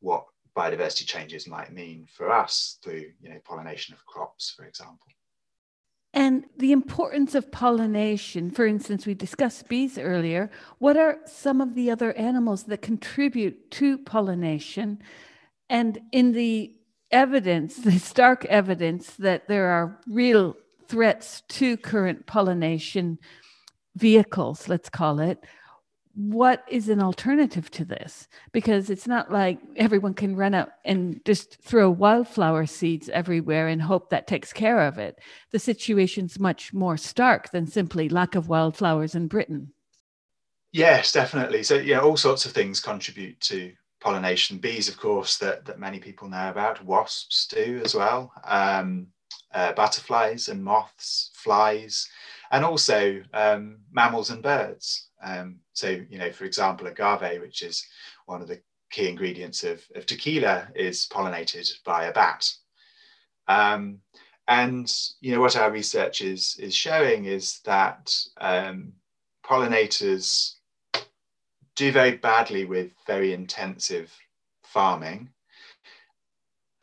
what 0.00 0.26
biodiversity 0.58 1.06
changes 1.06 1.46
might 1.46 1.72
mean 1.72 2.06
for 2.12 2.32
us 2.32 2.78
through 2.82 3.04
you 3.20 3.30
know 3.30 3.38
pollination 3.44 3.94
of 3.94 4.04
crops 4.06 4.52
for 4.56 4.64
example 4.64 5.06
and 6.14 6.44
the 6.56 6.72
importance 6.72 7.34
of 7.34 7.52
pollination. 7.52 8.50
For 8.50 8.66
instance 8.66 9.06
we 9.06 9.14
discussed 9.14 9.68
bees 9.68 9.98
earlier. 9.98 10.50
What 10.78 10.96
are 10.96 11.18
some 11.26 11.60
of 11.60 11.74
the 11.74 11.90
other 11.90 12.12
animals 12.14 12.64
that 12.64 12.82
contribute 12.82 13.70
to 13.72 13.98
pollination? 13.98 15.02
And 15.68 16.00
in 16.12 16.32
the 16.32 16.74
evidence 17.10 17.76
the 17.76 17.98
stark 17.98 18.44
evidence 18.46 19.10
that 19.16 19.48
there 19.48 19.68
are 19.68 19.98
real 20.06 20.56
threats 20.88 21.42
to 21.48 21.76
current 21.76 22.26
pollination 22.26 23.18
vehicles 23.96 24.68
let's 24.68 24.88
call 24.88 25.18
it 25.18 25.44
what 26.14 26.64
is 26.68 26.88
an 26.88 27.00
alternative 27.00 27.70
to 27.72 27.84
this? 27.84 28.28
Because 28.52 28.90
it's 28.90 29.06
not 29.06 29.30
like 29.30 29.58
everyone 29.76 30.14
can 30.14 30.36
run 30.36 30.54
out 30.54 30.70
and 30.84 31.20
just 31.24 31.62
throw 31.62 31.90
wildflower 31.90 32.66
seeds 32.66 33.08
everywhere 33.08 33.68
and 33.68 33.80
hope 33.80 34.10
that 34.10 34.26
takes 34.26 34.52
care 34.52 34.80
of 34.80 34.98
it. 34.98 35.18
The 35.50 35.58
situation's 35.58 36.38
much 36.38 36.72
more 36.74 36.96
stark 36.96 37.50
than 37.50 37.66
simply 37.66 38.08
lack 38.08 38.34
of 38.34 38.48
wildflowers 38.48 39.14
in 39.14 39.28
Britain. 39.28 39.72
Yes, 40.72 41.12
definitely. 41.12 41.62
So 41.62 41.76
yeah, 41.76 42.00
all 42.00 42.16
sorts 42.16 42.44
of 42.44 42.52
things 42.52 42.80
contribute 42.80 43.40
to 43.42 43.72
pollination. 44.00 44.58
Bees, 44.58 44.88
of 44.88 44.98
course, 44.98 45.38
that, 45.38 45.64
that 45.64 45.78
many 45.78 45.98
people 45.98 46.28
know 46.28 46.50
about. 46.50 46.84
Wasps 46.84 47.46
do 47.46 47.80
as 47.84 47.94
well. 47.94 48.32
Um, 48.44 49.08
uh, 49.54 49.72
butterflies 49.72 50.48
and 50.48 50.62
moths, 50.62 51.30
flies, 51.34 52.08
and 52.50 52.64
also 52.64 53.22
um, 53.32 53.78
mammals 53.92 54.30
and 54.30 54.42
birds. 54.42 55.08
Um, 55.22 55.56
so, 55.78 56.00
you 56.10 56.18
know, 56.18 56.32
for 56.32 56.44
example, 56.44 56.88
agave, 56.88 57.40
which 57.40 57.62
is 57.62 57.86
one 58.26 58.42
of 58.42 58.48
the 58.48 58.60
key 58.90 59.08
ingredients 59.08 59.62
of, 59.62 59.82
of 59.94 60.06
tequila, 60.06 60.68
is 60.74 61.06
pollinated 61.12 61.70
by 61.84 62.06
a 62.06 62.12
bat. 62.12 62.50
Um, 63.46 64.00
and 64.48 64.92
you 65.20 65.32
know 65.34 65.40
what 65.40 65.56
our 65.56 65.70
research 65.70 66.22
is 66.22 66.56
is 66.58 66.74
showing 66.74 67.26
is 67.26 67.60
that 67.64 68.14
um, 68.40 68.92
pollinators 69.44 70.54
do 71.76 71.92
very 71.92 72.16
badly 72.16 72.64
with 72.64 72.90
very 73.06 73.32
intensive 73.34 74.12
farming 74.64 75.28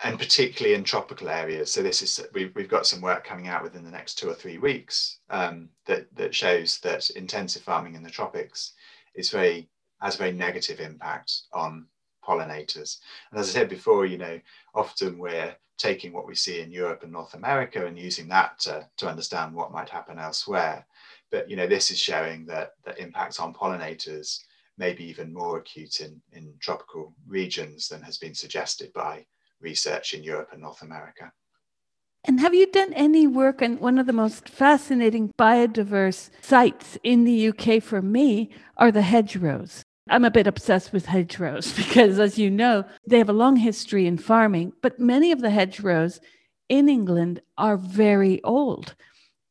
and 0.03 0.19
particularly 0.19 0.75
in 0.75 0.83
tropical 0.83 1.29
areas. 1.29 1.71
So 1.71 1.81
this 1.81 2.01
is 2.01 2.19
we've, 2.33 2.53
we've 2.55 2.69
got 2.69 2.85
some 2.85 3.01
work 3.01 3.25
coming 3.25 3.47
out 3.47 3.63
within 3.63 3.83
the 3.83 3.91
next 3.91 4.15
two 4.15 4.29
or 4.29 4.35
three 4.35 4.57
weeks 4.57 5.19
um, 5.29 5.69
that 5.85 6.07
that 6.15 6.35
shows 6.35 6.79
that 6.79 7.09
intensive 7.11 7.63
farming 7.63 7.95
in 7.95 8.03
the 8.03 8.09
tropics 8.09 8.73
is 9.15 9.29
very 9.29 9.69
has 10.01 10.15
a 10.15 10.19
very 10.19 10.31
negative 10.31 10.79
impact 10.79 11.43
on 11.53 11.87
pollinators. 12.23 12.99
And 13.31 13.39
as 13.39 13.49
I 13.49 13.53
said 13.53 13.69
before, 13.69 14.05
you 14.05 14.17
know, 14.17 14.39
often 14.73 15.17
we're 15.17 15.55
taking 15.77 16.13
what 16.13 16.27
we 16.27 16.35
see 16.35 16.61
in 16.61 16.71
Europe 16.71 17.03
and 17.03 17.11
North 17.11 17.33
America 17.33 17.85
and 17.85 17.97
using 17.97 18.27
that 18.29 18.59
to, 18.59 18.87
to 18.97 19.07
understand 19.07 19.53
what 19.53 19.71
might 19.71 19.89
happen 19.89 20.19
elsewhere. 20.19 20.85
But 21.31 21.49
you 21.49 21.55
know, 21.55 21.67
this 21.67 21.91
is 21.91 21.99
showing 21.99 22.45
that 22.47 22.73
the 22.83 22.99
impacts 23.01 23.39
on 23.39 23.53
pollinators 23.53 24.39
may 24.77 24.93
be 24.93 25.05
even 25.05 25.33
more 25.33 25.57
acute 25.57 26.01
in, 26.01 26.21
in 26.33 26.53
tropical 26.59 27.13
regions 27.27 27.87
than 27.87 28.01
has 28.01 28.17
been 28.17 28.35
suggested 28.35 28.91
by 28.93 29.25
research 29.61 30.13
in 30.13 30.23
Europe 30.23 30.49
and 30.51 30.61
North 30.61 30.81
America. 30.81 31.31
And 32.27 32.39
have 32.39 32.55
you 32.55 32.65
done 32.65 32.91
any 32.93 33.27
work 33.27 33.61
on 33.61 33.77
one 33.77 33.99
of 33.99 34.07
the 34.07 34.13
most 34.13 34.49
fascinating 34.49 35.31
biodiverse 35.37 36.31
sites 36.41 36.97
in 37.03 37.23
the 37.23 37.49
UK 37.49 37.81
for 37.81 38.01
me 38.01 38.49
are 38.77 38.91
the 38.91 39.03
hedgerows? 39.03 39.83
I'm 40.09 40.25
a 40.25 40.31
bit 40.31 40.47
obsessed 40.47 40.91
with 40.91 41.05
hedgerows 41.05 41.73
because, 41.77 42.19
as 42.19 42.39
you 42.39 42.49
know, 42.49 42.83
they 43.07 43.19
have 43.19 43.29
a 43.29 43.33
long 43.33 43.57
history 43.57 44.07
in 44.07 44.17
farming, 44.17 44.73
but 44.81 44.99
many 44.99 45.31
of 45.31 45.41
the 45.41 45.51
hedgerows 45.51 46.19
in 46.67 46.89
England 46.89 47.41
are 47.59 47.77
very 47.77 48.43
old. 48.43 48.95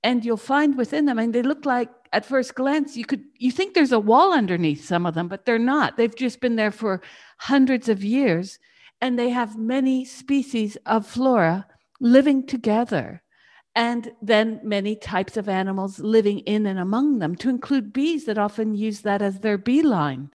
And 0.02 0.24
you'll 0.24 0.36
find 0.36 0.76
within 0.76 1.06
them, 1.06 1.18
and 1.18 1.32
they 1.32 1.42
look 1.42 1.64
like 1.64 1.88
at 2.12 2.26
first 2.26 2.54
glance, 2.56 2.96
you 2.96 3.04
could 3.04 3.24
you 3.38 3.50
think 3.50 3.74
there's 3.74 3.92
a 3.92 3.98
wall 3.98 4.32
underneath 4.32 4.84
some 4.84 5.06
of 5.06 5.14
them, 5.14 5.28
but 5.28 5.44
they're 5.44 5.58
not. 5.58 5.96
They've 5.96 6.14
just 6.14 6.40
been 6.40 6.56
there 6.56 6.70
for 6.70 7.02
hundreds 7.38 7.88
of 7.88 8.04
years 8.04 8.58
and 9.00 9.18
they 9.18 9.30
have 9.30 9.58
many 9.58 10.04
species 10.04 10.76
of 10.86 11.06
flora 11.06 11.66
living 12.00 12.46
together 12.46 13.22
and 13.74 14.12
then 14.22 14.60
many 14.62 14.94
types 14.94 15.36
of 15.36 15.48
animals 15.48 15.98
living 15.98 16.38
in 16.40 16.66
and 16.66 16.78
among 16.78 17.18
them, 17.18 17.34
to 17.34 17.48
include 17.48 17.92
bees 17.92 18.24
that 18.26 18.38
often 18.38 18.74
use 18.74 19.00
that 19.00 19.20
as 19.20 19.40
their 19.40 19.58
beeline. 19.58 20.30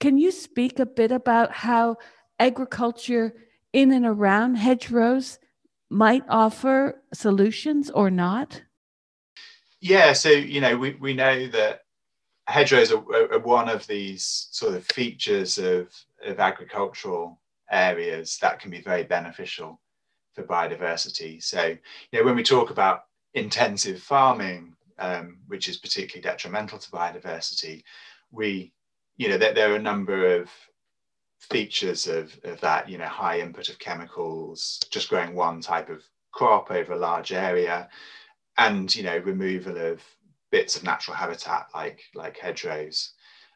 Can 0.00 0.18
you 0.18 0.30
speak 0.30 0.78
a 0.78 0.86
bit 0.86 1.12
about 1.12 1.52
how 1.52 1.96
agriculture 2.38 3.34
in 3.72 3.92
and 3.92 4.06
around 4.06 4.56
hedgerows 4.56 5.38
might 5.90 6.24
offer 6.28 7.02
solutions 7.12 7.90
or 7.90 8.10
not? 8.10 8.62
Yeah, 9.80 10.14
so 10.14 10.30
you 10.30 10.60
know, 10.60 10.76
we, 10.76 10.94
we 10.94 11.12
know 11.12 11.46
that 11.48 11.80
hedgerows 12.46 12.92
are, 12.92 13.32
are 13.32 13.38
one 13.38 13.68
of 13.68 13.86
these 13.86 14.48
sort 14.50 14.74
of 14.74 14.86
features 14.86 15.58
of, 15.58 15.88
of 16.24 16.40
agricultural 16.40 17.40
areas 17.70 18.38
that 18.40 18.58
can 18.60 18.70
be 18.70 18.80
very 18.80 19.02
beneficial 19.02 19.80
for 20.34 20.42
biodiversity. 20.42 21.42
So, 21.42 21.66
you 21.66 22.18
know, 22.18 22.24
when 22.24 22.36
we 22.36 22.42
talk 22.42 22.70
about 22.70 23.04
intensive 23.34 24.02
farming, 24.02 24.74
um, 24.98 25.38
which 25.46 25.68
is 25.68 25.78
particularly 25.78 26.22
detrimental 26.22 26.78
to 26.78 26.90
biodiversity, 26.90 27.82
we, 28.30 28.72
you 29.16 29.28
know, 29.28 29.38
there, 29.38 29.54
there 29.54 29.72
are 29.72 29.76
a 29.76 29.82
number 29.82 30.40
of 30.40 30.50
features 31.38 32.06
of, 32.06 32.38
of 32.44 32.60
that, 32.60 32.88
you 32.88 32.98
know, 32.98 33.06
high 33.06 33.40
input 33.40 33.68
of 33.68 33.78
chemicals, 33.78 34.80
just 34.90 35.08
growing 35.08 35.34
one 35.34 35.60
type 35.60 35.90
of 35.90 36.02
crop 36.32 36.70
over 36.70 36.92
a 36.92 36.98
large 36.98 37.32
area, 37.32 37.88
and, 38.58 38.94
you 38.94 39.02
know, 39.02 39.18
removal 39.18 39.76
of 39.76 40.02
bits 40.50 40.76
of 40.76 40.84
natural 40.84 41.16
habitat 41.16 41.66
like, 41.74 42.02
like 42.14 42.38
hedgerows. 42.38 43.12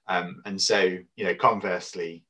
Um, 0.06 0.42
and 0.44 0.60
so, 0.60 0.98
you 1.16 1.24
know, 1.24 1.34
conversely, 1.34 2.24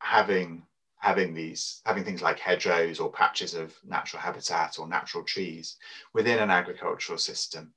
having 0.00 0.64
having 0.98 1.32
these 1.32 1.80
having 1.86 2.04
things 2.04 2.22
like 2.22 2.38
hedgerows 2.38 3.00
or 3.00 3.10
patches 3.10 3.54
of 3.54 3.74
natural 3.86 4.20
habitat 4.20 4.78
or 4.78 4.88
natural 4.88 5.24
trees 5.24 5.76
within 6.12 6.38
an 6.38 6.50
agricultural 6.50 7.18
system 7.18 7.72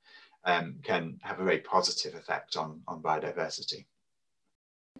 um, 0.45 0.75
can 0.83 1.19
have 1.21 1.39
a 1.39 1.43
very 1.43 1.59
positive 1.59 2.15
effect 2.15 2.57
on, 2.57 2.81
on 2.87 3.01
biodiversity. 3.01 3.85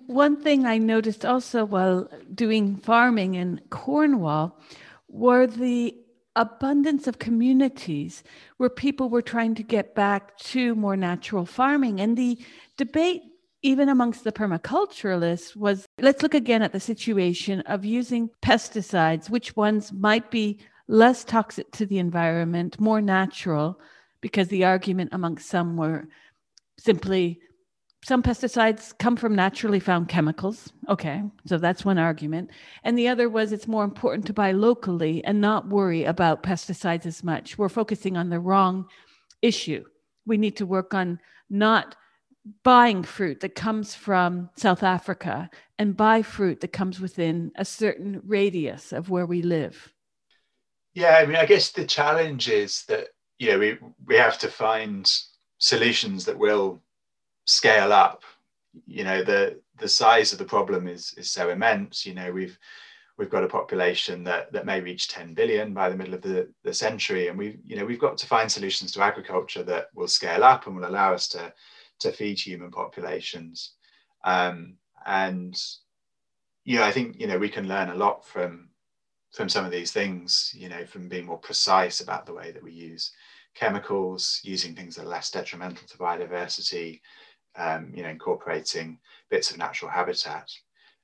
One 0.06 0.42
thing 0.42 0.66
I 0.66 0.78
noticed 0.78 1.26
also 1.26 1.66
while 1.66 2.10
doing 2.34 2.78
farming 2.78 3.36
in 3.36 3.62
Cornwall 3.70 4.60
were 5.08 5.48
the 5.48 5.96
abundance 6.36 7.08
of 7.08 7.20
communities 7.20 8.24
where 8.58 8.70
people 8.70 9.10
were 9.10 9.22
trying 9.22 9.54
to 9.56 9.64
get 9.64 9.94
back 9.96 10.38
to 10.38 10.76
more 10.76 10.96
natural 10.96 11.46
farming. 11.46 12.00
And 12.00 12.18
the 12.18 12.40
debate 12.78 13.24
even 13.64 13.90
amongst 13.90 14.24
the 14.24 14.32
permaculturalists 14.32 15.56
was 15.56 15.86
let's 16.00 16.24
look 16.24 16.34
again 16.34 16.62
at 16.62 16.72
the 16.72 16.80
situation 16.80 17.62
of 17.62 17.86
using 17.86 18.30
pesticides 18.42 19.30
which 19.30 19.56
ones 19.56 19.92
might 19.94 20.32
be 20.32 20.60
less 20.88 21.24
toxic 21.24 21.72
to 21.72 21.86
the 21.86 22.00
environment 22.00 22.80
more 22.80 23.02
natural 23.02 23.80
because 24.20 24.48
the 24.48 24.64
argument 24.66 25.10
amongst 25.14 25.50
some 25.50 25.78
were 25.78 26.08
simply 26.80 27.40
some 28.04 28.24
pesticides 28.24 28.98
come 28.98 29.16
from 29.16 29.36
naturally 29.36 29.80
found 29.80 30.08
chemicals. 30.08 30.74
Okay, 30.90 31.22
so 31.46 31.60
that's 31.60 31.86
one 31.86 32.00
argument. 32.00 32.50
And 32.84 32.98
the 32.98 33.08
other 33.08 33.30
was 33.30 33.52
it's 33.52 33.68
more 33.68 33.84
important 33.84 34.26
to 34.26 34.34
buy 34.34 34.54
locally 34.54 35.24
and 35.24 35.40
not 35.40 35.68
worry 35.68 36.04
about 36.04 36.42
pesticides 36.42 37.06
as 37.06 37.24
much. 37.24 37.60
We're 37.60 37.70
focusing 37.70 38.18
on 38.18 38.30
the 38.30 38.40
wrong 38.40 38.88
issue. 39.44 39.84
We 40.26 40.38
need 40.38 40.58
to 40.58 40.66
work 40.66 40.96
on 40.96 41.20
not 41.50 41.96
buying 42.64 43.04
fruit 43.04 43.40
that 43.42 43.56
comes 43.56 43.94
from 43.94 44.50
South 44.56 44.84
Africa 44.84 45.50
and 45.78 45.98
buy 45.98 46.22
fruit 46.22 46.62
that 46.62 46.74
comes 46.74 47.00
within 47.00 47.52
a 47.56 47.66
certain 47.66 48.22
radius 48.26 48.92
of 48.92 49.10
where 49.10 49.26
we 49.26 49.42
live? 49.42 49.94
Yeah, 50.94 51.18
I 51.18 51.26
mean, 51.26 51.36
I 51.36 51.46
guess 51.46 51.72
the 51.72 51.86
challenge 51.86 52.50
is 52.50 52.84
that 52.88 53.10
you 53.40 53.52
know 53.52 53.60
we 53.60 53.78
we 54.06 54.16
have 54.16 54.38
to 54.40 54.48
find 54.48 55.12
solutions 55.58 56.26
that 56.26 56.38
will 56.38 56.82
scale 57.46 57.94
up. 57.94 58.24
You 58.86 59.04
know, 59.04 59.24
the 59.24 59.60
the 59.78 59.88
size 59.88 60.34
of 60.34 60.40
the 60.40 60.46
problem 60.46 60.88
is 60.88 61.14
is 61.18 61.32
so 61.32 61.50
immense. 61.50 62.06
You 62.06 62.14
know, 62.14 62.32
we've 62.32 62.58
we've 63.18 63.30
got 63.30 63.44
a 63.44 63.48
population 63.48 64.24
that, 64.24 64.52
that 64.52 64.66
may 64.66 64.82
reach 64.82 65.08
10 65.08 65.36
billion 65.36 65.76
by 65.76 65.90
the 65.90 65.96
middle 65.96 66.16
of 66.16 66.24
the, 66.24 66.50
the 66.64 66.74
century 66.74 67.28
and 67.28 67.38
we 67.38 67.60
you 67.64 67.76
know 67.76 67.86
we've 67.86 68.00
got 68.00 68.18
to 68.18 68.26
find 68.26 68.52
solutions 68.52 68.92
to 68.92 69.02
agriculture 69.02 69.62
that 69.62 69.90
will 69.94 70.08
scale 70.08 70.44
up 70.44 70.66
and 70.66 70.76
will 70.76 70.90
allow 70.90 71.14
us 71.14 71.28
to 71.28 71.54
to 72.02 72.12
feed 72.12 72.40
human 72.40 72.72
populations. 72.72 73.74
Um, 74.24 74.76
and 75.06 75.60
know, 76.78 76.84
I 76.84 76.92
think 76.92 77.20
you 77.20 77.28
know 77.28 77.38
we 77.38 77.50
can 77.50 77.68
learn 77.68 77.90
a 77.90 77.96
lot 77.96 78.26
from 78.26 78.70
from 79.34 79.50
some 79.50 79.66
of 79.66 79.72
these 79.72 79.92
things. 79.92 80.54
You 80.56 80.70
know, 80.70 80.86
from 80.86 81.10
being 81.10 81.26
more 81.26 81.40
precise 81.40 82.02
about 82.02 82.26
the 82.26 82.34
way 82.34 82.52
that 82.52 82.64
we 82.64 82.72
use 82.72 83.12
chemicals, 83.56 84.40
using 84.44 84.76
things 84.76 84.96
that 84.96 85.04
are 85.04 85.10
less 85.10 85.32
detrimental 85.32 85.88
to 85.88 85.98
biodiversity. 85.98 87.02
Um, 87.58 87.92
you 87.94 88.04
know, 88.04 88.10
incorporating 88.10 88.98
bits 89.30 89.52
of 89.52 89.58
natural 89.58 89.92
habitat. 89.92 90.50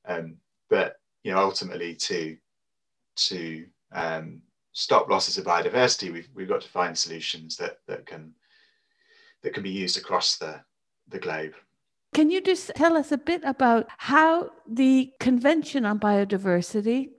Um, 0.08 0.38
but 0.70 0.96
you 1.24 1.34
know, 1.34 1.40
ultimately 1.40 1.96
to 1.96 2.38
to 3.18 3.66
um, 3.92 4.42
stop 4.78 5.10
losses 5.10 5.40
of 5.40 5.46
biodiversity, 5.46 6.14
we've, 6.14 6.30
we've 6.36 6.48
got 6.48 6.62
to 6.62 6.70
find 6.70 6.96
solutions 6.96 7.58
that, 7.58 7.80
that 7.88 8.06
can 8.06 8.32
that 9.42 9.54
can 9.54 9.64
be 9.64 9.72
used 9.72 9.98
across 9.98 10.38
the, 10.38 10.60
the 11.08 11.20
globe. 11.20 11.54
Can 12.14 12.32
you 12.32 12.42
just 12.42 12.72
tell 12.76 12.98
us 12.98 13.12
a 13.12 13.18
bit 13.18 13.42
about 13.44 13.88
how 13.98 14.50
the 14.68 15.12
Convention 15.20 15.86
on 15.86 16.00
Biodiversity 16.00 17.10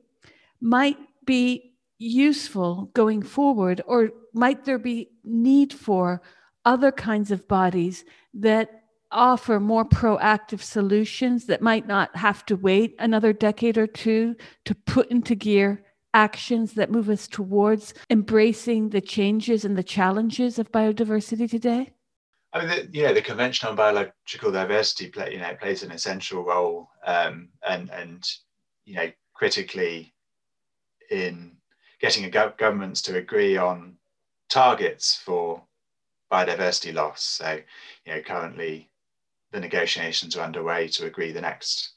might 0.61 0.97
be 1.24 1.74
useful 1.99 2.91
going 2.95 3.22
forward, 3.22 3.80
or 3.86 4.11
might 4.32 4.64
there 4.64 4.78
be 4.78 5.11
need 5.24 5.72
for 5.72 6.22
other 6.64 6.93
kinds 6.93 7.30
of 7.30 7.47
bodies 7.49 8.05
that 8.34 8.82
offer 9.11 9.59
more 9.59 9.84
proactive 9.84 10.61
solutions 10.61 11.47
that 11.47 11.62
might 11.62 11.86
not 11.86 12.14
have 12.16 12.45
to 12.47 12.57
wait 12.57 12.95
another 12.99 13.32
decade 13.32 13.78
or 13.78 13.86
two 13.86 14.36
to 14.64 14.74
put 14.74 15.11
into 15.11 15.34
gear 15.34 15.82
actions 16.14 16.74
that 16.74 16.91
move 16.91 17.09
us 17.09 17.26
towards 17.28 17.95
embracing 18.11 18.91
the 18.91 19.01
changes 19.01 19.64
and 19.64 19.76
the 19.76 19.82
challenges 19.82 20.59
of 20.59 20.72
biodiversity 20.72 21.49
today? 21.49 21.93
I 22.53 22.59
mean, 22.61 22.68
the, 22.68 22.88
yeah, 22.92 23.12
the 23.12 23.20
Convention 23.22 23.68
on 23.68 23.76
Biological 23.76 24.51
Diversity 24.51 25.09
play, 25.09 25.32
you 25.32 25.38
know, 25.38 25.55
plays 25.61 25.82
an 25.82 25.92
essential 25.92 26.44
role, 26.44 26.88
um, 27.05 27.49
and 27.68 27.90
and 27.90 28.28
you 28.84 28.94
know, 28.94 29.11
critically 29.34 30.14
in 31.11 31.57
getting 32.01 32.28
go- 32.30 32.55
governments 32.57 33.03
to 33.03 33.16
agree 33.16 33.57
on 33.57 33.96
targets 34.49 35.16
for 35.16 35.62
biodiversity 36.32 36.94
loss. 36.94 37.22
So, 37.22 37.61
you 38.05 38.14
know, 38.14 38.22
currently 38.22 38.90
the 39.53 39.61
negotiations 39.61 40.36
are 40.36 40.44
underway 40.44 40.88
to 40.88 41.07
agree 41.07 41.32
the 41.32 41.40
next 41.40 41.92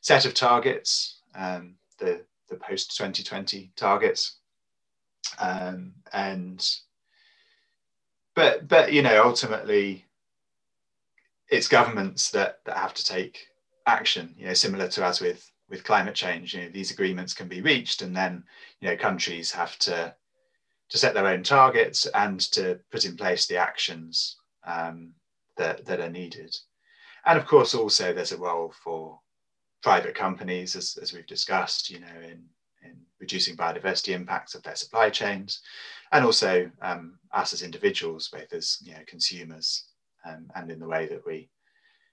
set 0.00 0.24
of 0.24 0.34
targets, 0.34 1.20
um, 1.34 1.76
the 1.98 2.24
the 2.48 2.56
post 2.56 2.96
2020 2.96 3.72
targets, 3.76 4.38
um, 5.38 5.94
and 6.12 6.68
but 8.34 8.68
but 8.68 8.92
you 8.92 9.02
know 9.02 9.22
ultimately 9.24 10.04
it's 11.48 11.68
governments 11.68 12.30
that 12.30 12.58
that 12.64 12.76
have 12.76 12.94
to 12.94 13.04
take 13.04 13.46
action. 13.86 14.34
You 14.36 14.46
know, 14.46 14.54
similar 14.54 14.88
to 14.88 15.04
as 15.04 15.20
with 15.20 15.50
with 15.68 15.84
climate 15.84 16.14
change, 16.14 16.54
you 16.54 16.62
know, 16.62 16.68
these 16.68 16.90
agreements 16.90 17.34
can 17.34 17.48
be 17.48 17.62
reached, 17.62 18.02
and 18.02 18.16
then 18.16 18.44
you 18.80 18.88
know 18.88 18.96
countries 18.96 19.50
have 19.52 19.78
to 19.80 20.14
to 20.90 20.98
set 20.98 21.14
their 21.14 21.26
own 21.26 21.42
targets 21.42 22.06
and 22.06 22.40
to 22.52 22.78
put 22.90 23.04
in 23.04 23.16
place 23.16 23.46
the 23.46 23.56
actions 23.56 24.36
um, 24.66 25.12
that 25.56 25.84
that 25.86 26.00
are 26.00 26.10
needed. 26.10 26.56
And 27.26 27.38
of 27.38 27.46
course, 27.46 27.74
also 27.74 28.12
there's 28.12 28.32
a 28.32 28.38
role 28.38 28.72
for 28.82 29.18
private 29.82 30.14
companies, 30.14 30.76
as, 30.76 30.98
as 31.00 31.12
we've 31.12 31.26
discussed, 31.26 31.90
you 31.90 32.00
know, 32.00 32.20
in, 32.22 32.42
in 32.82 32.96
reducing 33.20 33.56
biodiversity 33.56 34.14
impacts 34.14 34.54
of 34.54 34.62
their 34.62 34.76
supply 34.76 35.10
chains, 35.10 35.60
and 36.14 36.24
also 36.24 36.70
um, 36.80 37.18
us 37.32 37.52
as 37.52 37.62
individuals, 37.62 38.30
both 38.32 38.52
as 38.52 38.78
you 38.82 38.94
know 38.94 39.00
consumers 39.06 39.88
um, 40.24 40.46
and 40.54 40.70
in 40.70 40.78
the 40.78 40.86
way 40.86 41.06
that 41.06 41.26
we 41.26 41.50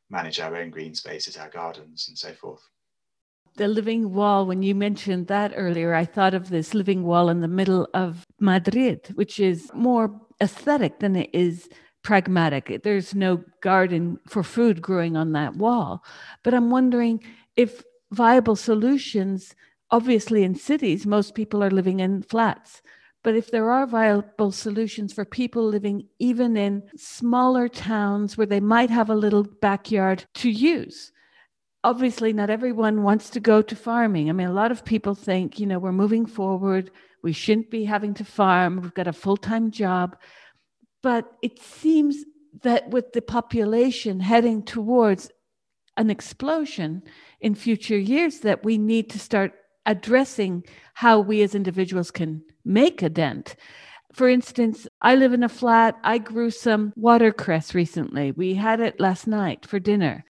manage 0.10 0.40
our 0.40 0.58
own 0.58 0.72
green 0.72 0.94
spaces, 0.96 1.38
our 1.38 1.50
gardens, 1.50 2.08
and 2.10 2.18
so 2.18 2.34
forth. 2.34 2.64
The 3.58 3.68
living 3.68 4.14
wall, 4.14 4.46
when 4.46 4.64
you 4.64 4.74
mentioned 4.74 5.28
that 5.28 5.54
earlier, 5.56 5.94
I 5.94 6.06
thought 6.06 6.34
of 6.34 6.50
this 6.50 6.74
living 6.74 7.04
wall 7.04 7.30
in 7.30 7.42
the 7.42 7.48
middle 7.48 7.88
of 7.94 8.26
Madrid, 8.40 9.12
which 9.14 9.40
is 9.40 9.70
more 9.74 10.20
aesthetic 10.42 11.00
than 11.00 11.16
it 11.16 11.30
is 11.32 11.70
pragmatic. 12.02 12.82
There's 12.84 13.14
no 13.14 13.44
garden 13.62 14.20
for 14.28 14.42
food 14.42 14.82
growing 14.82 15.16
on 15.16 15.34
that 15.34 15.56
wall. 15.56 16.04
But 16.44 16.56
I'm 16.56 16.72
wondering 16.72 17.24
if 17.56 17.84
viable 18.12 18.56
solutions, 18.56 19.54
obviously 19.92 20.44
in 20.44 20.56
cities, 20.56 21.06
most 21.06 21.36
people 21.36 21.64
are 21.64 21.70
living 21.70 22.00
in 22.00 22.24
flats. 22.24 22.82
But 23.24 23.36
if 23.36 23.52
there 23.52 23.70
are 23.70 23.86
viable 23.86 24.52
solutions 24.52 25.14
for 25.14 25.26
people 25.26 25.64
living 25.64 26.08
even 26.18 26.58
in 26.58 26.84
smaller 26.96 27.68
towns 27.68 28.36
where 28.36 28.48
they 28.48 28.60
might 28.60 28.90
have 28.90 29.10
a 29.10 29.16
little 29.16 29.44
backyard 29.44 30.26
to 30.36 30.50
use, 30.50 31.12
obviously 31.84 32.34
not 32.34 32.50
everyone 32.50 33.04
wants 33.04 33.30
to 33.32 33.40
go 33.40 33.62
to 33.62 33.76
farming. 33.76 34.30
I 34.30 34.34
mean, 34.34 34.48
a 34.48 34.54
lot 34.54 34.72
of 34.72 34.84
people 34.84 35.14
think, 35.14 35.60
you 35.60 35.68
know, 35.68 35.78
we're 35.78 35.92
moving 35.92 36.26
forward. 36.26 36.90
We 37.24 37.34
shouldn't 37.34 37.70
be 37.70 37.86
having 37.86 38.16
to 38.16 38.26
farm. 38.26 38.82
We've 38.82 38.94
got 38.94 39.08
a 39.08 39.14
full 39.14 39.38
time 39.38 39.70
job. 39.70 40.18
But 41.04 41.32
it 41.44 41.62
seems 41.62 42.24
that 42.64 42.90
with 42.90 43.14
the 43.14 43.22
population 43.22 44.20
heading 44.20 44.64
towards 44.64 45.30
an 45.98 46.10
explosion 46.10 47.04
in 47.40 47.54
future 47.54 47.98
years, 47.98 48.40
that 48.40 48.64
we 48.64 48.78
need 48.78 49.10
to 49.12 49.20
start 49.20 49.54
addressing 49.86 50.64
how 50.96 51.20
we 51.20 51.42
as 51.42 51.56
individuals 51.56 52.12
can 52.12 52.44
make 52.66 53.02
a 53.02 53.10
dent. 53.10 53.56
For 54.14 54.28
instance, 54.28 54.88
I 55.02 55.16
live 55.16 55.34
in 55.34 55.44
a 55.44 55.50
flat. 55.50 55.98
I 56.04 56.18
grew 56.18 56.50
some 56.52 56.94
watercress 56.96 57.74
recently. 57.74 58.32
We 58.32 58.56
had 58.56 58.80
it 58.80 59.00
last 59.00 59.28
night 59.28 59.66
for 59.66 59.80
dinner. 59.80 60.26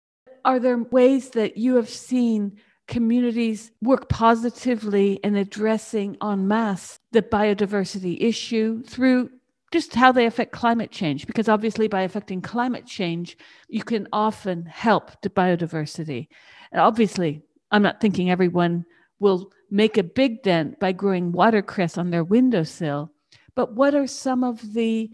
Are 0.43 0.59
there 0.59 0.77
ways 0.77 1.29
that 1.31 1.57
you 1.57 1.75
have 1.75 1.89
seen 1.89 2.57
communities 2.87 3.71
work 3.81 4.09
positively 4.09 5.13
in 5.23 5.35
addressing 5.35 6.17
en 6.23 6.47
masse 6.47 6.99
the 7.11 7.21
biodiversity 7.21 8.21
issue 8.21 8.83
through 8.83 9.29
just 9.71 9.93
how 9.93 10.11
they 10.11 10.25
affect 10.25 10.51
climate 10.51 10.91
change, 10.91 11.27
because 11.27 11.47
obviously, 11.47 11.87
by 11.87 12.01
affecting 12.01 12.41
climate 12.41 12.87
change, 12.87 13.37
you 13.67 13.83
can 13.83 14.07
often 14.11 14.65
help 14.65 15.11
the 15.21 15.29
biodiversity. 15.29 16.27
Obviously, 16.73 17.43
I'm 17.71 17.83
not 17.83 18.01
thinking 18.01 18.31
everyone 18.31 18.85
will 19.19 19.51
make 19.71 19.97
a 19.97 20.03
big 20.03 20.43
dent 20.43 20.79
by 20.79 20.91
growing 20.91 21.31
watercress 21.31 21.97
on 21.97 22.09
their 22.09 22.23
windowsill, 22.23 23.11
but 23.55 23.73
what 23.73 23.95
are 23.95 24.07
some 24.07 24.43
of 24.43 24.73
the 24.73 25.09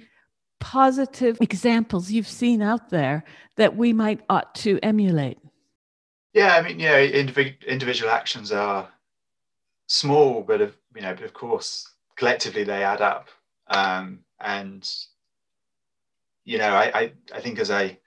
positive 0.59 1.37
examples 1.41 2.11
you've 2.11 2.27
seen 2.27 2.61
out 2.61 2.89
there 2.89 3.23
that 3.57 3.75
we 3.75 3.93
might 3.93 4.21
ought 4.29 4.55
to 4.55 4.79
emulate? 4.81 5.37
Yeah, 6.33 6.55
I 6.55 6.61
mean, 6.61 6.79
yeah, 6.79 6.99
individual 6.99 8.11
actions 8.11 8.51
are 8.51 8.89
small, 9.87 10.41
but 10.41 10.61
of, 10.61 10.75
you 10.95 11.01
know, 11.01 11.13
but 11.13 11.23
of 11.23 11.33
course, 11.33 11.89
collectively 12.15 12.63
they 12.63 12.83
add 12.83 13.01
up. 13.01 13.29
Um, 13.67 14.19
and 14.39 14.87
you 16.43 16.57
know 16.57 16.69
I, 16.69 16.99
I 16.99 17.11
i 17.33 17.41
think 17.41 17.59
as 17.59 17.71
i 17.71 17.97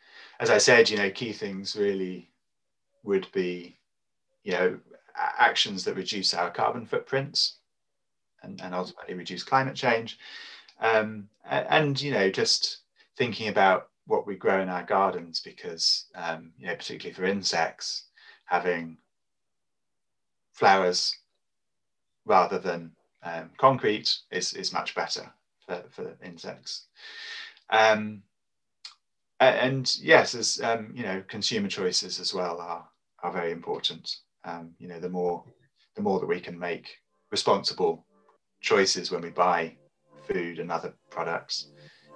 as 0.40 0.50
i 0.50 0.58
said 0.58 0.88
you 0.88 0.96
know 0.96 1.10
key 1.10 1.32
things 1.32 1.76
really 1.76 2.30
would 3.02 3.26
be 3.32 3.78
you 4.44 4.52
know 4.52 4.78
actions 5.38 5.84
that 5.84 5.94
reduce 5.96 6.34
our 6.34 6.50
carbon 6.50 6.86
footprints 6.86 7.56
and, 8.42 8.60
and 8.62 8.74
ultimately 8.74 9.14
reduce 9.14 9.42
climate 9.42 9.74
change 9.74 10.18
um, 10.80 11.28
and 11.46 12.00
you 12.00 12.12
know 12.12 12.30
just 12.30 12.78
thinking 13.16 13.48
about 13.48 13.88
what 14.06 14.26
we 14.26 14.36
grow 14.36 14.62
in 14.62 14.68
our 14.68 14.84
gardens 14.84 15.40
because 15.40 16.06
um, 16.14 16.52
you 16.58 16.66
know 16.66 16.74
particularly 16.74 17.14
for 17.14 17.24
insects 17.24 18.04
having 18.44 18.96
flowers 20.52 21.16
rather 22.24 22.58
than 22.58 22.92
um, 23.22 23.50
concrete 23.56 24.18
is, 24.30 24.52
is 24.52 24.72
much 24.72 24.94
better 24.94 25.32
for, 25.66 25.82
for 25.90 26.16
insects. 26.24 26.86
Um, 27.70 28.22
and 29.40 29.96
yes, 30.00 30.34
as 30.34 30.60
um, 30.62 30.90
you 30.94 31.04
know, 31.04 31.22
consumer 31.28 31.68
choices 31.68 32.18
as 32.18 32.34
well 32.34 32.60
are 32.60 32.88
are 33.22 33.32
very 33.32 33.52
important 33.52 34.16
um, 34.48 34.72
you 34.78 34.88
know 34.88 35.00
the 35.00 35.08
more 35.08 35.44
the 35.96 36.02
more 36.02 36.20
that 36.20 36.26
we 36.26 36.40
can 36.40 36.58
make 36.58 36.88
responsible 37.30 38.06
choices 38.60 39.10
when 39.10 39.22
we 39.22 39.30
buy 39.30 39.76
food 40.26 40.58
and 40.58 40.70
other 40.70 40.94
products 41.10 41.70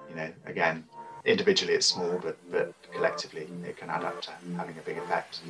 you 0.08 0.14
know 0.14 0.30
again 0.46 0.84
individually 1.24 1.74
it's 1.74 1.86
small 1.86 2.18
but 2.22 2.36
but 2.50 2.72
collectively 2.92 3.46
it 3.64 3.76
can 3.76 3.90
add 3.90 4.04
up 4.04 4.20
to 4.22 4.30
having 4.56 4.76
a 4.78 4.82
big 4.82 4.98
effect. 4.98 5.40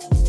Thank 0.00 0.27